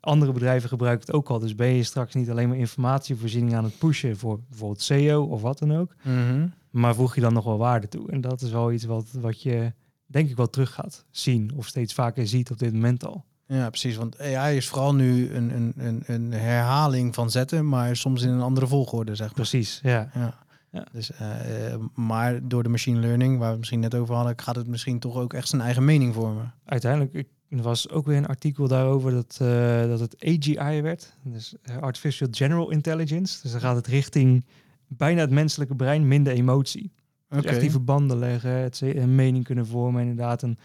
andere 0.06 0.32
bedrijven 0.32 0.70
gebruiken 0.70 1.06
het 1.06 1.16
ook 1.16 1.30
al. 1.30 1.40
Dus 1.40 1.56
ben 1.56 1.68
je 1.68 1.84
straks 1.84 2.14
niet 2.14 2.30
alleen 2.30 2.50
maar 2.50 2.58
informatievoorziening 2.58 3.56
aan 3.56 3.64
het 3.64 3.78
pushen 3.78 4.18
voor 4.18 4.40
bijvoorbeeld 4.50 4.82
SEO 4.82 5.24
of 5.24 5.42
wat 5.42 5.60
dan 5.60 5.76
ook. 5.76 5.96
Mhm. 6.04 6.48
Maar 6.70 6.96
voeg 6.96 7.16
je 7.16 7.22
dan 7.22 7.34
nog 7.34 7.44
wel 7.44 7.58
waarde 7.58 7.88
toe. 7.88 8.12
En 8.12 8.22
dat 8.22 8.42
is 8.42 8.52
wel 8.52 8.72
iets 8.72 8.86
wat, 8.86 9.12
wat 9.12 9.42
je 9.42 9.74
denk 10.06 10.30
ik 10.30 10.38
wel 10.38 10.50
terug 10.50 10.74
gaat 10.74 11.06
zien. 11.12 11.52
Of 11.56 11.68
steeds 11.68 11.94
vaker 11.94 12.28
ziet 12.28 12.52
op 12.52 12.60
dit 12.60 12.74
moment 12.74 13.06
al. 13.06 13.26
Ja, 13.48 13.70
precies. 13.70 13.96
Want 13.96 14.22
AI 14.22 14.56
is 14.56 14.68
vooral 14.68 14.96
nu 14.96 15.34
een, 15.34 15.56
een, 15.56 15.74
een, 15.78 16.04
een 16.06 16.32
herhaling 16.32 17.16
van 17.16 17.32
zetten, 17.32 17.68
maar 17.68 17.96
soms 17.96 18.22
in 18.22 18.30
een 18.30 18.42
andere 18.42 18.68
volgorde, 18.68 19.16
zeg 19.16 19.26
maar. 19.26 19.36
Precies, 19.36 19.80
ja. 19.84 20.10
Ja. 20.14 20.44
Ja. 20.76 20.86
Dus, 20.92 21.12
eh, 21.12 21.28
maar 21.94 22.48
door 22.48 22.64
de 22.64 22.70
machine 22.70 23.00
learning, 23.00 23.32
waar 23.32 23.46
we 23.46 23.50
het 23.50 23.58
misschien 23.58 23.80
net 23.80 23.96
over 23.96 24.16
hadden, 24.16 24.40
gaat 24.40 24.56
het 24.56 24.68
misschien 24.68 25.00
toch 25.00 25.16
ook 25.16 25.34
echt 25.34 25.48
zijn 25.48 25.62
eigen 25.62 25.86
mening 25.86 26.14
vormen. 26.14 26.54
Uiteindelijk 26.66 27.14
ik, 27.14 27.28
er 27.50 27.62
was 27.62 27.90
ook 27.90 28.06
weer 28.06 28.18
een 28.18 28.26
artikel 28.28 28.68
daarover 28.68 29.12
dat, 29.12 29.38
eh, 29.42 29.88
dat 29.88 30.00
het 30.00 30.16
AGI 30.26 30.82
werd. 30.82 31.14
Dus 31.24 31.54
eh, 31.62 31.78
Artificial 31.78 32.28
General 32.32 32.72
Intelligence. 32.72 33.42
Dus 33.42 33.52
dan 33.52 33.60
gaat 33.62 33.76
het 33.76 33.88
richting 33.88 34.46
bijna 34.88 35.22
het 35.22 35.30
menselijke 35.32 35.76
brein, 35.76 36.08
minder 36.08 36.34
emotie. 36.34 36.92
Dus 37.30 37.44
echt 37.44 37.60
die 37.62 37.72
verbanden 37.72 38.18
leggen, 38.18 38.52
het 38.52 38.78
ze- 38.78 38.98
een 39.00 39.16
mening 39.16 39.44
kunnen 39.44 39.68
vormen 39.68 40.02
inderdaad. 40.02 40.44
En 40.44 40.58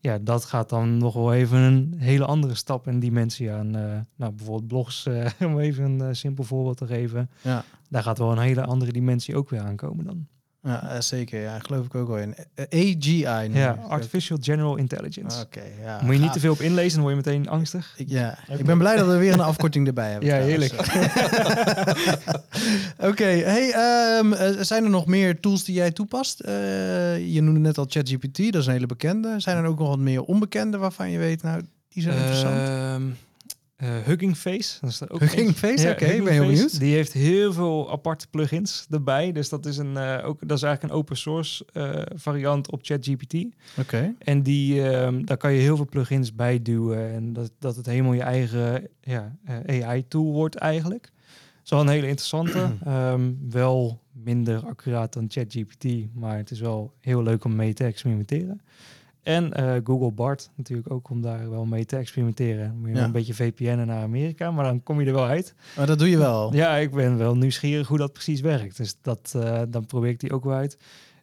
ja, 0.00 0.18
dat 0.18 0.44
gaat 0.44 0.68
dan 0.68 0.96
nog 0.96 1.14
wel 1.14 1.34
even 1.34 1.58
een 1.58 1.94
hele 1.96 2.24
andere 2.24 2.54
stap 2.54 2.86
en 2.86 2.98
dimensie 3.00 3.50
aan. 3.50 3.74
eh, 3.76 3.98
nou, 4.16 4.32
bijvoorbeeld 4.32 4.66
blogs, 4.68 5.06
eh, 5.06 5.26
om 5.48 5.58
even 5.58 5.84
een 5.84 6.00
eh, 6.00 6.08
simpel 6.12 6.44
voorbeeld 6.44 6.76
te 6.76 6.86
geven. 6.86 7.30
Ja. 7.42 7.64
Daar 7.90 8.02
gaat 8.02 8.18
wel 8.18 8.32
een 8.32 8.38
hele 8.38 8.64
andere 8.64 8.92
dimensie 8.92 9.36
ook 9.36 9.50
weer 9.50 9.60
aankomen 9.60 10.04
dan. 10.04 10.26
Ja, 10.62 10.88
eh, 10.88 11.00
zeker. 11.00 11.40
Ja, 11.40 11.58
geloof 11.58 11.84
ik 11.86 11.94
ook 11.94 12.08
wel 12.08 12.18
in. 12.18 12.34
Eh, 12.54 12.64
AGI. 12.64 13.48
noem 13.48 13.56
Ja. 13.56 13.78
Artificial 13.88 14.38
General 14.40 14.76
Intelligence. 14.76 15.40
Oké, 15.40 15.62
ja. 15.82 16.00
Moet 16.02 16.14
je 16.14 16.20
niet 16.20 16.32
te 16.32 16.40
veel 16.40 16.52
op 16.52 16.60
inlezen, 16.60 16.92
dan 16.92 17.00
word 17.00 17.24
je 17.24 17.30
meteen 17.30 17.48
angstig. 17.48 17.94
Ik, 17.96 18.08
ja, 18.08 18.38
ik 18.58 18.64
ben 18.64 18.78
blij 18.78 18.96
dat 18.96 19.06
we 19.06 19.16
weer 19.16 19.32
een 19.32 19.40
afkorting 19.40 19.86
erbij 19.86 20.10
hebben. 20.10 20.28
Ja, 20.28 20.38
trouwens. 20.38 20.72
Oké, 23.10 23.24
hey, 23.24 23.72
ehm, 23.72 24.32
eh, 24.32 24.50
zijn 24.60 24.84
er 24.84 24.90
nog 24.90 25.06
meer 25.06 25.40
tools 25.40 25.64
die 25.64 25.74
jij 25.74 25.90
toepast? 25.90 26.40
Eh, 26.40 26.52
je 27.34 27.42
noemde 27.42 27.60
net 27.60 27.78
al 27.78 27.86
ChatGPT, 27.88 28.52
dat 28.52 28.60
is 28.60 28.66
een 28.66 28.72
hele 28.72 28.86
bekende. 28.86 29.40
Zijn 29.40 29.56
er 29.56 29.66
ook 29.66 29.78
nog 29.78 29.88
wat 29.88 29.98
meer 29.98 30.22
onbekende 30.22 30.78
waarvan 30.78 31.10
je 31.10 31.18
weet, 31.18 31.42
nou, 31.42 31.62
die 31.88 32.02
zijn 32.02 32.16
interessant? 32.16 33.16
Eh, 33.78 33.88
Hugging 34.04 34.36
Face. 34.36 34.78
Dat 34.80 34.90
is 34.90 35.00
er 35.00 35.10
ook 35.10 35.20
Hugging. 35.20 35.56
Face, 35.56 35.82
Ja, 35.86 35.90
oké, 35.90 36.04
Hugging 36.04 36.24
ben 36.24 36.32
heel 36.32 36.42
Face, 36.42 36.54
benieuwd. 36.54 36.80
Die 36.80 36.94
heeft 36.94 37.12
heel 37.12 37.52
veel 37.52 37.90
aparte 37.90 38.28
plugins 38.28 38.86
erbij. 38.90 39.32
Dus 39.32 39.48
dat 39.48 39.66
is, 39.66 39.76
een, 39.76 39.96
eh, 39.96 40.28
ook, 40.28 40.48
dat 40.48 40.56
is 40.56 40.62
eigenlijk 40.62 40.82
een 40.82 40.98
open 40.98 41.16
source 41.16 41.66
eh, 41.72 42.02
variant 42.14 42.70
op 42.70 42.80
ChatGPT. 42.82 43.34
Oké. 43.78 44.14
En 44.18 44.42
die, 44.42 44.88
ehm, 44.90 45.24
daar 45.24 45.36
kan 45.36 45.52
je 45.52 45.60
heel 45.60 45.76
veel 45.76 45.86
plugins 45.86 46.34
bij 46.34 46.62
duwen. 46.62 47.12
En 47.12 47.32
dat, 47.32 47.50
dat 47.58 47.76
het 47.76 47.86
helemaal 47.86 48.12
je 48.12 48.22
eigen 48.22 48.88
ja, 49.00 49.36
AI-tool 49.66 50.32
wordt 50.32 50.54
eigenlijk. 50.54 51.02
Dat 51.02 51.64
is 51.64 51.70
wel 51.70 51.80
een 51.80 51.88
hele 51.88 52.08
interessante. 52.08 52.76
Ehm, 52.84 53.32
wel 53.48 54.00
minder 54.12 54.66
accuraat 54.66 55.12
dan 55.12 55.24
ChatGPT. 55.28 55.84
Maar 56.14 56.36
het 56.36 56.50
is 56.50 56.60
wel 56.60 56.92
heel 57.00 57.22
leuk 57.22 57.44
om 57.44 57.56
mee 57.56 57.72
te 57.72 57.84
experimenteren. 57.84 58.60
En 59.22 59.52
eh, 59.52 59.74
Google 59.84 60.12
Bart 60.12 60.50
natuurlijk 60.56 60.92
ook 60.92 61.10
om 61.10 61.22
daar 61.22 61.50
wel 61.50 61.64
mee 61.64 61.84
te 61.84 61.96
experimenteren. 61.96 62.76
Moet 62.78 62.88
je 62.88 62.94
Ja. 62.96 63.04
een 63.04 63.12
beetje 63.12 63.34
VPN'en 63.34 63.86
naar 63.86 64.02
Amerika, 64.02 64.50
maar 64.50 64.64
dan 64.64 64.82
kom 64.82 65.00
je 65.00 65.06
er 65.06 65.12
wel 65.12 65.26
uit. 65.26 65.54
Maar 65.76 65.86
dat 65.86 65.98
doe 65.98 66.10
je 66.10 66.18
wel. 66.18 66.54
Ja, 66.54 66.76
ik 66.76 66.90
ben 66.90 67.18
wel 67.18 67.36
nieuwsgierig 67.36 67.88
hoe 67.88 67.98
dat 67.98 68.12
precies 68.12 68.40
werkt. 68.40 68.76
Dus 68.76 68.96
dat, 69.02 69.32
eh, 69.36 69.62
dan 69.68 69.86
probeer 69.86 70.10
ik 70.10 70.20
die 70.20 70.32
ook 70.32 70.44
wel 70.44 70.54
uit. 70.54 70.78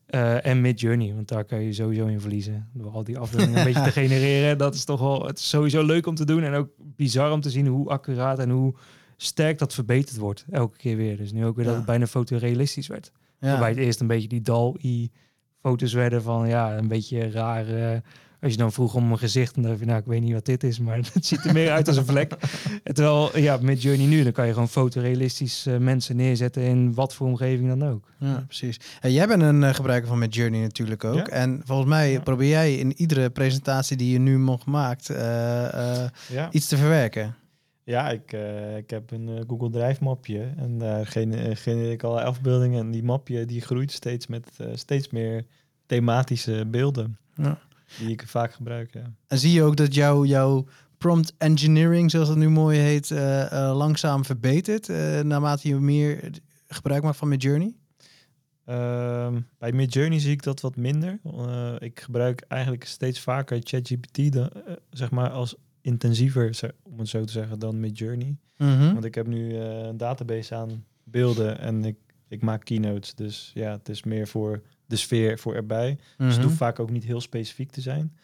Eh, 0.06 0.46
en 0.46 0.62
Midjourney, 0.62 1.14
want 1.14 1.28
daar 1.28 1.46
kan 1.46 1.62
je 1.62 1.74
sowieso 1.74 2.06
in 2.06 2.20
verliezen. 2.22 2.70
Door 2.74 2.92
al 2.92 3.04
die 3.04 3.18
afbeeldingen 3.18 3.58
een 3.58 3.64
beetje 3.66 3.82
te 3.84 3.92
genereren. 4.02 4.58
Dat 4.58 4.76
is 4.76 4.86
toch 4.86 5.00
wel 5.00 5.26
het 5.26 5.38
is 5.40 5.50
sowieso 5.50 5.84
leuk 5.84 6.08
om 6.08 6.16
te 6.16 6.26
doen. 6.26 6.44
En 6.44 6.54
ook 6.54 6.70
bizar 6.78 7.32
om 7.32 7.42
te 7.42 7.50
zien 7.50 7.68
hoe 7.68 7.90
accuraat 7.90 8.40
en 8.40 8.50
hoe 8.50 8.74
sterk 9.18 9.58
dat 9.58 9.74
verbeterd 9.74 10.18
wordt. 10.18 10.46
Elke 10.52 10.78
keer 10.78 10.96
weer. 10.98 11.18
Dus 11.18 11.32
nu 11.32 11.46
ook 11.46 11.56
weer 11.56 11.66
dat 11.66 11.76
het 11.76 11.86
bijna 11.86 12.08
fotorealistisch 12.08 12.88
werd. 12.88 13.12
Ja. 13.40 13.48
Waarbij 13.50 13.70
het 13.70 13.78
eerst 13.78 14.00
een 14.00 14.08
beetje 14.08 14.28
die 14.28 14.42
DAL-I 14.42 15.12
foto's 15.66 15.94
werden 15.94 16.22
van 16.22 16.48
ja, 16.48 16.78
een 16.78 16.88
beetje 16.88 17.32
raar. 17.32 17.68
eh, 17.68 17.98
als 18.42 18.52
je 18.54 18.60
dan 18.60 18.72
vroeg 18.72 18.94
om 18.96 19.12
een 19.12 19.18
gezicht 19.18 19.56
en 19.56 19.62
dan 19.62 19.70
dacht 19.72 19.82
je, 19.84 19.88
nou, 19.90 20.00
ik 20.00 20.06
weet 20.06 20.22
niet 20.22 20.34
wat 20.34 20.46
dit 20.46 20.64
is, 20.64 20.80
maar 20.80 20.96
het 21.14 21.26
ziet 21.26 21.46
er 21.46 21.54
meer 21.54 21.72
uit 21.72 21.88
als 21.88 21.98
een 21.98 22.06
vlek. 22.06 22.34
Terwijl, 22.94 23.40
ja, 23.40 23.58
met 23.62 23.82
Journey 23.82 24.06
nu, 24.06 24.24
dan 24.24 24.32
kan 24.32 24.46
je 24.48 24.54
gewoon 24.54 24.70
fotorealistisch 24.70 25.66
eh, 25.66 25.78
mensen 25.78 26.16
neerzetten 26.16 26.62
in 26.64 26.94
wat 26.94 27.14
voor 27.16 27.28
omgeving 27.28 27.68
dan 27.80 27.90
ook. 27.90 28.08
Ja, 28.20 28.44
precies. 28.48 28.80
Hey, 29.00 29.12
jij 29.12 29.28
bent 29.28 29.42
een 29.42 29.64
eh, 29.64 29.74
gebruiker 29.74 30.08
van 30.10 30.20
Midjourney 30.20 30.62
natuurlijk 30.62 31.04
ook. 31.04 31.16
Ja. 31.16 31.28
En 31.28 31.62
volgens 31.66 31.90
mij 31.90 32.12
Ja. 32.12 32.20
probeer 32.20 32.50
jij 32.50 32.76
in 32.76 32.94
iedere 32.98 33.30
presentatie 33.30 33.98
die 33.98 34.12
je 34.12 34.20
nu 34.20 34.38
nog 34.38 34.66
maakt 34.66 35.10
eh, 35.10 36.04
eh, 36.04 36.10
Ja, 36.32 36.48
iets 36.52 36.68
te 36.68 36.78
verwerken. 36.78 37.36
Ja 37.86 38.10
ik, 38.10 38.34
eh, 38.34 38.78
ik 38.78 38.90
heb 38.90 39.12
een 39.12 39.30
eh, 39.30 39.42
Google 39.48 39.70
Drive 39.70 40.04
mapje 40.04 40.54
en 40.58 40.78
daar 40.78 41.08
gener- 41.08 41.58
genereer 41.58 41.92
ik 41.92 42.04
al 42.04 42.22
afbeeldingen. 42.22 42.80
En 42.80 42.92
die 42.92 43.04
mapje 43.04 43.46
die 43.46 43.62
groeit 43.62 43.92
steeds 43.92 44.28
met 44.28 44.48
eh, 44.58 44.68
steeds 44.74 45.10
meer 45.10 45.46
thematische 45.86 46.66
beelden. 46.68 47.18
Ja. 47.36 47.60
Die 48.00 48.10
ik 48.10 48.28
vaak 48.28 48.54
gebruik, 48.54 48.94
ja. 48.94 49.14
En 49.28 49.38
zie 49.38 49.52
je 49.52 49.64
ook 49.64 49.76
dat 49.76 49.94
jouw 49.94 50.26
jouw 50.26 50.66
prompt 50.98 51.34
engineering, 51.38 52.12
zoals 52.12 52.28
dat 52.28 52.38
nu 52.38 52.50
mooi 52.50 52.80
heet, 52.80 53.12
eh, 53.12 53.52
eh, 53.70 53.76
langzaam 53.78 54.26
verbetert 54.26 54.90
eh, 54.90 55.20
naarmate 55.20 55.68
je 55.68 55.76
meer 55.76 56.30
gebruik 56.68 57.04
maakt 57.04 57.18
van 57.18 57.28
Midjourney? 57.28 57.76
Ehm, 58.66 59.42
bij 59.58 59.72
Midjourney 59.72 60.20
zie 60.20 60.32
ik 60.32 60.44
dat 60.44 60.62
wat 60.62 60.76
minder. 60.76 61.20
Eh, 61.24 61.74
ik 61.80 62.00
gebruik 62.00 62.42
eigenlijk 62.48 62.84
steeds 62.84 63.20
vaker 63.20 63.60
ChatGPT, 63.64 64.36
eh, 64.36 64.46
zeg 64.90 65.12
maar 65.12 65.30
als 65.30 65.56
intensiever, 65.86 66.74
om 66.84 67.00
het 67.00 67.08
zo 67.08 67.24
te 67.24 67.32
zeggen, 67.32 67.60
dan 67.60 67.80
Midjourney. 67.80 68.38
Mhm. 68.58 68.94
Want 68.94 69.06
ik 69.06 69.16
heb 69.16 69.28
nu 69.28 69.56
eh, 69.60 69.78
een 69.80 69.98
database 69.98 70.56
aan 70.56 70.86
beelden 71.04 71.60
en 71.60 71.86
ik, 71.86 71.96
ik 72.28 72.42
maak 72.42 72.66
keynotes. 72.66 73.14
Dus 73.16 73.52
ja, 73.54 73.72
het 73.72 73.90
is 73.90 74.04
meer 74.04 74.28
voor 74.28 74.62
de 74.86 74.96
sfeer 74.96 75.40
voor 75.40 75.56
erbij. 75.56 75.96
Dus 76.18 76.28
het 76.28 76.36
Mhm. 76.36 76.44
hoeft 76.44 76.58
vaak 76.58 76.80
ook 76.80 76.90
niet 76.92 77.04
heel 77.04 77.22
specifiek 77.22 77.72
te 77.72 77.82
zijn. 77.82 78.16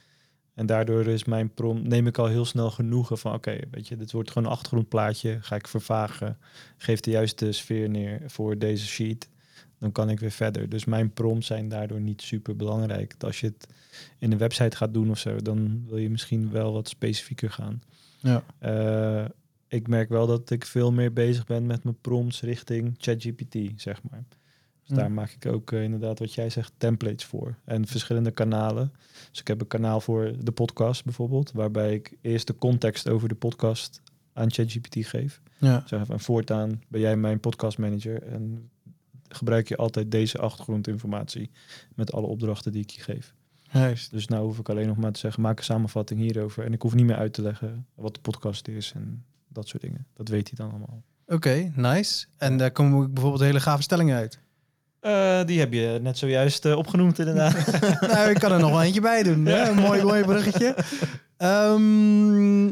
En 0.53 0.65
daardoor 0.65 1.05
is 1.07 1.23
mijn 1.23 1.53
prompt, 1.53 1.87
neem 1.87 2.07
ik 2.07 2.17
al 2.17 2.25
heel 2.27 2.45
snel 2.45 2.71
genoegen 2.71 3.17
van 3.17 3.33
oké, 3.33 3.57
weet 3.71 3.87
je, 3.87 3.95
dit 3.95 4.11
wordt 4.11 4.31
gewoon 4.31 4.47
een 4.47 4.53
achtergrondplaatje. 4.55 5.37
Ga 5.41 5.55
ik 5.55 5.67
vervagen, 5.67 6.37
geef 6.77 6.99
de 6.99 7.11
juiste 7.11 7.51
sfeer 7.51 7.89
neer 7.89 8.21
voor 8.25 8.57
deze 8.57 8.85
sheet. 8.87 9.29
Dan 9.81 9.91
kan 9.91 10.09
ik 10.09 10.19
weer 10.19 10.31
verder. 10.31 10.69
Dus 10.69 10.85
mijn 10.85 11.11
prompts 11.13 11.47
zijn 11.47 11.69
daardoor 11.69 12.01
niet 12.01 12.21
super 12.21 12.55
belangrijk. 12.55 13.15
Als 13.19 13.39
je 13.39 13.47
het 13.47 13.67
in 14.17 14.31
een 14.31 14.37
website 14.37 14.77
gaat 14.77 14.93
doen 14.93 15.09
of 15.09 15.17
zo, 15.19 15.35
dan 15.41 15.83
wil 15.87 15.97
je 15.97 16.09
misschien 16.09 16.51
wel 16.51 16.73
wat 16.73 16.87
specifieker 16.89 17.49
gaan. 17.51 17.81
Ja. 18.19 18.43
Eh, 18.59 19.25
ik 19.67 19.87
merk 19.87 20.09
wel 20.09 20.27
dat 20.27 20.49
ik 20.49 20.65
veel 20.65 20.91
meer 20.91 21.13
bezig 21.13 21.45
ben 21.45 21.65
met 21.65 21.83
mijn 21.83 21.97
prompts 22.01 22.41
richting 22.41 22.95
ChatGPT, 22.97 23.55
zeg 23.75 24.01
maar. 24.09 24.23
Dus 24.29 24.89
Ja. 24.89 24.95
daar 24.95 25.11
maak 25.11 25.31
ik 25.31 25.45
ook 25.45 25.71
eh, 25.71 25.83
inderdaad 25.83 26.19
wat 26.19 26.33
jij 26.33 26.49
zegt, 26.49 26.73
templates 26.77 27.25
voor. 27.25 27.55
En 27.65 27.87
verschillende 27.87 28.31
kanalen. 28.31 28.91
Dus 29.29 29.39
ik 29.39 29.47
heb 29.47 29.61
een 29.61 29.67
kanaal 29.67 30.01
voor 30.01 30.31
de 30.39 30.51
podcast 30.51 31.03
bijvoorbeeld, 31.03 31.51
waarbij 31.51 31.93
ik 31.93 32.17
eerst 32.21 32.47
de 32.47 32.55
context 32.55 33.09
over 33.09 33.27
de 33.29 33.35
podcast 33.35 34.01
aan 34.33 34.51
ChatGPT 34.51 35.05
geef. 35.05 35.41
Ja. 35.57 35.83
Zeg 35.85 36.05
van 36.05 36.19
voortaan 36.19 36.81
ben 36.87 37.01
jij 37.01 37.15
mijn 37.17 37.39
podcast 37.39 37.77
manager 37.77 38.23
en 38.23 38.69
gebruik 39.33 39.67
je 39.67 39.75
altijd 39.75 40.11
deze 40.11 40.37
achtergrondinformatie 40.37 41.51
met 41.95 42.13
alle 42.13 42.27
opdrachten 42.27 42.71
die 42.71 42.81
ik 42.81 42.89
je 42.89 43.01
geef. 43.01 43.33
Juist. 43.71 44.11
Dus 44.11 44.27
nou 44.27 44.45
hoef 44.45 44.59
ik 44.59 44.69
alleen 44.69 44.87
nog 44.87 44.97
maar 44.97 45.11
te 45.11 45.19
zeggen, 45.19 45.41
maak 45.41 45.57
een 45.57 45.63
samenvatting 45.63 46.19
hierover. 46.19 46.65
En 46.65 46.73
ik 46.73 46.81
hoef 46.81 46.93
niet 46.93 47.05
meer 47.05 47.15
uit 47.15 47.33
te 47.33 47.41
leggen 47.41 47.87
wat 47.95 48.13
de 48.13 48.19
podcast 48.19 48.67
is 48.67 48.91
en 48.95 49.25
dat 49.47 49.67
soort 49.67 49.81
dingen. 49.81 50.05
Dat 50.13 50.27
weet 50.27 50.47
hij 50.47 50.57
dan 50.57 50.69
allemaal. 50.69 51.03
Oké, 51.25 51.71
nice. 51.75 52.25
En 52.37 52.57
daar 52.57 52.71
komen 52.71 53.13
bijvoorbeeld 53.13 53.43
hele 53.43 53.59
gave 53.59 53.81
stellingen 53.81 54.15
uit. 54.15 54.39
Eh, 54.99 55.45
die 55.45 55.59
heb 55.59 55.73
je 55.73 55.99
net 56.01 56.17
zojuist 56.17 56.65
eh, 56.65 56.77
opgenoemd 56.77 57.19
inderdaad. 57.19 57.81
nou, 58.13 58.29
ik 58.29 58.39
kan 58.39 58.51
er 58.51 58.59
nog 58.59 58.69
wel 58.69 58.81
eentje 58.81 59.01
bij 59.01 59.23
doen. 59.23 59.45
hè? 59.45 59.69
Een 59.69 59.75
mooi, 59.75 60.03
mooi 60.03 60.23
bruggetje. 60.23 60.75
Ehm, 61.37 62.71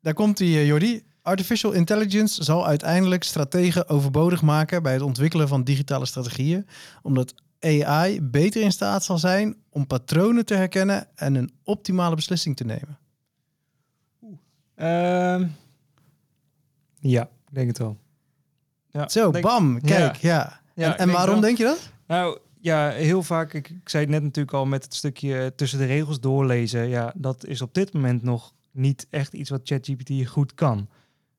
daar 0.00 0.14
komt 0.14 0.36
die, 0.36 0.66
Jordi. 0.66 1.02
Artificial 1.26 1.72
intelligence 1.72 2.44
zal 2.44 2.66
uiteindelijk 2.66 3.24
strategen 3.24 3.88
overbodig 3.88 4.42
maken 4.42 4.82
bij 4.82 4.92
het 4.92 5.02
ontwikkelen 5.02 5.48
van 5.48 5.64
digitale 5.64 6.06
strategieën, 6.06 6.66
omdat 7.02 7.34
AI 7.60 8.20
beter 8.22 8.62
in 8.62 8.72
staat 8.72 9.04
zal 9.04 9.18
zijn 9.18 9.56
om 9.70 9.86
patronen 9.86 10.44
te 10.44 10.54
herkennen 10.54 11.06
en 11.14 11.34
een 11.34 11.50
optimale 11.64 12.14
beslissing 12.14 12.56
te 12.56 12.64
nemen. 12.64 12.98
Ehm, 14.74 15.46
ja, 17.00 17.22
ik 17.22 17.54
denk 17.54 17.68
het 17.68 17.78
wel. 17.78 17.98
Ja, 18.90 19.08
Zo, 19.08 19.30
denk- 19.30 19.44
bam, 19.44 19.80
kijk, 19.80 20.16
ja. 20.16 20.60
Ja, 20.74 20.92
en 20.92 20.98
en 20.98 21.10
waarom 21.10 21.40
denk 21.40 21.58
je 21.58 21.64
dat? 21.64 21.90
Nou 22.06 22.38
ja, 22.60 22.90
heel 22.90 23.22
vaak, 23.22 23.52
ik, 23.52 23.68
ik 23.68 23.88
zei 23.88 24.02
het 24.02 24.12
net 24.12 24.22
natuurlijk 24.22 24.56
al 24.56 24.66
met 24.66 24.84
het 24.84 24.94
stukje 24.94 25.52
tussen 25.56 25.78
de 25.78 25.84
regels 25.86 26.20
doorlezen. 26.20 26.88
Ja, 26.88 27.12
dat 27.16 27.44
is 27.46 27.62
op 27.62 27.74
dit 27.74 27.92
moment 27.92 28.22
nog 28.22 28.52
niet 28.70 29.06
echt 29.10 29.32
iets 29.32 29.50
wat 29.50 29.60
ChatGPT 29.64 30.28
goed 30.28 30.54
kan. 30.54 30.88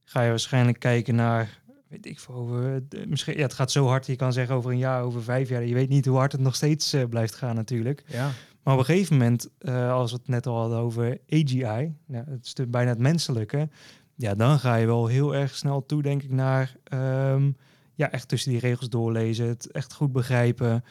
Ga 0.09 0.21
je 0.21 0.29
waarschijnlijk 0.29 0.79
kijken 0.79 1.15
naar, 1.15 1.59
weet 1.87 2.05
ik 2.05 2.19
veel, 2.19 2.35
over, 2.35 2.83
de- 2.89 3.07
misschien, 3.07 3.35
ja, 3.35 3.41
het 3.41 3.53
gaat 3.53 3.71
zo 3.71 3.85
hard, 3.87 4.05
je 4.05 4.15
kan 4.15 4.33
zeggen 4.33 4.55
over 4.55 4.71
een 4.71 4.77
jaar, 4.77 5.03
over 5.03 5.23
vijf 5.23 5.49
jaar. 5.49 5.65
Je 5.65 5.73
weet 5.73 5.89
niet 5.89 6.05
hoe 6.05 6.17
hard 6.17 6.31
het 6.31 6.41
nog 6.41 6.55
steeds 6.55 6.93
eh, 6.93 7.03
blijft 7.09 7.35
gaan 7.35 7.55
natuurlijk. 7.55 8.03
Ja. 8.07 8.29
Maar 8.63 8.73
op 8.73 8.79
een 8.79 8.85
gegeven 8.85 9.17
moment, 9.17 9.49
eh, 9.57 9.91
als 9.91 10.11
we 10.11 10.17
het 10.17 10.27
net 10.27 10.47
al 10.47 10.57
hadden 10.59 10.77
over 10.77 11.17
AGI, 11.29 11.93
ja, 12.07 12.23
het 12.29 12.45
is 12.45 12.53
de- 12.53 12.67
bijna 12.67 12.89
het 12.89 12.99
menselijke, 12.99 13.69
ja, 14.15 14.35
dan 14.35 14.59
ga 14.59 14.75
je 14.75 14.85
wel 14.85 15.07
heel 15.07 15.35
erg 15.35 15.55
snel 15.55 15.85
toe, 15.85 16.01
denk 16.01 16.23
ik, 16.23 16.31
naar 16.31 16.75
ehm, 16.83 17.51
ja, 17.95 18.11
echt 18.11 18.27
tussen 18.27 18.51
die 18.51 18.59
regels 18.59 18.89
doorlezen, 18.89 19.47
het 19.47 19.71
echt 19.71 19.93
goed 19.93 20.11
begrijpen. 20.11 20.83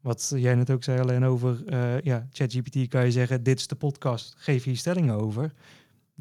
Wat 0.00 0.32
jij 0.36 0.54
net 0.54 0.70
ook 0.70 0.84
zei 0.84 1.00
alleen 1.00 1.24
over 1.24 1.62
eh, 1.66 2.00
ja, 2.00 2.26
ChatGPT 2.32 2.88
kan 2.88 3.04
je 3.04 3.10
zeggen, 3.10 3.42
dit 3.42 3.58
is 3.58 3.66
de 3.66 3.74
podcast, 3.74 4.34
geef 4.38 4.64
hier 4.64 4.76
stellingen 4.76 5.14
over. 5.14 5.52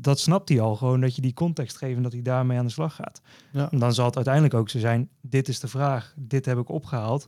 Dat 0.01 0.19
snapt 0.19 0.49
hij 0.49 0.59
al 0.59 0.75
gewoon, 0.75 1.01
dat 1.01 1.15
je 1.15 1.21
die 1.21 1.33
context 1.33 1.77
geeft 1.77 1.95
en 1.97 2.03
dat 2.03 2.11
hij 2.11 2.21
daarmee 2.21 2.57
aan 2.57 2.65
de 2.65 2.71
slag 2.71 2.95
gaat. 2.95 3.21
Ja. 3.51 3.71
En 3.71 3.79
dan 3.79 3.93
zal 3.93 4.05
het 4.05 4.15
uiteindelijk 4.15 4.53
ook 4.53 4.69
zo 4.69 4.79
zijn, 4.79 5.09
dit 5.21 5.47
is 5.47 5.59
de 5.59 5.67
vraag, 5.67 6.13
dit 6.17 6.45
heb 6.45 6.57
ik 6.57 6.69
opgehaald. 6.69 7.27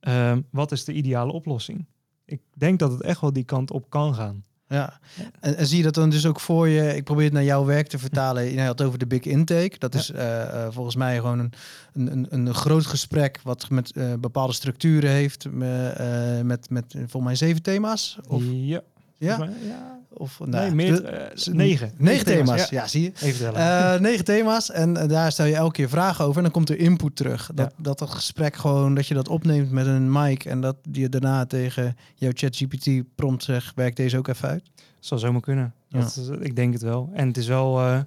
Ehm, 0.00 0.40
wat 0.50 0.72
is 0.72 0.84
de 0.84 0.92
ideale 0.92 1.32
oplossing? 1.32 1.86
Ik 2.24 2.40
denk 2.54 2.78
dat 2.78 2.92
het 2.92 3.02
echt 3.02 3.20
wel 3.20 3.32
die 3.32 3.44
kant 3.44 3.70
op 3.70 3.90
kan 3.90 4.14
gaan. 4.14 4.44
Ja, 4.70 5.00
en, 5.40 5.56
en 5.56 5.66
zie 5.66 5.76
je 5.76 5.82
dat 5.82 5.94
dan 5.94 6.10
dus 6.10 6.26
ook 6.26 6.40
voor 6.40 6.68
je? 6.68 6.96
Ik 6.96 7.04
probeer 7.04 7.24
het 7.24 7.32
naar 7.32 7.44
jouw 7.44 7.64
werk 7.64 7.86
te 7.86 7.98
vertalen. 7.98 8.44
Je 8.44 8.60
had 8.60 8.78
het 8.78 8.86
over 8.86 8.98
de 8.98 9.06
big 9.06 9.22
intake. 9.22 9.78
Dat 9.78 9.94
is 9.94 10.10
eh, 10.10 10.42
eh, 10.42 10.72
volgens 10.72 10.96
mij 10.96 11.16
gewoon 11.16 11.38
een, 11.38 11.52
een, 11.92 12.26
een, 12.30 12.54
groot 12.54 12.86
gesprek 12.86 13.40
wat 13.42 13.70
met 13.70 13.92
eh, 13.92 14.12
bepaalde 14.20 14.52
structuren 14.52 15.10
heeft. 15.10 15.44
eh, 15.44 16.40
met, 16.40 16.70
met 16.70 16.92
volgens 16.92 17.24
mij 17.24 17.34
zeven 17.34 17.62
thema's. 17.62 18.18
Of, 18.28 18.42
ja. 18.46 18.80
ja? 19.16 19.48
ja. 19.66 19.99
Of, 20.20 20.38
Nee, 20.38 20.48
nou, 20.48 20.74
meer, 20.74 20.94
de- 20.94 21.08
eh, 21.08 21.54
negen. 21.54 21.92
Negen 21.98 22.24
thema's, 22.24 22.60
Ja. 22.60 22.80
ja, 22.80 22.86
zie 22.86 23.02
je. 23.02 23.12
Even. 23.20 23.54
Eh, 23.54 23.98
negen 24.00 24.24
thema's 24.24 24.70
en 24.70 24.96
eh, 24.96 25.08
daar 25.08 25.32
stel 25.32 25.46
je 25.46 25.54
elke 25.54 25.72
keer 25.72 25.88
vragen 25.88 26.24
over 26.24 26.36
en 26.36 26.42
dan 26.42 26.52
komt 26.52 26.68
er 26.68 26.78
input 26.78 27.16
terug. 27.16 27.50
Dat, 27.54 27.72
Ja. 27.76 27.82
dat 27.82 27.98
dat 27.98 28.10
gesprek 28.10 28.56
gewoon, 28.56 28.94
dat 28.94 29.06
je 29.06 29.14
dat 29.14 29.28
opneemt 29.28 29.70
met 29.70 29.86
een 29.86 30.12
mic 30.12 30.44
en 30.44 30.60
dat 30.60 30.76
je 30.92 31.08
daarna 31.08 31.46
tegen 31.46 31.96
jouw 32.14 32.30
ChatGPT 32.34 32.88
prompt 33.14 33.44
zegt, 33.44 33.74
werk 33.74 33.96
deze 33.96 34.18
ook 34.18 34.28
even 34.28 34.48
uit. 34.48 34.62
zal 34.98 35.18
zomaar 35.18 35.40
kunnen. 35.40 35.74
Dat 35.88 36.30
ik 36.40 36.56
denk 36.56 36.72
het 36.72 36.82
wel. 36.82 37.10
En 37.12 37.26
het 37.28 37.36
is 37.36 37.46
wel, 37.46 37.98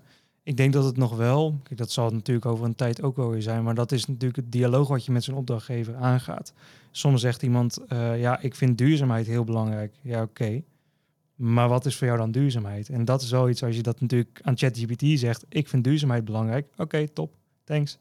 ik 0.43 0.57
denk 0.57 0.73
dat 0.73 0.83
het 0.85 0.97
nog 0.97 1.15
wel, 1.15 1.59
kijk, 1.63 1.79
dat 1.79 1.91
zal 1.91 2.09
natuurlijk 2.09 2.45
over 2.45 2.65
een 2.65 2.75
tijd 2.75 3.01
ook 3.01 3.15
wel 3.15 3.29
weer 3.29 3.41
zijn, 3.41 3.63
maar 3.63 3.75
dat 3.75 3.91
is 3.91 4.05
natuurlijk 4.05 4.35
het 4.35 4.51
dialoog 4.51 4.87
wat 4.87 5.05
je 5.05 5.11
met 5.11 5.23
zijn 5.23 5.35
opdrachtgever 5.37 5.95
aangaat. 5.95 6.53
Soms 6.91 7.21
zegt 7.21 7.43
iemand, 7.43 7.77
ja, 8.17 8.39
ik 8.41 8.55
vind 8.55 8.77
duurzaamheid 8.77 9.27
heel 9.27 9.43
belangrijk. 9.43 9.93
Ja, 10.01 10.21
oké. 10.21 10.61
Maar 11.35 11.69
wat 11.69 11.85
is 11.85 11.95
voor 11.95 12.07
jou 12.07 12.19
dan 12.19 12.31
duurzaamheid? 12.31 12.89
En 12.89 13.05
dat 13.05 13.21
is 13.21 13.31
wel 13.31 13.49
iets 13.49 13.63
als 13.63 13.75
je 13.75 13.81
dat 13.81 14.01
natuurlijk 14.01 14.39
aan 14.41 14.57
ChatGPT 14.57 15.19
zegt, 15.19 15.45
ik 15.49 15.67
vind 15.67 15.83
duurzaamheid 15.83 16.25
belangrijk. 16.25 16.67
Oké, 16.77 17.07
top, 17.07 17.33
thanks. 17.63 17.97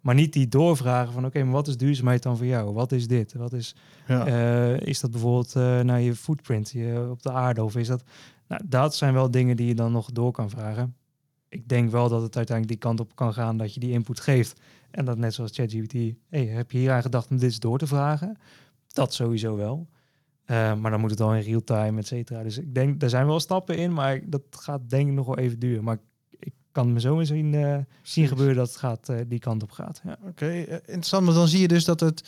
Maar 0.00 0.14
niet 0.14 0.32
die 0.32 0.48
doorvragen 0.48 1.12
van, 1.12 1.24
oké, 1.26 1.42
maar 1.42 1.52
wat 1.52 1.68
is 1.68 1.76
duurzaamheid 1.76 2.22
dan 2.22 2.36
voor 2.36 2.46
jou? 2.46 2.72
Wat 2.72 2.92
is 2.92 3.06
dit? 3.06 3.32
Wat 3.32 3.52
is 3.52 3.74
Ja. 4.06 4.26
eh, 4.26 4.86
is 4.86 5.00
dat 5.00 5.10
bijvoorbeeld 5.10 5.56
eh, 5.56 5.80
naar 5.80 6.00
je 6.00 6.14
footprint 6.14 6.70
je, 6.70 7.06
op 7.10 7.22
de 7.22 7.32
aarde? 7.32 7.64
Of 7.64 7.76
is 7.76 7.86
dat... 7.86 8.02
Nou, 8.48 8.62
dat 8.66 8.94
zijn 8.94 9.14
wel 9.14 9.30
dingen 9.30 9.56
die 9.56 9.66
je 9.66 9.74
dan 9.74 9.92
nog 9.92 10.12
door 10.12 10.32
kan 10.32 10.50
vragen. 10.50 10.96
Ik 11.48 11.68
denk 11.68 11.90
wel 11.90 12.08
dat 12.08 12.22
het 12.22 12.36
uiteindelijk 12.36 12.80
die 12.80 12.88
kant 12.88 13.00
op 13.00 13.14
kan 13.16 13.32
gaan 13.32 13.56
dat 13.56 13.74
je 13.74 13.80
die 13.80 13.90
input 13.92 14.20
geeft. 14.20 14.60
En 14.90 15.04
dat 15.04 15.18
net 15.18 15.34
zoals 15.34 15.50
ChatGPT, 15.54 15.92
hey, 16.28 16.44
heb 16.44 16.70
je 16.70 16.78
hier 16.78 16.92
aan 16.92 17.02
gedacht 17.02 17.30
om 17.30 17.36
dit 17.36 17.44
eens 17.44 17.58
door 17.58 17.78
te 17.78 17.86
vragen? 17.86 18.36
Dat 18.88 19.14
sowieso 19.14 19.56
wel. 19.56 19.88
Eh, 20.52 20.74
maar 20.74 20.90
dan 20.90 21.00
moet 21.00 21.10
het 21.10 21.20
al 21.20 21.34
in 21.34 21.42
real 21.42 21.64
time, 21.64 21.98
et 21.98 22.06
cetera. 22.06 22.42
Dus 22.42 22.58
ik 22.58 22.74
denk, 22.74 23.02
er 23.02 23.10
zijn 23.10 23.26
wel 23.26 23.40
stappen 23.40 23.76
in, 23.76 23.92
maar 23.92 24.20
dat 24.24 24.42
gaat 24.50 24.90
denk 24.90 25.08
ik 25.08 25.14
nog 25.14 25.26
wel 25.26 25.38
even 25.38 25.58
duren. 25.58 25.84
Maar 25.84 25.98
ik, 26.38 26.52
kan 26.72 26.92
me 26.92 27.00
zo 27.00 27.18
eens 27.18 27.28
zien, 27.28 27.54
eh, 27.54 27.78
zien 28.02 28.28
gebeuren 28.28 28.56
dat 28.56 28.66
het 28.68 28.76
gaat, 28.76 29.08
eh, 29.08 29.16
die 29.26 29.38
kant 29.38 29.62
op 29.62 29.70
gaat. 29.70 30.00
Ja. 30.04 30.18
Oké, 30.28 30.52
interessant. 30.70 31.24
Maar 31.24 31.34
dan 31.34 31.48
zie 31.48 31.60
je 31.60 31.68
dus 31.68 31.84
dat 31.84 32.00
het 32.00 32.22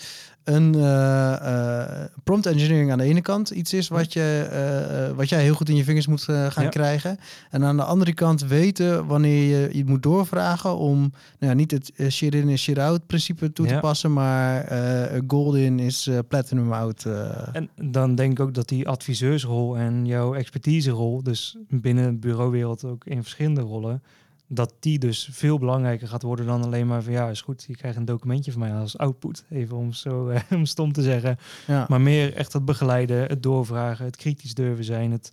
een 0.45 0.75
eh, 0.75 1.33
eh, 1.33 2.05
prompt 2.25 2.47
engineering 2.47 2.93
aan 2.93 2.99
de 2.99 3.05
ene 3.05 3.21
kant 3.21 3.51
iets 3.51 3.73
is 3.73 3.89
wat, 3.89 4.13
je, 4.13 4.49
eh, 4.51 5.17
wat 5.17 5.29
jij 5.29 5.43
heel 5.43 5.55
goed 5.55 5.69
in 5.69 5.77
je 5.77 5.85
vingers 5.85 6.07
moet 6.07 6.23
gaan 6.23 6.65
Ja. 6.65 6.69
krijgen. 6.69 7.19
En 7.51 7.65
aan 7.65 7.77
de 7.77 7.83
andere 7.83 8.15
kant 8.15 8.45
weten 8.47 9.07
wanneer 9.07 9.49
je 9.49 9.77
je 9.77 9.85
moet 9.85 10.03
doorvragen 10.03 10.77
om 10.77 10.99
nou 10.99 11.13
ja, 11.39 11.53
niet 11.53 11.71
het 11.71 11.93
shit 12.13 12.35
in 12.35 12.49
en 12.49 12.59
shit 12.59 12.79
out 12.79 13.07
principe 13.07 13.53
toe 13.53 13.67
te 13.67 13.79
passen, 13.81 14.13
maar 14.13 14.73
gold 15.27 15.55
in 15.57 15.79
is 15.79 16.09
platinum 16.29 16.73
out. 16.73 17.07
En 17.53 17.69
dan 17.83 18.15
denk 18.15 18.33
ik 18.33 18.41
ook 18.41 18.55
dat 18.55 18.69
die 18.69 18.89
adviseursrol 18.89 19.77
en 19.77 20.07
jouw 20.07 20.35
expertiserol, 20.35 21.23
dus 21.23 21.57
binnen 21.69 22.13
de 22.13 22.19
bureauwereld 22.19 22.85
ook 22.85 23.05
in 23.05 23.23
verschillende 23.23 23.61
rollen, 23.61 24.03
dat 24.47 24.75
die 24.81 24.99
dus 24.99 25.29
veel 25.33 25.59
belangrijker 25.59 26.09
gaat 26.09 26.23
worden 26.23 26.47
dan 26.47 26.65
alleen 26.65 26.87
maar 26.87 27.03
van 27.03 27.13
ja, 27.13 27.29
is 27.29 27.41
goed, 27.41 27.65
je 27.67 27.77
krijgt 27.77 27.97
een 27.97 28.05
documentje 28.05 28.53
van 28.53 28.61
mij 28.61 28.73
als 28.75 28.99
output, 28.99 29.45
even 29.51 29.77
om 29.77 29.93
zo 29.93 30.27
eh, 30.29 30.41
om 30.51 30.65
stom 30.65 30.93
te 30.93 31.03
zeggen. 31.03 31.37
ja. 31.67 31.87
Maar 31.89 32.01
meer 32.01 32.35
echt 32.35 32.53
het 32.53 32.65
begeleiden, 32.65 33.27
het 33.27 33.43
doorvragen, 33.43 34.05
het 34.05 34.17
kritisch 34.17 34.55
durven 34.55 34.85
zijn, 34.85 35.13
het 35.13 35.33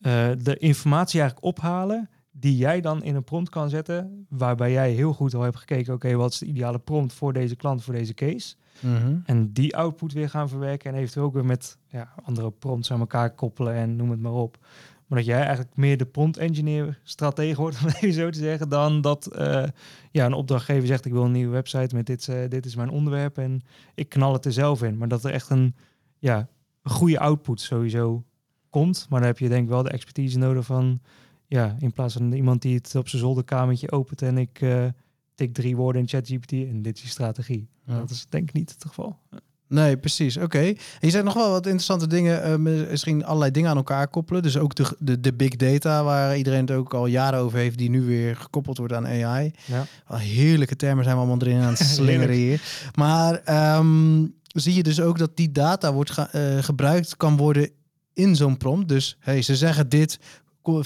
eh, 0.00 0.28
de 0.42 0.56
informatie 0.56 1.20
eigenlijk 1.20 1.58
ophalen 1.58 2.10
die 2.30 2.56
jij 2.56 2.80
dan 2.80 3.02
in 3.02 3.14
een 3.14 3.24
prompt 3.24 3.48
kan 3.48 3.68
zetten, 3.68 4.26
waarbij 4.28 4.72
jij 4.72 4.90
heel 4.90 5.12
goed 5.12 5.34
al 5.34 5.42
hebt 5.42 5.56
gekeken, 5.56 5.94
oké, 5.94 6.14
wat 6.14 6.32
is 6.32 6.38
de 6.38 6.46
ideale 6.46 6.78
prompt 6.78 7.12
voor 7.12 7.32
deze 7.32 7.56
klant, 7.56 7.84
voor 7.84 7.94
deze 7.94 8.14
case. 8.14 8.54
Mhm. 8.80 9.18
En 9.24 9.52
die 9.52 9.76
output 9.76 10.12
weer 10.12 10.30
gaan 10.30 10.48
verwerken 10.48 10.92
en 10.92 10.98
eventueel 10.98 11.26
ook 11.26 11.34
weer 11.34 11.44
met 11.44 11.78
ja, 11.88 12.12
andere 12.24 12.50
prompts 12.50 12.92
aan 12.92 13.00
elkaar 13.00 13.34
koppelen 13.34 13.74
en 13.74 13.96
noem 13.96 14.10
het 14.10 14.20
maar 14.20 14.32
op. 14.32 14.58
Maar 15.06 15.18
dat 15.18 15.26
jij 15.26 15.40
eigenlijk 15.40 15.76
meer 15.76 15.96
de 15.96 16.06
prompt 16.06 16.36
engineer 16.36 17.00
stratege 17.02 17.60
wordt, 17.60 17.78
om 17.82 17.88
even 17.88 18.12
zo 18.12 18.30
te 18.30 18.38
zeggen, 18.38 18.68
dan 18.68 19.00
dat 19.00 19.26
eh, 19.26 19.64
ja, 20.10 20.26
een 20.26 20.32
opdrachtgever 20.32 20.86
zegt 20.86 21.04
ik 21.04 21.12
wil 21.12 21.24
een 21.24 21.32
nieuwe 21.32 21.52
website 21.52 21.94
met 21.94 22.06
dit, 22.06 22.28
eh, 22.28 22.48
dit 22.48 22.66
is 22.66 22.76
mijn 22.76 22.90
onderwerp 22.90 23.38
en 23.38 23.62
ik 23.94 24.08
knal 24.08 24.32
het 24.32 24.44
er 24.44 24.52
zelf 24.52 24.82
in. 24.82 24.98
Maar 24.98 25.08
dat 25.08 25.24
er 25.24 25.30
echt 25.30 25.50
een, 25.50 25.74
ja, 26.18 26.48
een 26.82 26.90
goede 26.90 27.18
output 27.18 27.60
sowieso 27.60 28.24
komt. 28.70 29.06
Maar 29.08 29.18
dan 29.20 29.28
heb 29.28 29.38
je 29.38 29.48
denk 29.48 29.62
ik 29.62 29.68
wel 29.68 29.82
de 29.82 29.90
expertise 29.90 30.38
nodig 30.38 30.66
van, 30.66 31.00
ja, 31.46 31.76
in 31.78 31.92
plaats 31.92 32.14
van 32.14 32.32
iemand 32.32 32.62
die 32.62 32.74
het 32.74 32.94
op 32.94 33.08
zijn 33.08 33.22
zolderkamertje 33.22 33.90
opent 33.90 34.22
en 34.22 34.38
ik 34.38 34.60
eh, 34.60 34.86
tik 35.34 35.54
drie 35.54 35.76
woorden 35.76 36.02
in 36.02 36.08
ChatGPT 36.08 36.52
en 36.52 36.82
dit 36.82 37.02
is 37.02 37.10
strategie. 37.10 37.68
Ja. 37.84 37.98
Dat 37.98 38.10
is 38.10 38.26
denk 38.26 38.48
ik 38.48 38.54
niet 38.54 38.70
het 38.70 38.84
geval. 38.84 39.18
Nee, 39.68 39.96
precies. 39.96 40.36
Oké. 40.36 40.58
En 40.58 40.74
Je 41.00 41.10
zegt 41.10 41.24
nog 41.24 41.34
wel 41.34 41.50
wat 41.50 41.64
interessante 41.64 42.06
dingen. 42.06 42.42
eh, 42.42 42.54
misschien 42.90 43.24
allerlei 43.24 43.50
dingen 43.50 43.70
aan 43.70 43.76
elkaar 43.76 44.08
koppelen. 44.08 44.42
Dus 44.42 44.56
ook 44.58 44.74
de, 44.74 44.96
de, 44.98 45.20
de 45.20 45.32
big 45.34 45.56
data, 45.56 46.04
waar 46.04 46.36
iedereen 46.36 46.60
het 46.60 46.70
ook 46.70 46.94
al 46.94 47.06
jaren 47.06 47.38
over 47.40 47.58
heeft, 47.58 47.78
die 47.78 47.90
nu 47.90 48.02
weer 48.02 48.36
gekoppeld 48.36 48.78
wordt 48.78 48.92
aan 48.92 49.06
AI. 49.06 49.52
Ja. 49.64 49.86
Wel 50.08 50.18
heerlijke 50.18 50.76
termen 50.76 51.04
zijn 51.04 51.16
we 51.16 51.22
allemaal 51.22 51.46
erin 51.46 51.60
aan 51.62 51.68
het 51.72 51.78
slingeren 51.96 52.34
hier. 52.36 52.62
Maar 52.94 53.34
ehm, 53.44 54.24
zie 54.46 54.74
je 54.74 54.82
dus 54.82 55.00
ook 55.00 55.18
dat 55.18 55.36
die 55.36 55.52
data 55.52 55.92
wordt 55.92 56.10
ge- 56.10 56.22
eh, 56.56 56.62
gebruikt 56.64 57.16
kan 57.16 57.36
worden 57.36 57.70
in 58.12 58.36
zo'n 58.36 58.56
prompt. 58.56 58.88
Dus 58.88 59.16
hey, 59.20 59.42
ze 59.42 59.56
zeggen 59.56 59.88
dit, 59.88 60.18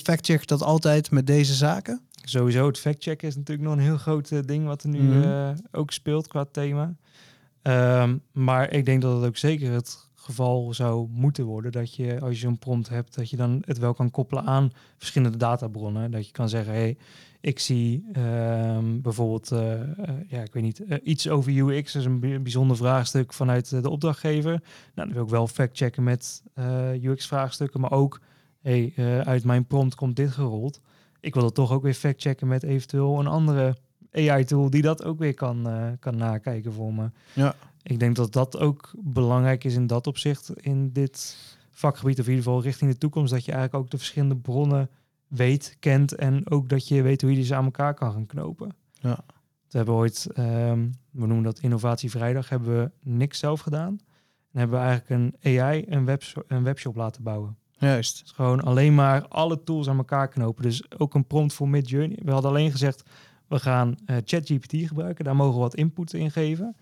fact-check 0.02 0.46
dat 0.46 0.62
altijd 0.62 1.10
met 1.10 1.26
deze 1.26 1.54
zaken. 1.54 2.00
Sowieso, 2.24 2.66
het 2.66 2.78
factchecken 2.78 3.28
is 3.28 3.36
natuurlijk 3.36 3.68
nog 3.68 3.76
een 3.78 3.82
heel 3.84 3.96
groot 3.96 4.30
eh, 4.30 4.38
ding 4.44 4.66
wat 4.66 4.82
er 4.82 4.88
nu 4.88 5.00
Mhm. 5.00 5.54
ook 5.72 5.90
speelt 5.92 6.28
qua 6.28 6.44
thema. 6.52 6.94
Ehm, 7.62 8.16
maar 8.32 8.72
ik 8.72 8.84
denk 8.84 9.02
dat 9.02 9.16
het 9.16 9.26
ook 9.26 9.36
zeker 9.36 9.72
het 9.72 10.08
geval 10.14 10.74
zou 10.74 11.08
moeten 11.10 11.44
worden 11.44 11.72
dat 11.72 11.94
je, 11.94 12.20
als 12.20 12.30
je 12.30 12.38
zo'n 12.38 12.58
prompt 12.58 12.88
hebt, 12.88 13.14
dat 13.14 13.30
je 13.30 13.36
dan 13.36 13.62
het 13.66 13.78
wel 13.78 13.94
kan 13.94 14.10
koppelen 14.10 14.44
aan 14.44 14.72
verschillende 14.96 15.38
databronnen. 15.38 16.10
Dat 16.10 16.26
je 16.26 16.32
kan 16.32 16.48
zeggen, 16.48 16.72
hey, 16.72 16.96
ik 17.40 17.58
zie 17.58 18.04
ehm, 18.12 19.00
bijvoorbeeld, 19.00 19.52
eh, 19.52 19.80
eh, 19.80 19.88
ja, 20.28 20.42
ik 20.42 20.52
weet 20.52 20.62
niet, 20.62 20.84
eh, 20.84 20.98
iets 21.02 21.28
over 21.28 21.52
UX, 21.52 21.94
is 21.94 22.04
een 22.04 22.20
bij- 22.20 22.42
bijzonder 22.42 22.76
vraagstuk 22.76 23.32
vanuit 23.32 23.82
de 23.82 23.90
opdrachtgever. 23.90 24.62
Nou, 24.94 25.08
dan 25.08 25.12
wil 25.12 25.22
ik 25.22 25.30
wel 25.30 25.46
factchecken 25.46 26.02
met 26.02 26.42
UX-vraagstukken, 27.02 27.80
maar 27.80 27.92
ook, 27.92 28.20
hey, 28.60 28.92
uit 29.24 29.44
mijn 29.44 29.66
prompt 29.66 29.94
komt 29.94 30.16
dit 30.16 30.30
gerold 30.30 30.80
ik 31.20 31.34
wil 31.34 31.42
dat 31.42 31.54
toch 31.54 31.72
ook 31.72 31.82
weer 31.82 31.94
factchecken 31.94 32.48
met 32.48 32.62
eventueel 32.62 33.18
een 33.18 33.26
andere 33.26 33.76
AI-tool 34.12 34.70
die 34.70 34.82
dat 34.82 35.04
ook 35.04 35.18
weer 35.18 35.34
kan, 35.34 35.68
eh, 35.68 35.86
kan 35.98 36.16
nakijken 36.16 36.72
voor 36.72 36.94
me. 36.94 37.10
Ja. 37.32 37.54
Ik 37.82 37.98
denk 37.98 38.16
dat 38.16 38.32
dat 38.32 38.58
ook 38.58 38.90
belangrijk 38.98 39.64
is 39.64 39.74
in 39.74 39.86
dat 39.86 40.06
opzicht 40.06 40.52
in 40.62 40.92
dit 40.92 41.36
vakgebied, 41.70 42.18
of 42.18 42.24
in 42.24 42.30
ieder 42.30 42.44
geval 42.44 42.62
richting 42.62 42.90
de 42.90 42.98
toekomst, 42.98 43.32
dat 43.32 43.44
je 43.44 43.52
eigenlijk 43.52 43.84
ook 43.84 43.90
de 43.90 43.98
verschillende 43.98 44.36
bronnen 44.36 44.88
weet, 45.28 45.76
kent 45.80 46.14
en 46.14 46.50
ook 46.50 46.68
dat 46.68 46.88
je 46.88 47.02
weet 47.02 47.20
hoe 47.20 47.30
je 47.30 47.36
die 47.36 47.44
ze 47.46 47.54
aan 47.54 47.64
elkaar 47.64 47.94
kan 47.94 48.12
gaan 48.12 48.26
knopen. 48.26 48.74
Ja. 48.92 49.18
We 49.68 49.76
hebben 49.76 49.94
ooit, 49.94 50.26
ehm, 50.34 50.88
we 51.10 51.26
noemen 51.26 51.42
dat 51.42 51.58
Innovatie 51.58 52.10
Vrijdag, 52.10 52.48
hebben 52.48 52.78
we 52.78 52.90
niks 53.02 53.38
zelf 53.38 53.60
gedaan. 53.60 54.00
En 54.52 54.58
hebben 54.58 54.78
we 54.78 54.84
eigenlijk 54.84 55.34
een 55.42 55.58
AI 55.60 55.84
een, 55.88 56.04
webs- 56.04 56.34
een 56.48 56.62
webshop 56.62 56.96
laten 56.96 57.22
bouwen. 57.22 57.56
Juist. 57.78 58.20
Dus 58.22 58.32
gewoon 58.32 58.60
alleen 58.60 58.94
maar 58.94 59.28
alle 59.28 59.62
tools 59.62 59.88
aan 59.88 59.96
elkaar 59.96 60.28
knopen. 60.28 60.62
Dus 60.62 60.98
ook 60.98 61.14
een 61.14 61.26
prompt 61.26 61.52
voor 61.52 61.68
Midjourney. 61.68 62.18
We 62.22 62.30
hadden 62.30 62.50
alleen 62.50 62.70
gezegd, 62.70 63.02
we 63.50 63.58
gaan 63.58 63.94
eh, 64.04 64.16
ChatGPT 64.24 64.72
gebruiken. 64.72 65.24
Daar 65.24 65.36
mogen 65.36 65.54
we 65.54 65.60
wat 65.60 65.74
input 65.74 66.12
in 66.12 66.30
geven. 66.30 66.76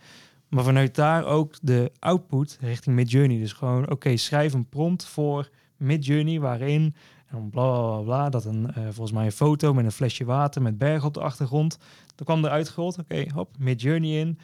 Maar 0.49 0.65
vanuit 0.65 0.95
daar 0.95 1.25
ook 1.25 1.55
de 1.63 1.93
output 1.99 2.59
richting 2.61 2.97
Midjourney. 2.97 3.39
Dus 3.39 3.53
gewoon, 3.53 3.91
oké, 3.91 4.17
schrijf 4.17 4.53
een 4.53 4.69
prompt 4.69 5.05
voor 5.05 5.51
Midjourney... 5.77 6.41
waarin 6.41 6.95
En 7.29 7.51
bla 7.51 7.79
bla, 7.79 8.01
bla 8.01 8.29
dat 8.29 8.45
een, 8.45 8.73
eh, 8.73 8.83
volgens 8.83 9.13
mij 9.13 9.25
een 9.25 9.33
foto 9.33 9.75
met 9.75 9.85
een 9.85 9.93
flesje 9.93 10.25
water 10.25 10.63
met 10.63 10.79
bergen 10.79 11.07
op 11.07 11.15
de 11.15 11.21
achtergrond. 11.21 11.79
Dan 12.15 12.27
kwam 12.27 12.45
er 12.45 12.51
uitgerold, 12.51 12.99
oké, 12.99 13.25
hop, 13.35 13.57
Midjourney 13.59 14.21
in. 14.21 14.39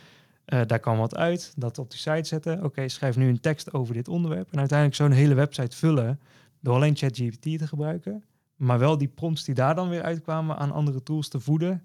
Eh, 0.45 0.61
daar 0.67 0.79
kwam 0.79 0.99
wat 0.99 1.17
uit, 1.17 1.53
dat 1.57 1.79
op 1.79 1.91
die 1.91 1.99
site 1.99 2.29
zetten. 2.29 2.65
Oké, 2.65 2.89
schrijf 2.89 3.17
nu 3.17 3.29
een 3.29 3.41
tekst 3.41 3.73
over 3.73 3.95
dit 3.95 4.09
onderwerp. 4.09 4.53
En 4.53 4.59
uiteindelijk 4.59 4.99
zo'n 4.99 5.11
hele 5.11 5.35
website 5.35 5.77
vullen 5.77 6.21
door 6.61 6.75
alleen 6.75 6.97
ChatGPT 6.97 7.59
te 7.59 7.67
gebruiken. 7.67 8.25
Maar 8.57 8.79
wel 8.79 8.99
die 8.99 9.09
prompts 9.09 9.45
die 9.45 9.55
daar 9.55 9.75
dan 9.75 9.89
weer 9.89 10.03
uitkwamen 10.03 10.57
aan 10.57 10.73
andere 10.73 11.03
tools 11.03 11.29
te 11.29 11.41
voeden. 11.41 11.83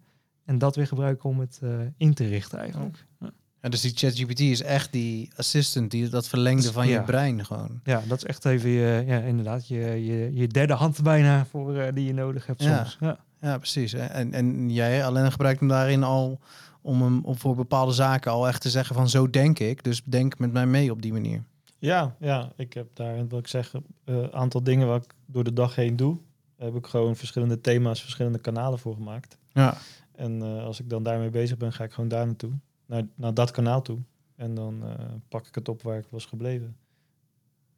En 0.50 0.58
dat 0.58 0.76
weer 0.76 0.88
gebruiken 0.88 1.30
om 1.30 1.40
het 1.40 1.60
eh, 1.64 1.70
in 1.98 2.14
te 2.14 2.28
richten 2.28 2.60
eigenlijk. 2.60 3.06
Ja. 3.20 3.32
Ja, 3.62 3.70
dus 3.70 3.82
die 3.82 3.92
ChatGPT 3.96 4.40
is 4.40 4.62
echt 4.62 4.92
die 4.92 5.32
assistant, 5.36 5.92
die, 5.92 6.10
dat 6.10 6.28
verlengde 6.28 6.72
van 6.72 6.88
je 6.88 7.02
brein 7.02 7.46
gewoon. 7.46 7.80
Ja, 7.84 8.02
dat 8.08 8.18
is 8.18 8.24
echt 8.24 8.46
even 8.46 8.70
je, 8.70 9.04
ja, 9.08 9.20
inderdaad, 9.20 9.68
je, 9.68 9.78
je, 10.06 10.34
je 10.34 10.48
derde 10.48 10.74
hand 10.74 11.02
bijna 11.04 11.46
voor 11.46 11.78
eh, 11.78 11.94
die 11.94 12.06
je 12.06 12.14
nodig 12.14 12.46
hebt 12.46 12.64
Ja. 12.64 12.78
soms. 12.78 12.98
Ja. 13.00 13.20
Ja, 13.42 13.58
precies. 13.58 13.94
En, 13.94 14.34
en 14.34 14.70
jij 14.70 15.06
alleen 15.06 15.32
gebruikt 15.32 15.60
hem 15.60 15.70
daarin 15.70 16.04
al 16.04 16.40
om 16.82 17.02
hem 17.02 17.26
om 17.26 17.38
voor 17.38 17.56
bepaalde 17.56 17.92
zaken 17.92 18.32
al 18.32 18.48
echt 18.48 18.62
te 18.62 18.70
zeggen 18.70 18.96
van 18.96 19.10
zo 19.10 19.30
denk 19.30 19.60
ik. 19.60 19.84
Dus 19.84 20.02
denk 20.06 20.38
met 20.40 20.52
mij 20.52 20.66
mee 20.66 20.92
op 20.92 21.02
die 21.02 21.14
manier. 21.14 21.44
Ja, 21.78 22.16
ja, 22.20 22.52
ik 22.56 22.74
heb 22.74 22.88
daar, 22.94 23.28
wat 23.28 23.40
ik 23.40 23.48
zeg, 23.48 23.74
een 24.06 24.34
aantal 24.34 24.64
dingen 24.64 24.88
wat 24.88 25.04
ik 25.04 25.12
door 25.26 25.44
de 25.44 25.54
dag 25.54 25.76
heen 25.76 25.96
doe. 25.96 26.18
Daar 26.58 26.68
heb 26.68 26.78
ik 26.78 26.86
gewoon 26.88 27.16
verschillende 27.16 27.62
thema's, 27.62 28.02
verschillende 28.02 28.40
kanalen 28.40 28.80
voor 28.80 28.94
gemaakt. 28.94 29.38
Ja. 29.52 29.78
En 30.20 30.42
eh, 30.42 30.64
als 30.64 30.80
ik 30.80 30.90
dan 30.90 31.04
daarmee 31.04 31.30
bezig 31.30 31.58
ben, 31.58 31.74
ga 31.74 31.84
ik 31.84 31.92
gewoon 31.92 32.10
daar 32.10 32.26
naartoe. 32.26 32.52
Naar, 32.86 33.04
naar 33.16 33.34
dat 33.34 33.52
kanaal 33.52 33.82
toe. 33.82 34.00
En 34.36 34.54
dan 34.56 34.84
eh, 34.84 35.06
pak 35.30 35.48
ik 35.48 35.56
het 35.56 35.70
op 35.70 35.82
waar 35.82 35.98
ik 35.98 36.06
was 36.10 36.26
gebleven. 36.26 36.76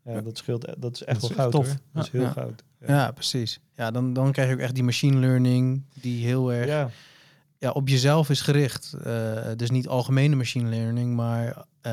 Ja, 0.06 0.12
Ja. 0.12 0.22
dat 0.22 0.38
scheelt. 0.38 0.68
e- 0.68 0.74
Dat 0.78 0.96
is 0.96 1.04
echt 1.04 1.22
Dat 1.22 1.30
wel 1.30 1.38
goud 1.40 1.52
tof. 1.52 1.68
hoor. 1.68 1.76
Dat 1.94 2.04
is 2.06 2.12
heel 2.12 2.22
Ja. 2.22 2.32
goud. 2.32 2.64
Ja, 2.88 3.12
precies. 3.12 3.60
Ja, 3.74 3.92
dan, 3.92 4.14
dan 4.14 4.32
krijg 4.32 4.48
je 4.50 4.54
ook 4.56 4.60
echt 4.62 4.74
die 4.76 4.84
machine 4.84 5.18
learning 5.20 5.82
die 6.02 6.26
heel 6.26 6.54
erg 6.54 6.68
ja. 6.68 6.90
Ja, 7.58 7.72
op 7.72 7.88
jezelf 7.88 8.30
is 8.30 8.42
gericht. 8.42 8.94
Eh, 9.04 9.48
dus 9.56 9.70
niet 9.70 9.88
algemene 9.88 10.36
machine 10.36 10.70
learning, 10.70 11.16
maar 11.16 11.66
je 11.82 11.90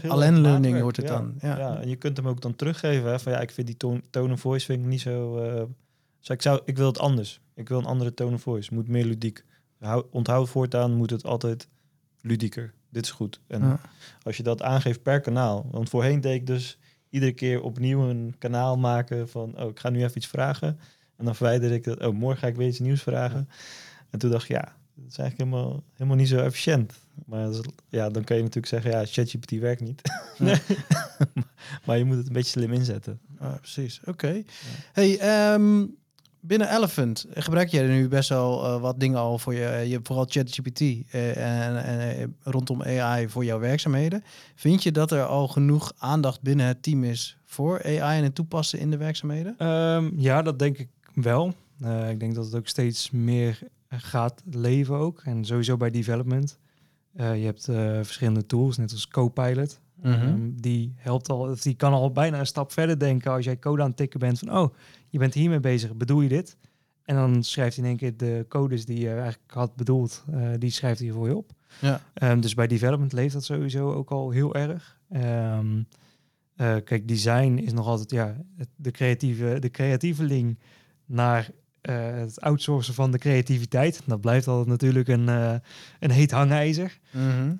heel 0.00 0.10
alleen 0.10 0.40
learning 0.40 0.80
wordt 0.80 0.96
het 0.96 1.06
dan. 1.06 1.34
Ja. 1.40 1.58
Ja. 1.58 1.80
en 1.80 1.88
je 1.88 1.96
kunt 1.96 2.16
hem 2.16 2.28
ook 2.28 2.40
dan 2.40 2.56
teruggeven. 2.56 3.10
Hè, 3.10 3.18
van 3.20 3.32
ja, 3.32 3.40
ik 3.40 3.50
vind 3.50 3.66
die 3.66 3.76
tone, 3.76 4.00
tone 4.10 4.32
of 4.32 4.40
voice 4.40 4.66
vind 4.66 4.80
ik 4.82 4.86
niet 4.86 5.00
zo. 5.00 5.38
eh 5.38 5.62
dus 6.18 6.28
ik, 6.28 6.42
zou, 6.42 6.60
ik 6.64 6.76
wil 6.76 6.86
het 6.86 6.98
anders. 6.98 7.40
Ik 7.54 7.68
wil 7.68 7.78
een 7.78 7.84
andere 7.84 8.14
tone 8.14 8.34
of 8.34 8.42
voice. 8.42 8.74
Moet 8.74 8.88
meer 8.88 9.04
ludiek. 9.04 9.44
Hou, 9.80 10.04
onthoud 10.10 10.48
voortaan 10.48 10.94
moet 10.94 11.10
het 11.10 11.24
altijd 11.24 11.68
ludieker. 12.20 12.72
Dit 12.88 13.04
is 13.04 13.10
goed. 13.10 13.40
En 13.46 13.60
Ja. 13.62 13.80
als 14.22 14.36
je 14.36 14.42
dat 14.42 14.62
aangeeft 14.62 15.02
per 15.02 15.20
kanaal. 15.20 15.68
Want 15.70 15.88
voorheen 15.88 16.20
deed 16.20 16.34
ik 16.34 16.46
dus 16.46 16.78
iedere 17.10 17.32
keer 17.32 17.62
opnieuw 17.62 18.08
een 18.08 18.34
kanaal 18.38 18.78
maken 18.78 19.28
van, 19.28 19.60
oh, 19.60 19.68
ik 19.68 19.78
ga 19.78 19.90
nu 19.90 20.02
even 20.04 20.16
iets 20.16 20.26
vragen. 20.26 20.78
En 21.16 21.24
dan 21.24 21.34
verwijder 21.34 21.72
ik 21.72 21.84
dat, 21.84 22.00
oh, 22.06 22.14
morgen 22.14 22.38
ga 22.38 22.46
ik 22.46 22.56
weer 22.56 22.68
iets 22.68 22.78
nieuws 22.78 23.02
vragen. 23.02 23.48
En 24.10 24.18
toen 24.18 24.30
dacht 24.30 24.42
ik, 24.44 24.50
ja, 24.50 24.76
dat 24.94 25.10
is 25.10 25.18
eigenlijk 25.18 25.50
helemaal, 25.50 25.82
helemaal 25.92 26.16
niet 26.16 26.28
zo 26.28 26.38
efficiënt. 26.38 26.92
Maar 27.26 27.48
ja, 27.88 28.08
dan 28.10 28.24
kan 28.24 28.36
je 28.36 28.42
natuurlijk 28.42 28.66
zeggen, 28.72 28.90
ja, 28.90 29.04
ChatGPT 29.06 29.50
werkt 29.50 29.80
niet. 29.80 30.02
Nee. 30.38 30.56
maar 31.86 31.98
je 31.98 32.04
moet 32.04 32.16
het 32.16 32.26
een 32.26 32.32
beetje 32.32 32.50
slim 32.50 32.72
inzetten. 32.72 33.20
Ah, 33.38 33.54
precies. 33.54 34.00
Oké. 34.04 34.42
Hey, 34.92 35.18
ehm, 35.18 35.86
binnen 36.40 36.76
Elephant 36.76 37.26
gebruik 37.30 37.68
jij 37.68 37.86
nu 37.86 38.08
best 38.08 38.28
wel 38.28 38.64
eh, 38.64 38.80
wat 38.80 39.00
dingen 39.00 39.18
al 39.18 39.38
voor 39.38 39.54
je, 39.54 39.82
je 39.86 39.92
hebt 39.92 40.06
vooral 40.06 40.26
ChatGPT 40.28 40.80
eh, 40.80 41.66
en, 41.66 41.84
en 41.84 42.18
eh, 42.18 42.26
rondom 42.42 42.82
AI 42.82 43.28
voor 43.28 43.44
jouw 43.44 43.58
werkzaamheden. 43.58 44.24
Vind 44.54 44.82
je 44.82 44.92
dat 44.92 45.12
er 45.12 45.24
al 45.24 45.48
genoeg 45.48 45.92
aandacht 45.98 46.42
binnen 46.42 46.66
het 46.66 46.82
team 46.82 47.04
is 47.04 47.38
voor 47.44 47.82
AI 47.84 48.18
en 48.18 48.24
het 48.24 48.34
toepassen 48.34 48.78
in 48.78 48.90
de 48.90 48.96
werkzaamheden? 48.96 49.54
Ehm, 49.58 50.10
ja, 50.16 50.42
dat 50.42 50.58
denk 50.58 50.78
ik 50.78 50.88
wel. 51.14 51.54
Eh, 51.80 52.10
ik 52.10 52.20
denk 52.20 52.34
dat 52.34 52.44
het 52.44 52.54
ook 52.54 52.68
steeds 52.68 53.10
meer 53.10 53.58
gaat 53.88 54.42
leven 54.50 54.96
ook. 54.96 55.22
En 55.24 55.44
sowieso 55.44 55.76
bij 55.76 55.90
development. 55.90 56.58
Eh, 57.12 57.38
je 57.38 57.44
hebt 57.44 57.68
eh, 57.68 57.76
verschillende 57.94 58.46
tools, 58.46 58.76
net 58.76 58.92
als 58.92 59.08
Copilot. 59.08 59.80
Mhm. 60.02 60.12
Ehm, 60.12 60.50
die 60.54 60.94
helpt 60.96 61.28
al, 61.28 61.54
die 61.60 61.74
kan 61.74 61.92
al 61.92 62.12
bijna 62.12 62.38
een 62.38 62.46
stap 62.46 62.72
verder 62.72 62.98
denken 62.98 63.30
als 63.32 63.44
jij 63.44 63.58
code 63.58 63.82
aan 63.82 63.88
het 63.88 63.96
tikken 63.96 64.20
bent 64.20 64.38
van, 64.38 64.56
oh, 64.58 64.74
je 65.08 65.18
bent 65.18 65.34
hiermee 65.34 65.60
bezig, 65.60 65.94
bedoel 65.94 66.20
je 66.20 66.28
dit? 66.28 66.56
En 67.04 67.16
dan 67.16 67.42
schrijft 67.42 67.76
hij 67.76 67.84
in 67.84 67.90
één 67.90 67.98
keer 67.98 68.16
de 68.16 68.44
codes 68.48 68.84
die 68.84 68.98
je 69.00 69.08
eigenlijk 69.08 69.52
had 69.52 69.76
bedoeld, 69.76 70.24
eh, 70.32 70.48
die 70.58 70.70
schrijft 70.70 71.00
hij 71.00 71.10
voor 71.10 71.28
je 71.28 71.36
op. 71.36 71.50
Ja. 71.80 72.00
Ehm, 72.14 72.40
dus 72.40 72.54
bij 72.54 72.66
development 72.66 73.12
leeft 73.12 73.32
dat 73.32 73.44
sowieso 73.44 73.92
ook 73.92 74.10
al 74.10 74.30
heel 74.30 74.54
erg. 74.54 74.98
Ehm, 75.10 75.82
eh, 76.56 76.76
kijk, 76.84 77.08
design 77.08 77.56
is 77.56 77.72
nog 77.72 77.86
altijd 77.86 78.10
ja, 78.10 78.36
het- 78.56 78.68
de 78.76 78.90
creatieve, 78.90 79.56
de 79.60 79.70
creatieveling 79.70 80.58
naar 81.06 81.50
eh, 81.80 82.10
het 82.14 82.40
outsourcen 82.40 82.94
van 82.94 83.10
de 83.10 83.18
creativiteit. 83.18 84.02
Dat 84.06 84.20
blijft 84.20 84.46
altijd 84.46 84.68
natuurlijk 84.68 85.08
een, 85.08 85.28
een 85.98 86.10
heet 86.10 86.30
hangijzer. 86.30 86.98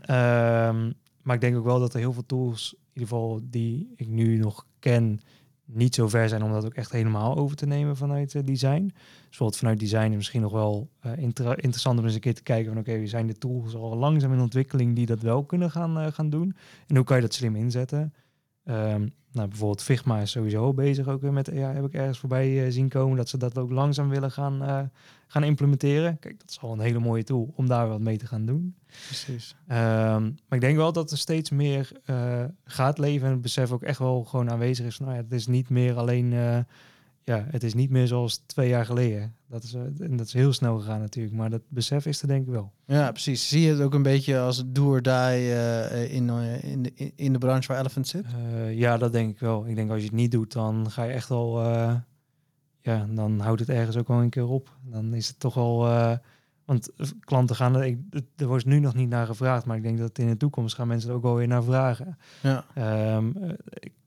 Ehm, 0.02 0.90
maar 1.30 1.38
ik 1.38 1.44
denk 1.44 1.56
ook 1.58 1.64
wel 1.64 1.80
dat 1.80 1.94
er 1.94 2.00
heel 2.00 2.12
veel 2.12 2.26
tools, 2.26 2.72
in 2.72 2.78
ieder 2.92 3.08
geval 3.08 3.40
die 3.44 3.92
ik 3.96 4.08
nu 4.08 4.36
nog 4.36 4.66
ken, 4.78 5.20
niet 5.64 5.94
zo 5.94 6.08
ver 6.08 6.28
zijn 6.28 6.42
om 6.42 6.52
dat 6.52 6.64
ook 6.64 6.74
echt 6.74 6.92
helemaal 6.92 7.36
over 7.36 7.56
te 7.56 7.66
nemen 7.66 7.96
vanuit 7.96 8.34
eh, 8.34 8.42
design. 8.44 8.92
Dus 9.28 9.56
vanuit 9.58 9.80
design 9.80 10.10
is 10.10 10.16
misschien 10.16 10.40
nog 10.40 10.52
wel 10.52 10.90
inter- 11.16 11.62
interessant 11.62 11.98
om 11.98 12.04
eens 12.04 12.14
een 12.14 12.20
keer 12.20 12.34
te 12.34 12.42
kijken 12.42 12.72
van 12.72 12.80
oké, 12.80 13.06
zijn 13.06 13.26
de 13.26 13.38
tools 13.38 13.74
al 13.74 13.96
langzaam 13.96 14.32
in 14.32 14.40
ontwikkeling 14.40 14.96
die 14.96 15.06
dat 15.06 15.20
wel 15.20 15.44
kunnen 15.44 15.70
gaan, 15.70 15.98
eh, 15.98 16.12
gaan 16.12 16.30
doen? 16.30 16.56
En 16.86 16.96
hoe 16.96 17.04
kan 17.04 17.16
je 17.16 17.22
dat 17.22 17.34
slim 17.34 17.56
inzetten? 17.56 18.14
Ehm, 18.64 19.06
nou, 19.32 19.48
bijvoorbeeld 19.48 19.82
Figma 19.82 20.20
is 20.20 20.30
sowieso 20.30 20.74
bezig 20.74 21.08
ook 21.08 21.20
weer 21.20 21.32
met 21.32 21.50
AI, 21.50 21.74
heb 21.74 21.84
ik 21.84 21.94
ergens 21.94 22.18
voorbij 22.18 22.70
zien 22.70 22.88
komen, 22.88 23.16
dat 23.16 23.28
ze 23.28 23.36
dat 23.36 23.58
ook 23.58 23.70
langzaam 23.70 24.08
willen 24.08 24.30
gaan, 24.30 24.90
gaan 25.32 25.44
implementeren. 25.44 26.18
Kijk, 26.18 26.40
dat 26.40 26.50
is 26.50 26.60
al 26.60 26.72
een 26.72 26.80
hele 26.80 26.98
mooie 26.98 27.22
tool 27.24 27.52
om 27.56 27.66
daar 27.68 27.88
wat 27.88 28.00
mee 28.00 28.16
te 28.18 28.26
gaan 28.26 28.46
doen. 28.46 28.74
Precies. 29.06 29.56
Ehm, 29.66 30.22
maar 30.22 30.58
ik 30.58 30.60
denk 30.60 30.76
wel 30.76 30.92
dat 30.92 31.10
er 31.10 31.18
steeds 31.18 31.50
meer 31.50 31.90
eh, 32.04 32.44
gaat 32.64 32.98
leven 32.98 33.26
en 33.26 33.32
het 33.32 33.40
besef 33.42 33.70
ook 33.72 33.82
echt 33.82 33.98
wel 33.98 34.24
gewoon 34.24 34.50
aanwezig 34.50 34.86
is. 34.86 34.96
Van, 34.96 35.06
nou 35.06 35.18
ja, 35.18 35.24
het 35.24 35.32
is 35.32 35.46
niet 35.46 35.68
meer 35.68 35.96
alleen, 35.96 36.32
eh, 36.32 36.58
ja, 37.24 37.46
het 37.50 37.62
is 37.62 37.74
niet 37.74 37.90
meer 37.90 38.06
zoals 38.06 38.36
twee 38.36 38.68
jaar 38.68 38.84
geleden. 38.86 39.34
Dat 39.48 39.62
is, 39.62 39.74
eh, 39.74 39.80
en 39.98 40.16
dat 40.16 40.26
is 40.26 40.32
heel 40.32 40.52
snel 40.52 40.78
gegaan 40.78 41.00
natuurlijk, 41.00 41.34
maar 41.34 41.50
dat 41.50 41.62
besef 41.68 42.06
is 42.06 42.22
er 42.22 42.28
denk 42.28 42.46
ik 42.46 42.52
wel. 42.52 42.72
Ja, 42.86 43.10
precies. 43.10 43.48
Zie 43.48 43.60
je 43.60 43.70
het 43.70 43.80
ook 43.80 43.94
een 43.94 44.02
beetje 44.02 44.38
als 44.38 44.62
do 44.66 44.86
or 44.88 45.02
die 45.02 45.50
in, 46.08 46.30
in, 46.62 46.82
de, 46.82 47.12
in- 47.16 47.32
de 47.32 47.38
branche 47.38 47.68
waar 47.68 47.80
Elephant 47.80 48.08
zit? 48.08 48.24
Ja, 48.70 48.96
dat 48.96 49.12
denk 49.12 49.30
ik 49.30 49.38
wel. 49.38 49.66
Ik 49.66 49.74
denk 49.74 49.90
als 49.90 49.98
je 49.98 50.04
het 50.06 50.14
niet 50.14 50.30
doet, 50.30 50.52
dan 50.52 50.90
ga 50.90 51.04
je 51.04 51.12
echt 51.12 51.30
eh, 51.30 51.94
ja, 52.82 53.06
dan 53.10 53.40
houdt 53.40 53.60
het 53.60 53.68
ergens 53.68 53.96
ook 53.96 54.08
wel 54.08 54.20
een 54.22 54.30
keer 54.30 54.48
op. 54.48 54.76
Dan 54.82 55.14
is 55.14 55.28
het 55.28 55.40
toch 55.40 55.56
al, 55.56 55.86
eh, 55.88 56.12
want 56.64 56.90
klanten 57.20 57.56
gaan 57.56 57.76
er, 57.76 57.84
ik, 57.84 57.98
er 58.36 58.46
wordt 58.46 58.64
nu 58.64 58.78
nog 58.80 58.94
niet 58.94 59.08
naar 59.08 59.26
gevraagd, 59.26 59.64
maar 59.66 59.76
ik 59.76 59.82
denk 59.82 59.98
dat 59.98 60.18
in 60.18 60.28
de 60.28 60.36
toekomst 60.36 60.74
gaan 60.74 60.88
mensen 60.88 61.10
er 61.10 61.16
ook 61.16 61.22
wel 61.22 61.34
weer 61.34 61.46
naar 61.48 61.62
vragen. 61.64 62.18
Ja. 62.42 62.64
Ehm, 62.74 63.30
eh, 63.36 63.50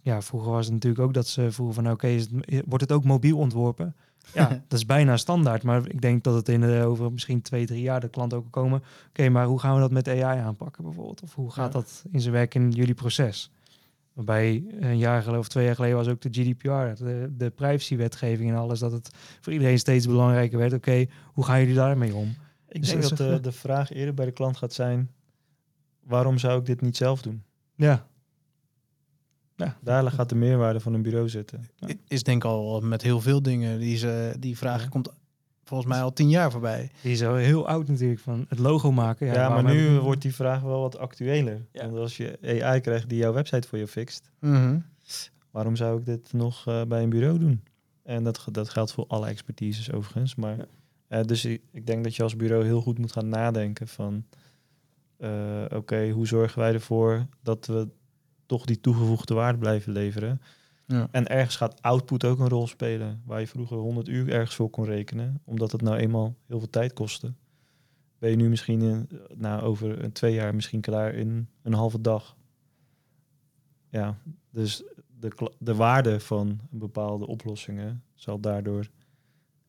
ja, 0.02 0.22
vroeger 0.22 0.52
was 0.52 0.66
het 0.66 0.74
natuurlijk 0.74 1.04
ook 1.04 1.14
dat 1.14 1.28
ze 1.28 1.52
vroegen 1.52 1.76
van, 1.84 1.92
oké, 1.92 2.08
is 2.08 2.22
het- 2.32 2.64
wordt 2.66 2.84
het 2.84 2.92
ook 2.92 3.04
mobiel 3.04 3.38
ontworpen? 3.38 3.96
Ja, 4.34 4.48
dat 4.68 4.80
is 4.80 4.86
bijna 4.86 5.18
standaard, 5.18 5.64
maar 5.64 5.88
ik 5.88 6.02
denk 6.02 6.24
dat 6.24 6.36
het 6.36 6.50
in 6.50 6.62
de, 6.62 6.84
over 6.86 7.12
misschien 7.12 7.42
twee, 7.42 7.66
drie 7.66 7.82
jaar 7.82 8.00
de 8.00 8.10
klanten 8.10 8.38
ook 8.38 8.52
komen. 8.52 8.84
Oké, 9.10 9.30
maar 9.30 9.46
hoe 9.46 9.60
gaan 9.60 9.74
we 9.74 9.80
dat 9.80 9.92
met 9.92 10.08
AI 10.08 10.40
aanpakken 10.40 10.84
bijvoorbeeld? 10.84 11.22
Of 11.24 11.36
hoe 11.36 11.52
gaat 11.52 11.74
Ja. 11.74 11.80
dat 11.80 12.04
in 12.12 12.22
zijn 12.22 12.34
werk 12.34 12.56
in 12.56 12.72
jullie 12.72 12.94
proces? 12.94 13.52
Waarbij 14.14 14.64
een 14.80 14.98
jaar 14.98 15.20
geleden 15.22 15.40
of 15.40 15.48
twee 15.48 15.66
jaar 15.66 15.76
geleden 15.76 15.96
was 15.98 16.08
ook 16.08 16.22
de 16.22 16.30
GDPR, 16.32 17.04
de, 17.04 17.34
de 17.38 17.50
privacywetgeving 17.50 18.50
en 18.50 18.56
alles, 18.58 18.80
dat 18.80 18.92
het 18.92 19.10
voor 19.42 19.54
iedereen 19.54 19.80
steeds 19.80 20.06
belangrijker 20.08 20.58
werd. 20.58 20.74
Oké, 20.74 21.06
hoe 21.26 21.46
gaan 21.46 21.60
jullie 21.60 21.76
daarmee 21.76 22.16
om? 22.16 22.36
Ik 22.68 22.80
Dus 22.82 22.90
denk 22.90 23.02
dat 23.02 23.18
de, 23.18 23.30
echt- 23.30 23.44
de 23.44 23.52
vraag 23.52 23.92
eerder 23.92 24.14
bij 24.14 24.26
de 24.26 24.32
klant 24.32 24.58
gaat 24.58 24.74
zijn: 24.74 25.12
waarom 26.04 26.38
zou 26.38 26.60
ik 26.60 26.66
dit 26.66 26.82
niet 26.82 26.98
zelf 26.98 27.22
doen? 27.22 27.44
Ja, 27.76 28.08
Daar 29.82 30.12
gaat 30.12 30.30
de 30.30 30.36
meerwaarde 30.36 30.80
van 30.80 30.94
een 30.94 31.02
bureau 31.02 31.30
zitten. 31.30 31.68
Ja. 31.76 31.88
Is 32.08 32.24
denk 32.24 32.44
ik 32.44 32.50
al 32.50 32.82
met 32.82 33.02
heel 33.02 33.22
veel 33.22 33.42
dingen. 33.42 33.80
Die, 33.80 33.98
ze, 33.98 34.36
die 34.40 34.58
vraag 34.58 34.82
Ja. 34.84 34.88
komt 34.90 35.10
volgens 35.74 35.94
mij 35.94 36.04
al 36.04 36.14
tien 36.14 36.30
jaar 36.30 36.52
voorbij. 36.52 36.92
die 37.02 37.12
is 37.12 37.24
al 37.24 37.36
heel 37.36 37.68
oud 37.68 37.88
natuurlijk, 37.88 38.20
van 38.20 38.46
het 38.50 38.60
logo 38.60 38.92
maken. 38.92 39.28
Ja, 39.28 39.34
Ja, 39.34 39.50
maar 39.50 39.74
nu 39.74 40.00
wordt 40.00 40.22
die 40.22 40.36
vraag 40.36 40.62
wel 40.62 40.80
wat 40.82 40.98
actueler. 40.98 41.66
Ja. 41.72 41.86
Want 41.86 41.98
als 41.98 42.18
je 42.18 42.62
AI 42.64 42.80
krijgt 42.82 43.10
die 43.10 43.18
jouw 43.18 43.34
website 43.34 43.68
voor 43.68 43.78
je 43.78 43.88
fixt, 43.88 44.30
Mhm. 44.40 44.80
waarom 45.52 45.76
zou 45.76 46.00
ik 46.00 46.06
dit 46.06 46.34
nog 46.34 46.68
eh, 46.68 46.82
bij 46.88 47.04
een 47.04 47.10
bureau 47.10 47.40
doen? 47.40 47.64
En 48.04 48.24
dat, 48.24 48.46
dat 48.52 48.70
geldt 48.70 48.92
voor 48.92 49.06
alle 49.08 49.28
expertises 49.28 49.92
overigens. 49.92 50.36
Maar, 50.36 50.58
Ja. 50.58 50.66
eh, 51.08 51.24
dus 51.24 51.46
ik, 51.46 51.62
ik 51.72 51.86
denk 51.86 52.04
dat 52.04 52.16
je 52.16 52.24
als 52.24 52.36
bureau 52.36 52.66
heel 52.66 52.82
goed 52.82 52.98
moet 53.00 53.12
gaan 53.12 53.30
nadenken 53.30 53.88
van... 53.88 54.26
eh, 55.18 55.30
Oké, 55.76 56.10
hoe 56.10 56.28
zorgen 56.28 56.60
wij 56.60 56.74
ervoor 56.74 57.26
dat 57.42 57.66
we 57.66 57.88
toch 58.46 58.66
die 58.66 58.80
toegevoegde 58.80 59.34
waarde 59.34 59.58
blijven 59.58 59.92
leveren? 59.94 60.42
Ja. 60.86 61.08
En 61.12 61.28
ergens 61.28 61.56
gaat 61.56 61.82
output 61.82 62.26
ook 62.26 62.40
een 62.40 62.50
rol 62.50 62.68
spelen. 62.68 63.22
Waar 63.26 63.40
je 63.40 63.48
vroeger 63.48 63.78
100 63.78 64.08
uur 64.08 64.30
ergens 64.30 64.56
voor 64.56 64.70
kon 64.70 64.86
rekenen. 64.86 65.42
Omdat 65.44 65.72
het 65.72 65.82
nou 65.82 65.98
eenmaal 65.98 66.36
heel 66.48 66.60
veel 66.60 66.70
tijd 66.70 66.94
kostte. 66.94 67.34
Ben 68.20 68.30
je 68.30 68.36
nu 68.36 68.50
misschien 68.50 68.82
in, 68.82 69.10
nou, 69.34 69.62
over 69.62 70.04
een 70.04 70.12
twee 70.12 70.34
jaar 70.34 70.56
misschien 70.56 70.82
klaar 70.82 71.14
in 71.14 71.48
een 71.62 71.74
halve 71.74 72.02
dag. 72.02 72.36
Ja, 73.90 74.18
dus 74.50 74.84
de, 75.20 75.52
de 75.60 75.76
waarde 75.76 76.20
van 76.20 76.60
bepaalde 76.70 77.28
oplossingen 77.28 78.04
zal 78.14 78.40
daardoor 78.40 78.90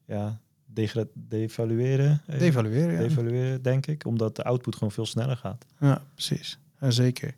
ja, 0.05 0.41
degra- 0.67 1.05
devalueren. 1.15 2.23
Devalueren, 2.39 2.93
ja. 2.93 2.99
devalueren, 2.99 3.63
denk 3.63 3.87
ik. 3.87 4.07
Omdat 4.07 4.37
de 4.37 4.45
output 4.45 4.75
gewoon 4.75 4.93
veel 4.93 5.07
sneller 5.07 5.37
gaat. 5.37 5.67
Ja, 5.81 6.03
precies. 6.15 6.59
Ja, 6.81 6.91
zeker. 6.91 7.35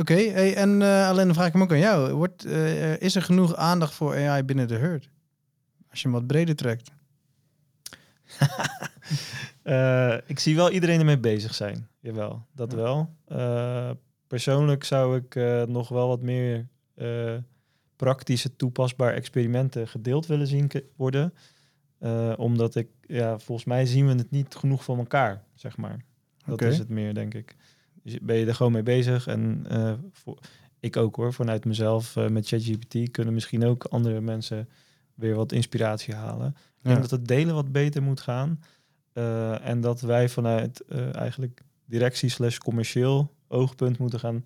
Oké, 0.00 0.14
hey, 0.14 0.54
en 0.56 0.82
eh, 0.82 1.08
alleen 1.08 1.24
dan 1.26 1.34
vraag 1.34 1.46
ik 1.46 1.52
hem 1.52 1.62
ook 1.62 1.72
aan 1.72 1.78
jou. 1.78 2.12
Wordt, 2.12 2.44
eh, 2.44 3.00
is 3.00 3.14
er 3.14 3.22
genoeg 3.22 3.54
aandacht 3.54 3.94
voor 3.94 4.14
AI 4.16 4.42
binnen 4.42 4.68
de 4.68 4.76
herd? 4.76 5.10
Als 5.90 6.02
je 6.02 6.08
hem 6.08 6.16
wat 6.16 6.26
breder 6.26 6.56
trekt. 6.56 6.90
Eh, 9.62 10.16
ik 10.26 10.38
zie 10.38 10.56
wel 10.56 10.70
iedereen 10.70 10.98
ermee 10.98 11.18
bezig 11.18 11.54
zijn. 11.54 11.88
Jawel, 12.00 12.46
dat 12.52 12.72
Ja. 12.72 12.76
wel. 12.76 13.14
Persoonlijk 14.26 14.84
zou 14.84 15.16
ik 15.16 15.34
nog 15.68 15.88
wel 15.88 16.08
wat 16.08 16.22
meer 16.22 16.68
praktische 17.96 18.56
toepasbare 18.56 19.12
experimenten 19.12 19.88
gedeeld 19.88 20.26
willen 20.26 20.46
zien 20.46 20.70
worden. 20.96 21.34
Omdat 22.36 22.74
ik, 22.74 22.88
ja, 23.00 23.38
volgens 23.38 23.66
mij 23.66 23.86
zien 23.86 24.06
we 24.06 24.14
het 24.14 24.30
niet 24.30 24.54
genoeg 24.54 24.84
van 24.84 24.98
elkaar, 24.98 25.44
zeg 25.54 25.76
maar. 25.76 26.04
Dat 26.46 26.62
is 26.62 26.78
het 26.78 26.88
meer, 26.88 27.14
denk 27.14 27.34
ik. 27.34 27.56
Ben 28.22 28.36
je 28.36 28.46
er 28.46 28.54
gewoon 28.54 28.72
mee 28.72 28.82
bezig? 28.82 29.26
En 29.26 29.64
eh, 29.68 29.92
voor, 30.12 30.38
ik 30.80 30.96
ook 30.96 31.16
hoor, 31.16 31.32
vanuit 31.32 31.64
mezelf 31.64 32.16
eh, 32.16 32.28
met 32.28 32.46
ChatGPT 32.48 33.10
kunnen 33.10 33.34
misschien 33.34 33.64
ook 33.64 33.84
andere 33.84 34.20
mensen 34.20 34.68
weer 35.14 35.34
wat 35.34 35.52
inspiratie 35.52 36.14
halen. 36.14 36.48
Ik 36.48 36.54
Ja. 36.82 36.88
denk 36.90 37.00
dat 37.00 37.10
het 37.10 37.28
delen 37.28 37.54
wat 37.54 37.72
beter 37.72 38.02
moet 38.02 38.20
gaan. 38.20 38.60
Eh, 39.12 39.66
en 39.68 39.80
dat 39.80 40.00
wij 40.00 40.28
vanuit 40.28 40.84
eigenlijk 41.12 41.62
directie 41.84 42.28
slash 42.28 42.58
commercieel 42.58 43.34
oogpunt 43.48 43.98
moeten 43.98 44.20
gaan 44.20 44.44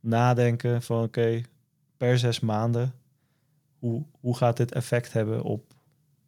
nadenken 0.00 0.82
van 0.82 1.02
oké, 1.02 1.40
per 1.96 2.18
zes 2.18 2.40
maanden, 2.40 2.94
hoe, 3.78 4.04
hoe 4.20 4.36
gaat 4.36 4.56
dit 4.56 4.72
effect 4.72 5.12
hebben 5.12 5.42
op 5.42 5.74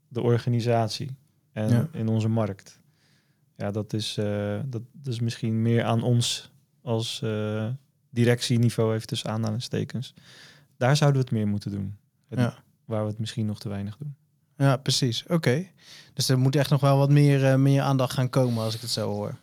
de 0.09 0.23
organisatie 0.23 1.17
en 1.53 1.69
Ja. 1.69 1.89
in 1.93 2.09
onze 2.09 2.29
markt? 2.29 2.81
Ja, 3.57 3.71
dat 3.71 3.93
is, 3.93 4.15
dat, 4.65 4.83
dat 4.93 5.13
is 5.13 5.21
misschien 5.21 5.63
meer 5.63 5.85
aan 5.85 6.03
ons 6.03 6.53
als 6.87 7.23
eh, 7.23 7.67
directieniveau 8.11 8.95
even 8.95 9.07
tussen 9.07 9.31
aanhalingstekens. 9.31 10.15
Daar 10.77 10.97
zouden 10.97 11.21
we 11.21 11.27
het 11.29 11.37
meer 11.37 11.47
moeten 11.49 11.71
doen. 11.71 11.97
Het- 12.29 12.39
Ja. 12.39 12.65
Waar 12.85 13.03
we 13.03 13.09
het 13.11 13.19
misschien 13.19 13.47
nog 13.47 13.59
te 13.61 13.69
weinig 13.69 13.97
doen. 13.97 14.15
Ja, 14.57 14.77
precies. 14.77 15.27
Oké. 15.27 15.67
Dus 16.15 16.29
er 16.29 16.39
moet 16.39 16.57
echt 16.57 16.71
nog 16.71 16.81
wel 16.81 16.99
wat 16.99 17.11
meer, 17.11 17.45
eh, 17.47 17.55
meer 17.57 17.83
aandacht 17.83 18.13
gaan 18.13 18.31
komen 18.31 18.63
als 18.65 18.75
ik 18.75 18.81
het 18.81 18.91
zo 18.91 19.09
hoor. 19.13 19.35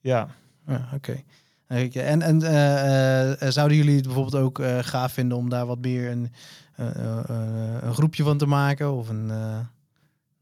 Ja, 0.00 0.28
Ja, 0.66 0.88
oké. 0.94 1.22
En, 1.66 2.22
en 2.22 2.42
eh, 2.42 3.42
eh, 3.42 3.50
zouden 3.52 3.76
jullie 3.76 3.94
het 3.96 4.04
bijvoorbeeld 4.04 4.42
ook 4.42 4.58
eh, 4.58 4.78
gaaf 4.78 5.12
vinden 5.12 5.38
om 5.38 5.48
daar 5.48 5.66
wat 5.66 5.78
meer 5.78 6.10
een, 6.10 6.32
eh, 6.76 6.90
eh, 6.96 7.28
eh, 7.28 7.82
een 7.82 7.94
groepje 7.94 8.22
van 8.22 8.38
te 8.38 8.46
maken 8.46 8.92
of 8.92 9.08
een, 9.08 9.30
eh, 9.30 9.58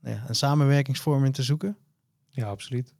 ja, 0.02 0.24
een 0.28 0.34
samenwerkingsvorm 0.34 1.24
in 1.24 1.32
te 1.32 1.42
zoeken? 1.42 1.76
Ja, 2.28 2.46
absoluut. 2.48 2.94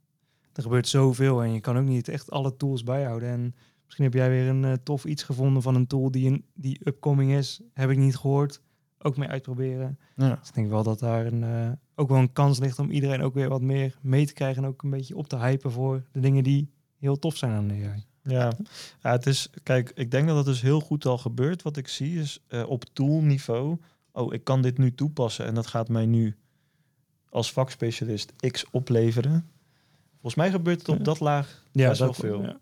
Er 0.53 0.63
gebeurt 0.63 0.87
zoveel 0.87 1.43
en 1.43 1.53
je 1.53 1.59
kan 1.59 1.77
ook 1.77 1.85
niet 1.85 2.07
echt 2.07 2.31
alle 2.31 2.55
tools 2.55 2.83
bijhouden. 2.83 3.29
En 3.29 3.55
misschien 3.83 4.05
heb 4.05 4.13
jij 4.13 4.29
weer 4.29 4.47
een 4.47 4.65
eh, 4.65 4.73
tof 4.83 5.05
iets 5.05 5.23
gevonden 5.23 5.61
van 5.61 5.75
een 5.75 5.87
tool 5.87 6.11
die, 6.11 6.29
een, 6.29 6.45
die 6.53 6.79
upcoming 6.83 7.31
is. 7.31 7.61
Heb 7.73 7.89
ik 7.89 7.97
niet 7.97 8.15
gehoord. 8.15 8.61
Ook 8.97 9.17
mee 9.17 9.27
uitproberen. 9.27 9.99
Ja. 10.15 10.35
Dus 10.35 10.47
ik 10.47 10.53
denk 10.53 10.69
wel 10.69 10.83
dat 10.83 10.99
daar 10.99 11.25
een, 11.25 11.43
eh, 11.43 11.71
ook 11.95 12.09
wel 12.09 12.17
een 12.17 12.33
kans 12.33 12.59
ligt 12.59 12.79
om 12.79 12.91
iedereen 12.91 13.21
ook 13.21 13.33
weer 13.33 13.49
wat 13.49 13.61
meer 13.61 13.97
mee 14.01 14.25
te 14.25 14.33
krijgen. 14.33 14.63
En 14.63 14.69
ook 14.69 14.83
een 14.83 14.89
beetje 14.89 15.15
op 15.15 15.27
te 15.27 15.37
hypen 15.37 15.71
voor 15.71 16.03
de 16.11 16.19
dingen 16.19 16.43
die 16.43 16.71
heel 16.97 17.19
tof 17.19 17.37
zijn 17.37 17.51
aan 17.51 17.67
de 17.67 17.73
AI. 17.73 18.05
Ja. 18.23 18.51
ja, 19.01 19.11
het 19.11 19.25
is, 19.25 19.49
kijk, 19.63 19.91
ik 19.95 20.11
denk 20.11 20.27
dat 20.27 20.35
het 20.35 20.45
dus 20.45 20.61
heel 20.61 20.79
goed 20.79 21.05
al 21.05 21.17
gebeurt. 21.17 21.61
Wat 21.61 21.77
ik 21.77 21.87
zie 21.87 22.19
is 22.19 22.43
eh, 22.47 22.69
op 22.69 22.83
toolniveau, 22.93 23.77
oh, 24.11 24.33
ik 24.33 24.43
kan 24.43 24.61
dit 24.61 24.77
nu 24.77 24.93
toepassen 24.93 25.45
en 25.45 25.55
dat 25.55 25.67
gaat 25.67 25.89
mij 25.89 26.05
nu 26.05 26.35
als 27.29 27.51
vakspecialist 27.51 28.33
X 28.51 28.65
opleveren. 28.71 29.51
Volgens 30.23 30.43
mij 30.43 30.51
gebeurt 30.51 30.79
het 30.79 30.89
op 30.89 31.03
dat 31.05 31.19
laag 31.19 31.63
Ja, 31.71 31.87
best 31.89 31.99
wel 31.99 32.13
veel. 32.13 32.41
ja. 32.41 32.57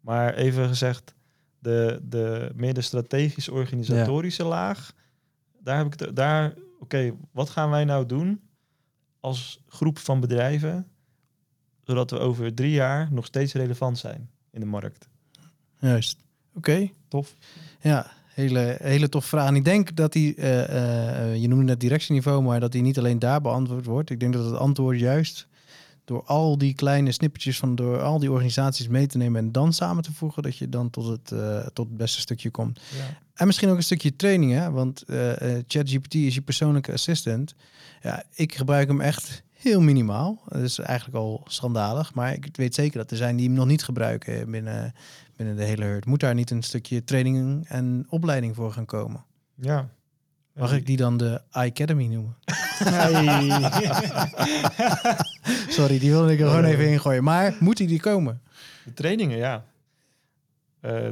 Maar 0.00 0.34
even 0.34 0.68
gezegd, 0.68 1.14
de, 1.58 2.00
de 2.02 2.50
meer 2.54 2.74
de 2.74 2.80
strategisch-organisatorische 2.80 4.44
laag, 4.44 4.92
daar 5.60 5.76
heb 5.76 5.92
ik 5.92 6.00
het, 6.00 6.16
daar, 6.16 6.54
oké, 6.80 7.14
wat 7.30 7.50
gaan 7.50 7.70
wij 7.70 7.84
nou 7.84 8.06
doen 8.06 8.40
als 9.20 9.60
groep 9.68 9.98
van 9.98 10.20
bedrijven, 10.20 10.88
zodat 11.82 12.10
we 12.10 12.18
over 12.18 12.54
drie 12.54 12.72
jaar 12.72 13.08
nog 13.12 13.26
steeds 13.26 13.52
relevant 13.52 13.98
zijn 13.98 14.30
in 14.50 14.60
de 14.60 14.66
markt? 14.66 15.08
Juist. 15.78 16.16
Oké. 16.54 16.90
Tof. 17.08 17.34
Ja, 17.80 18.10
hele, 18.26 18.76
hele 18.80 19.08
tof 19.08 19.24
vraag. 19.24 19.48
En 19.48 19.56
ik 19.56 19.64
denk 19.64 19.96
dat 19.96 20.12
die, 20.12 20.34
eh, 20.34 20.62
eh, 20.62 21.32
eh, 21.32 21.40
je 21.40 21.48
noemde 21.48 21.64
net 21.64 21.80
directieniveau, 21.80 22.42
maar 22.42 22.60
dat 22.60 22.72
die 22.72 22.82
niet 22.82 22.98
alleen 22.98 23.18
daar 23.18 23.40
beantwoord 23.40 23.84
wordt. 23.84 24.10
Ik 24.10 24.20
denk 24.20 24.32
dat 24.32 24.44
het 24.44 24.56
antwoord 24.56 24.98
juist 24.98 25.50
door 26.04 26.22
al 26.24 26.58
die 26.58 26.74
kleine 26.74 27.12
snippertjes 27.12 27.58
van 27.58 27.74
door 27.74 28.02
al 28.02 28.18
die 28.18 28.30
organisaties 28.30 28.88
mee 28.88 29.06
te 29.06 29.18
nemen 29.18 29.40
en 29.40 29.52
dan 29.52 29.72
samen 29.72 30.02
te 30.02 30.12
voegen, 30.12 30.42
dat 30.42 30.56
je 30.56 30.68
dan 30.68 30.90
tot 30.90 31.06
het, 31.06 31.32
eh, 31.32 31.66
tot 31.72 31.88
het 31.88 31.96
beste 31.96 32.20
stukje 32.20 32.50
komt. 32.50 32.80
Ja. 32.96 33.18
En 33.34 33.46
misschien 33.46 33.68
ook 33.68 33.76
een 33.76 33.82
stukje 33.82 34.16
training, 34.16 34.52
hè? 34.52 34.70
want 34.70 35.02
eh, 35.02 35.32
ChatGPT 35.66 36.14
is 36.14 36.34
je 36.34 36.42
persoonlijke 36.42 36.92
assistant. 36.92 37.54
Ja, 38.02 38.24
ik 38.34 38.54
gebruik 38.54 38.88
hem 38.88 39.00
echt 39.00 39.42
heel 39.52 39.80
minimaal. 39.80 40.42
Dat 40.48 40.62
is 40.62 40.78
eigenlijk 40.78 41.18
al 41.18 41.42
schandalig, 41.44 42.14
maar 42.14 42.32
ik 42.32 42.56
weet 42.56 42.74
zeker 42.74 42.98
dat 42.98 43.10
er 43.10 43.16
zijn 43.16 43.36
die 43.36 43.46
hem 43.46 43.56
nog 43.56 43.66
niet 43.66 43.84
gebruiken 43.84 44.50
binnen, 44.50 44.94
binnen 45.36 45.56
de 45.56 45.64
hele 45.64 45.84
herd. 45.84 46.06
Moet 46.06 46.20
daar 46.20 46.34
niet 46.34 46.50
een 46.50 46.62
stukje 46.62 47.04
training 47.04 47.68
en 47.68 48.06
opleiding 48.08 48.54
voor 48.54 48.72
gaan 48.72 48.86
komen? 48.86 49.24
ja. 49.54 49.88
Mag 50.54 50.72
ik 50.72 50.86
die 50.86 50.96
dan 50.96 51.16
de 51.16 51.40
iAcademy 51.52 52.06
noemen? 52.06 52.36
Sorry, 55.68 55.98
die 55.98 56.10
wilde 56.10 56.32
ik 56.32 56.40
er 56.40 56.48
gewoon 56.48 56.64
even 56.64 56.88
ingooien. 56.90 57.24
Maar 57.24 57.54
moet 57.60 57.76
die 57.76 57.86
die 57.86 58.00
komen? 58.00 58.40
De 58.84 58.94
trainingen, 58.94 59.36
ja. 59.36 59.64
Eh, 60.80 61.06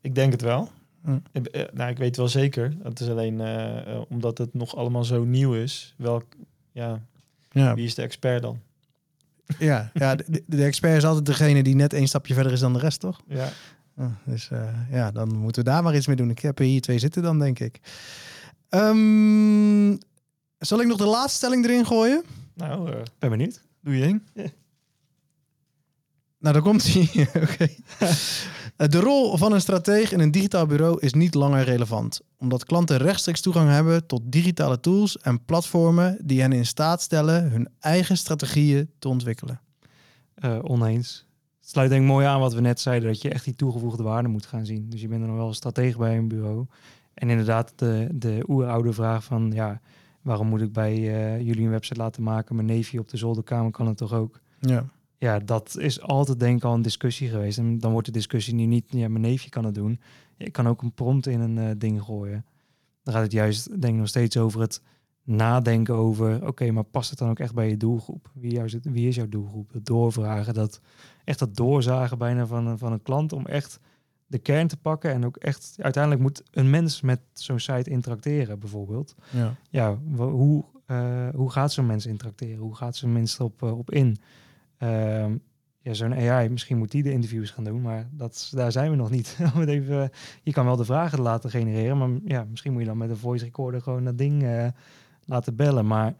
ik 0.00 0.14
denk 0.14 0.32
het 0.32 0.42
wel. 0.42 0.70
Hm. 1.04 1.18
Ik- 1.32 1.46
eh, 1.46 1.62
nou, 1.72 1.90
ik 1.90 1.98
weet 1.98 2.16
wel 2.16 2.28
zeker. 2.28 2.76
Het 2.82 3.00
is 3.00 3.08
alleen 3.08 3.40
eh, 3.40 4.00
omdat 4.08 4.38
het 4.38 4.54
nog 4.54 4.76
allemaal 4.76 5.04
zo 5.04 5.24
nieuw 5.24 5.54
is. 5.54 5.94
Welk, 5.96 6.24
ja, 6.72 7.00
Ja, 7.50 7.74
wie 7.74 7.84
is 7.84 7.94
de 7.94 8.02
expert 8.02 8.42
dan? 8.42 8.60
ja, 9.58 9.90
ja 9.94 10.14
de, 10.14 10.42
de 10.46 10.64
expert 10.64 10.96
is 10.96 11.04
altijd 11.04 11.26
degene 11.26 11.62
die 11.62 11.74
net 11.74 11.92
één 11.92 12.08
stapje 12.08 12.34
verder 12.34 12.52
is 12.52 12.60
dan 12.60 12.72
de 12.72 12.78
rest, 12.78 13.00
toch? 13.00 13.20
Ja. 13.28 13.48
Ah, 13.96 14.06
dus 14.24 14.50
ja, 14.90 15.10
dan 15.10 15.36
moeten 15.36 15.64
we 15.64 15.70
daar 15.70 15.82
maar 15.82 15.96
iets 15.96 16.06
mee 16.06 16.16
doen. 16.16 16.30
Ik 16.30 16.38
heb 16.38 16.58
er 16.58 16.64
hier 16.64 16.80
twee 16.80 16.98
zitten 16.98 17.22
dan, 17.22 17.38
denk 17.38 17.58
ik. 17.58 17.80
Ehm, 18.68 19.96
zal 20.58 20.80
ik 20.80 20.86
nog 20.86 20.96
de 20.98 21.06
laatste 21.06 21.36
stelling 21.36 21.64
erin 21.64 21.86
gooien? 21.86 22.22
Nou, 22.54 22.90
eh, 22.92 22.98
Ben 23.18 23.30
benieuwd. 23.30 23.62
doe 23.80 23.96
je 23.96 24.02
heen. 24.04 24.22
Nou, 26.38 26.54
daar 26.54 26.62
komt 26.62 26.92
hij. 26.92 27.28
Oké. 27.42 27.68
Eh, 28.76 28.88
De 28.88 29.00
rol 29.00 29.36
van 29.36 29.52
een 29.52 29.60
strateeg 29.60 30.12
in 30.12 30.20
een 30.20 30.30
digitaal 30.30 30.66
bureau 30.66 31.00
is 31.00 31.12
niet 31.14 31.34
langer 31.34 31.64
relevant, 31.64 32.20
omdat 32.38 32.64
klanten 32.64 32.96
rechtstreeks 32.96 33.40
toegang 33.40 33.70
hebben 33.70 34.06
tot 34.06 34.22
digitale 34.24 34.80
tools 34.80 35.18
en 35.18 35.44
platformen 35.44 36.18
die 36.24 36.40
hen 36.40 36.52
in 36.52 36.66
staat 36.66 37.02
stellen 37.02 37.50
hun 37.50 37.68
eigen 37.80 38.16
strategieën 38.16 38.90
te 38.98 39.08
ontwikkelen. 39.08 39.60
Eh, 40.34 40.58
oneens. 40.62 41.26
Het 41.60 41.68
sluit 41.74 41.90
denk 41.90 42.02
ik 42.02 42.08
mooi 42.08 42.26
aan 42.26 42.40
wat 42.40 42.54
we 42.54 42.60
net 42.60 42.80
zeiden, 42.80 43.08
dat 43.08 43.22
je 43.22 43.28
echt 43.30 43.44
die 43.44 43.54
toegevoegde 43.54 44.02
waarde 44.02 44.28
moet 44.28 44.46
gaan 44.46 44.66
zien. 44.66 44.90
Dus 44.90 45.00
je 45.00 45.08
bent 45.08 45.22
er 45.22 45.28
nog 45.28 45.36
wel 45.36 45.54
stratege 45.54 45.98
bij 45.98 46.16
een 46.16 46.28
bureau. 46.28 46.66
En 47.16 47.30
inderdaad 47.30 47.72
de, 47.76 48.08
de 48.12 48.44
oeroude 48.48 48.92
vraag 48.92 49.24
van, 49.24 49.50
ja, 49.54 49.80
waarom 50.22 50.46
moet 50.46 50.60
ik 50.60 50.72
bij 50.72 50.92
eh, 50.92 51.40
jullie 51.40 51.64
een 51.64 51.70
website 51.70 51.98
laten 51.98 52.22
maken? 52.22 52.54
Mijn 52.54 52.66
neefje 52.66 52.98
op 52.98 53.08
de 53.08 53.16
zolderkamer 53.16 53.70
kan 53.70 53.86
het 53.86 53.96
toch 53.96 54.12
ook? 54.12 54.40
Ja, 54.60 54.84
Ja, 55.18 55.38
dat 55.38 55.76
is 55.78 56.00
altijd 56.00 56.40
denk 56.40 56.56
ik 56.56 56.64
al 56.64 56.74
een 56.74 56.82
discussie 56.82 57.28
geweest. 57.28 57.58
En 57.58 57.78
dan 57.78 57.92
wordt 57.92 58.06
de 58.06 58.12
discussie 58.12 58.54
nu 58.54 58.64
niet, 58.66 58.84
ja, 58.88 59.08
mijn 59.08 59.22
neefje 59.22 59.48
kan 59.48 59.64
het 59.64 59.74
doen. 59.74 60.00
Ik 60.36 60.52
kan 60.52 60.68
ook 60.68 60.82
een 60.82 60.92
prompt 60.92 61.26
in 61.26 61.40
een 61.40 61.58
eh, 61.58 61.70
ding 61.78 62.02
gooien. 62.02 62.44
Dan 63.02 63.14
gaat 63.14 63.22
het 63.22 63.32
juist, 63.32 63.80
denk 63.80 63.92
ik, 63.92 63.98
nog 63.98 64.08
steeds 64.08 64.36
over 64.36 64.60
het 64.60 64.82
nadenken 65.22 65.94
over... 65.94 66.46
oké, 66.46 66.70
maar 66.70 66.84
past 66.84 67.10
het 67.10 67.18
dan 67.18 67.30
ook 67.30 67.38
echt 67.38 67.54
bij 67.54 67.68
je 67.68 67.76
doelgroep? 67.76 68.30
Wie, 68.34 68.52
jou 68.52 68.68
zit, 68.68 68.84
wie 68.84 69.08
is 69.08 69.14
jouw 69.14 69.28
doelgroep? 69.28 69.72
Het 69.72 69.86
doorvragen, 69.86 70.54
dat, 70.54 70.80
echt 71.24 71.38
dat 71.38 71.56
doorzagen 71.56 72.18
bijna 72.18 72.46
van, 72.46 72.78
van 72.78 72.92
een 72.92 73.02
klant... 73.02 73.32
om 73.32 73.46
echt 73.46 73.80
de 74.26 74.38
kern 74.38 74.68
te 74.68 74.76
pakken. 74.76 75.12
En 75.12 75.24
ook 75.24 75.36
echt, 75.36 75.76
uiteindelijk 75.80 76.22
moet 76.22 76.42
een 76.50 76.70
mens 76.70 77.00
met 77.00 77.20
zo'n 77.32 77.58
site 77.58 77.90
interacteren, 77.90 78.58
bijvoorbeeld 78.58 79.14
ja, 79.30 79.54
ja, 79.70 79.98
hoe, 80.16 80.64
eh, 80.86 81.28
hoe 81.34 81.50
gaat 81.50 81.72
zo'n 81.72 81.86
mens 81.86 82.06
interacteren? 82.06 82.58
Hoe 82.58 82.76
gaat 82.76 82.96
zo'n 82.96 83.12
mens 83.12 83.38
erop 83.38 83.62
eh, 83.62 83.78
op 83.78 83.90
in? 83.90 84.16
Ehm, 84.78 85.36
ja, 85.80 85.94
zo'n 85.94 86.14
AI, 86.14 86.48
misschien 86.48 86.78
moet 86.78 86.90
die 86.90 87.02
de 87.02 87.12
interviews 87.12 87.50
gaan 87.50 87.64
doen, 87.64 87.82
maar 87.82 88.08
dat, 88.12 88.52
daar 88.54 88.72
zijn 88.72 88.90
we 88.90 88.96
nog 88.96 89.10
niet. 89.10 89.38
Even, 89.66 90.10
je 90.42 90.52
kan 90.52 90.64
wel 90.64 90.76
de 90.76 90.84
vragen 90.84 91.20
laten 91.20 91.50
genereren, 91.50 91.98
maar 91.98 92.10
ja, 92.24 92.44
misschien 92.50 92.72
moet 92.72 92.80
je 92.80 92.86
dan 92.86 92.98
met 92.98 93.10
een 93.10 93.16
voice 93.16 93.44
recorder 93.44 93.82
gewoon 93.82 94.04
dat 94.04 94.18
ding 94.18 94.42
eh, 94.42 94.68
laten 95.24 95.56
bellen. 95.56 95.86
Maar 95.86 96.14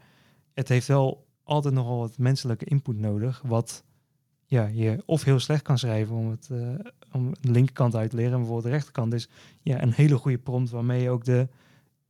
het 0.53 0.69
heeft 0.69 0.87
wel 0.87 1.27
altijd 1.43 1.73
nogal 1.73 1.97
wat 1.97 2.17
menselijke 2.17 2.65
input 2.65 2.97
nodig, 2.97 3.41
wat 3.45 3.83
ja, 4.45 4.65
je 4.65 5.03
of 5.05 5.23
heel 5.23 5.39
slecht 5.39 5.61
kan 5.61 5.77
schrijven 5.77 6.15
om, 6.15 6.29
het, 6.29 6.49
om 7.17 7.33
de 7.41 7.51
linkerkant 7.51 7.95
uit 7.95 8.09
te 8.09 8.15
leren 8.15 8.31
en 8.31 8.37
bijvoorbeeld 8.37 8.67
de 8.67 8.71
rechterkant 8.71 9.13
is 9.13 9.29
ja, 9.61 9.81
een 9.81 9.93
hele 9.93 10.17
goede 10.17 10.37
prompt 10.37 10.69
waarmee 10.69 11.01
je 11.01 11.09
ook 11.09 11.23
de, 11.23 11.47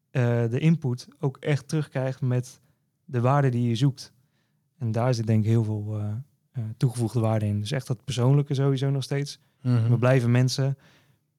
eh, 0.09 0.49
de 0.49 0.59
input 0.59 1.07
ook 1.19 1.37
echt 1.37 1.67
terugkrijgt 1.67 2.21
met 2.21 2.59
de 3.05 3.21
waarde 3.21 3.49
die 3.49 3.67
je 3.67 3.75
zoekt. 3.75 4.13
En 4.77 4.91
daar 4.91 5.13
zit 5.13 5.27
denk 5.27 5.43
ik 5.43 5.49
heel 5.49 5.63
veel 5.63 5.97
eh, 5.99 6.11
eh, 6.51 6.63
toegevoegde 6.77 7.19
waarde 7.19 7.45
in. 7.45 7.59
Dus 7.59 7.71
echt 7.71 7.87
dat 7.87 8.03
persoonlijke 8.03 8.53
sowieso 8.53 8.89
nog 8.89 9.03
steeds. 9.03 9.39
Mhm. 9.61 9.89
We 9.89 9.97
blijven 9.97 10.31
mensen. 10.31 10.77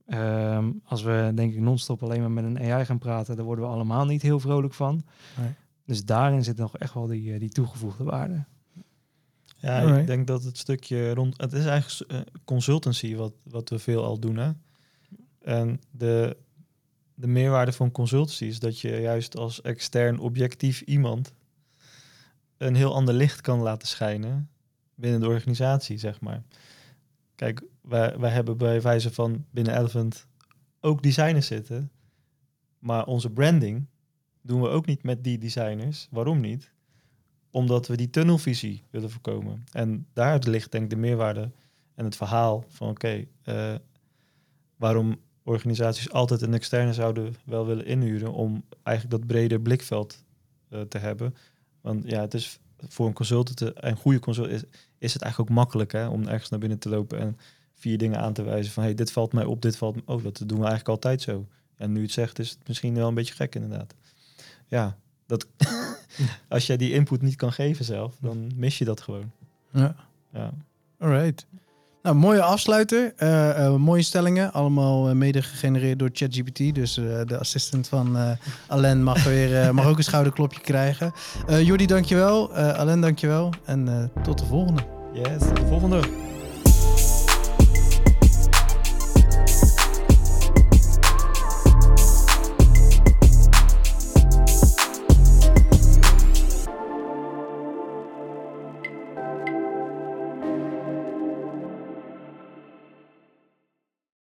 Ehm, 0.06 0.70
als 0.84 1.02
we 1.02 1.32
denk 1.34 1.52
ik 1.52 1.60
non-stop 1.60 2.02
alleen 2.02 2.20
maar 2.20 2.30
met 2.30 2.44
een 2.44 2.58
AI 2.58 2.84
gaan 2.84 2.98
praten, 2.98 3.36
daar 3.36 3.44
worden 3.44 3.64
we 3.64 3.70
allemaal 3.70 4.06
niet 4.06 4.22
heel 4.22 4.40
vrolijk 4.40 4.74
van. 4.74 5.02
Nee. 5.38 5.50
Dus 5.84 6.04
daarin 6.04 6.44
zit 6.44 6.56
nog 6.56 6.78
echt 6.78 6.94
wel 6.94 7.06
die, 7.06 7.38
die 7.38 7.48
toegevoegde 7.48 8.04
waarde. 8.04 8.44
Ja, 9.60 9.80
Alright. 9.80 10.00
ik 10.00 10.06
denk 10.06 10.26
dat 10.26 10.44
het 10.44 10.58
stukje 10.58 11.14
rond... 11.14 11.40
Het 11.40 11.52
is 11.52 11.64
eigenlijk 11.64 12.12
eh, 12.12 12.20
consultancy 12.44 13.14
wat, 13.14 13.32
wat 13.42 13.68
we 13.68 13.78
veel 13.78 14.04
al 14.04 14.18
doen, 14.18 14.36
hè. 14.36 14.50
En 15.42 15.80
de, 15.90 16.36
de 17.14 17.26
meerwaarde 17.26 17.72
van 17.72 17.90
consultancy 17.90 18.44
is 18.44 18.58
dat 18.58 18.80
je 18.80 19.00
juist 19.00 19.36
als 19.36 19.60
extern 19.60 20.18
objectief 20.18 20.80
iemand 20.80 21.32
een 22.56 22.74
heel 22.74 22.94
ander 22.94 23.14
licht 23.14 23.40
kan 23.40 23.60
laten 23.60 23.88
schijnen 23.88 24.50
binnen 24.94 25.20
de 25.20 25.26
organisatie, 25.28 25.98
zeg 25.98 26.20
maar. 26.20 26.42
Kijk, 27.34 27.62
wij, 27.80 28.18
wij 28.18 28.30
hebben 28.30 28.56
bij 28.56 28.82
wijze 28.82 29.12
van 29.12 29.44
binnen 29.50 29.78
Elephant 29.78 30.26
ook 30.80 31.02
designers 31.02 31.46
zitten, 31.46 31.90
maar 32.78 33.06
onze 33.06 33.30
branding 33.30 33.86
doen 34.42 34.60
we 34.60 34.68
ook 34.68 34.86
niet 34.86 35.02
met 35.02 35.24
die 35.24 35.38
designers. 35.38 36.08
Waarom 36.10 36.40
niet? 36.40 36.72
Omdat 37.50 37.86
we 37.86 37.96
die 37.96 38.10
tunnelvisie 38.10 38.82
willen 38.90 39.10
voorkomen. 39.10 39.64
En 39.72 40.06
daaruit 40.12 40.46
ligt 40.46 40.72
denk 40.72 40.84
ik 40.84 40.90
de 40.90 40.96
meerwaarde 40.96 41.50
en 41.94 42.04
het 42.04 42.16
verhaal 42.16 42.64
van 42.68 42.88
oké, 42.88 43.24
eh, 43.42 43.74
waarom 44.76 45.16
organisaties 45.42 46.10
altijd 46.10 46.42
een 46.42 46.54
externe 46.54 46.92
zouden 46.92 47.34
wel 47.44 47.66
willen 47.66 47.86
inhuren 47.86 48.32
om 48.32 48.64
eigenlijk 48.82 49.16
dat 49.18 49.26
breder 49.28 49.60
blikveld 49.60 50.24
eh, 50.68 50.80
te 50.80 50.98
hebben. 50.98 51.34
Want 51.80 52.10
ja, 52.10 52.20
het 52.20 52.34
is 52.34 52.58
voor 52.88 53.06
een 53.06 53.12
consultant 53.12 53.56
te- 53.56 53.72
en 53.72 53.96
goede 53.96 54.18
consultant 54.18 54.54
is, 54.62 54.68
is 54.98 55.12
het 55.12 55.22
eigenlijk 55.22 55.50
ook 55.50 55.56
makkelijk 55.56 55.92
hè, 55.92 56.06
om 56.08 56.26
ergens 56.26 56.50
naar 56.50 56.60
binnen 56.60 56.78
te 56.78 56.88
lopen 56.88 57.18
en 57.18 57.36
vier 57.74 57.98
dingen 57.98 58.18
aan 58.20 58.32
te 58.32 58.42
wijzen 58.42 58.72
van 58.72 58.82
hey, 58.82 58.94
dit 58.94 59.12
valt 59.12 59.32
mij 59.32 59.44
op, 59.44 59.62
dit 59.62 59.76
valt 59.76 59.94
me- 59.94 60.02
oh, 60.04 60.22
dat 60.22 60.36
doen 60.38 60.58
we 60.58 60.66
eigenlijk 60.66 60.88
altijd 60.88 61.22
zo. 61.22 61.46
En 61.76 61.92
nu 61.92 62.02
het 62.02 62.12
zegt 62.12 62.38
is 62.38 62.50
het 62.50 62.68
misschien 62.68 62.94
wel 62.94 63.08
een 63.08 63.14
beetje 63.14 63.34
gek 63.34 63.54
inderdaad. 63.54 63.94
Ja, 64.66 64.98
dat 65.28 65.46
als 66.48 66.66
jij 66.66 66.76
die 66.76 66.92
input 66.92 67.22
niet 67.22 67.36
kan 67.36 67.52
geven 67.52 67.84
zelf, 67.84 68.14
dan 68.20 68.50
mis 68.54 68.78
je 68.78 68.84
dat 68.84 69.00
gewoon. 69.00 69.30
Ja. 69.72 69.94
Ja. 70.32 70.50
Alright. 70.98 71.46
Nou, 72.02 72.16
mooie 72.16 72.42
afsluiter. 72.42 73.12
Eh, 73.16 73.66
eh, 73.66 73.74
mooie 73.74 74.02
stellingen. 74.02 74.52
Allemaal 74.52 75.08
eh, 75.08 75.14
mede 75.14 75.42
gegenereerd 75.42 75.98
door 75.98 76.10
ChatGPT. 76.12 76.74
Dus 76.74 76.94
de 76.94 77.38
assistent 77.38 77.88
van 77.88 78.36
Alain 78.66 79.02
mag, 79.02 79.24
weer, 79.24 79.74
mag 79.74 79.86
ook 79.86 79.96
een 79.96 80.04
schouderklopje 80.04 80.60
krijgen. 80.60 81.12
Jordi, 81.62 81.86
dankjewel. 81.86 82.54
Alain, 82.54 83.00
dankjewel. 83.00 83.52
En 83.64 84.10
tot 84.22 84.38
de 84.38 84.44
volgende. 84.44 84.82
Yes, 85.12 85.38
de 85.38 85.66
volgende. 85.66 86.27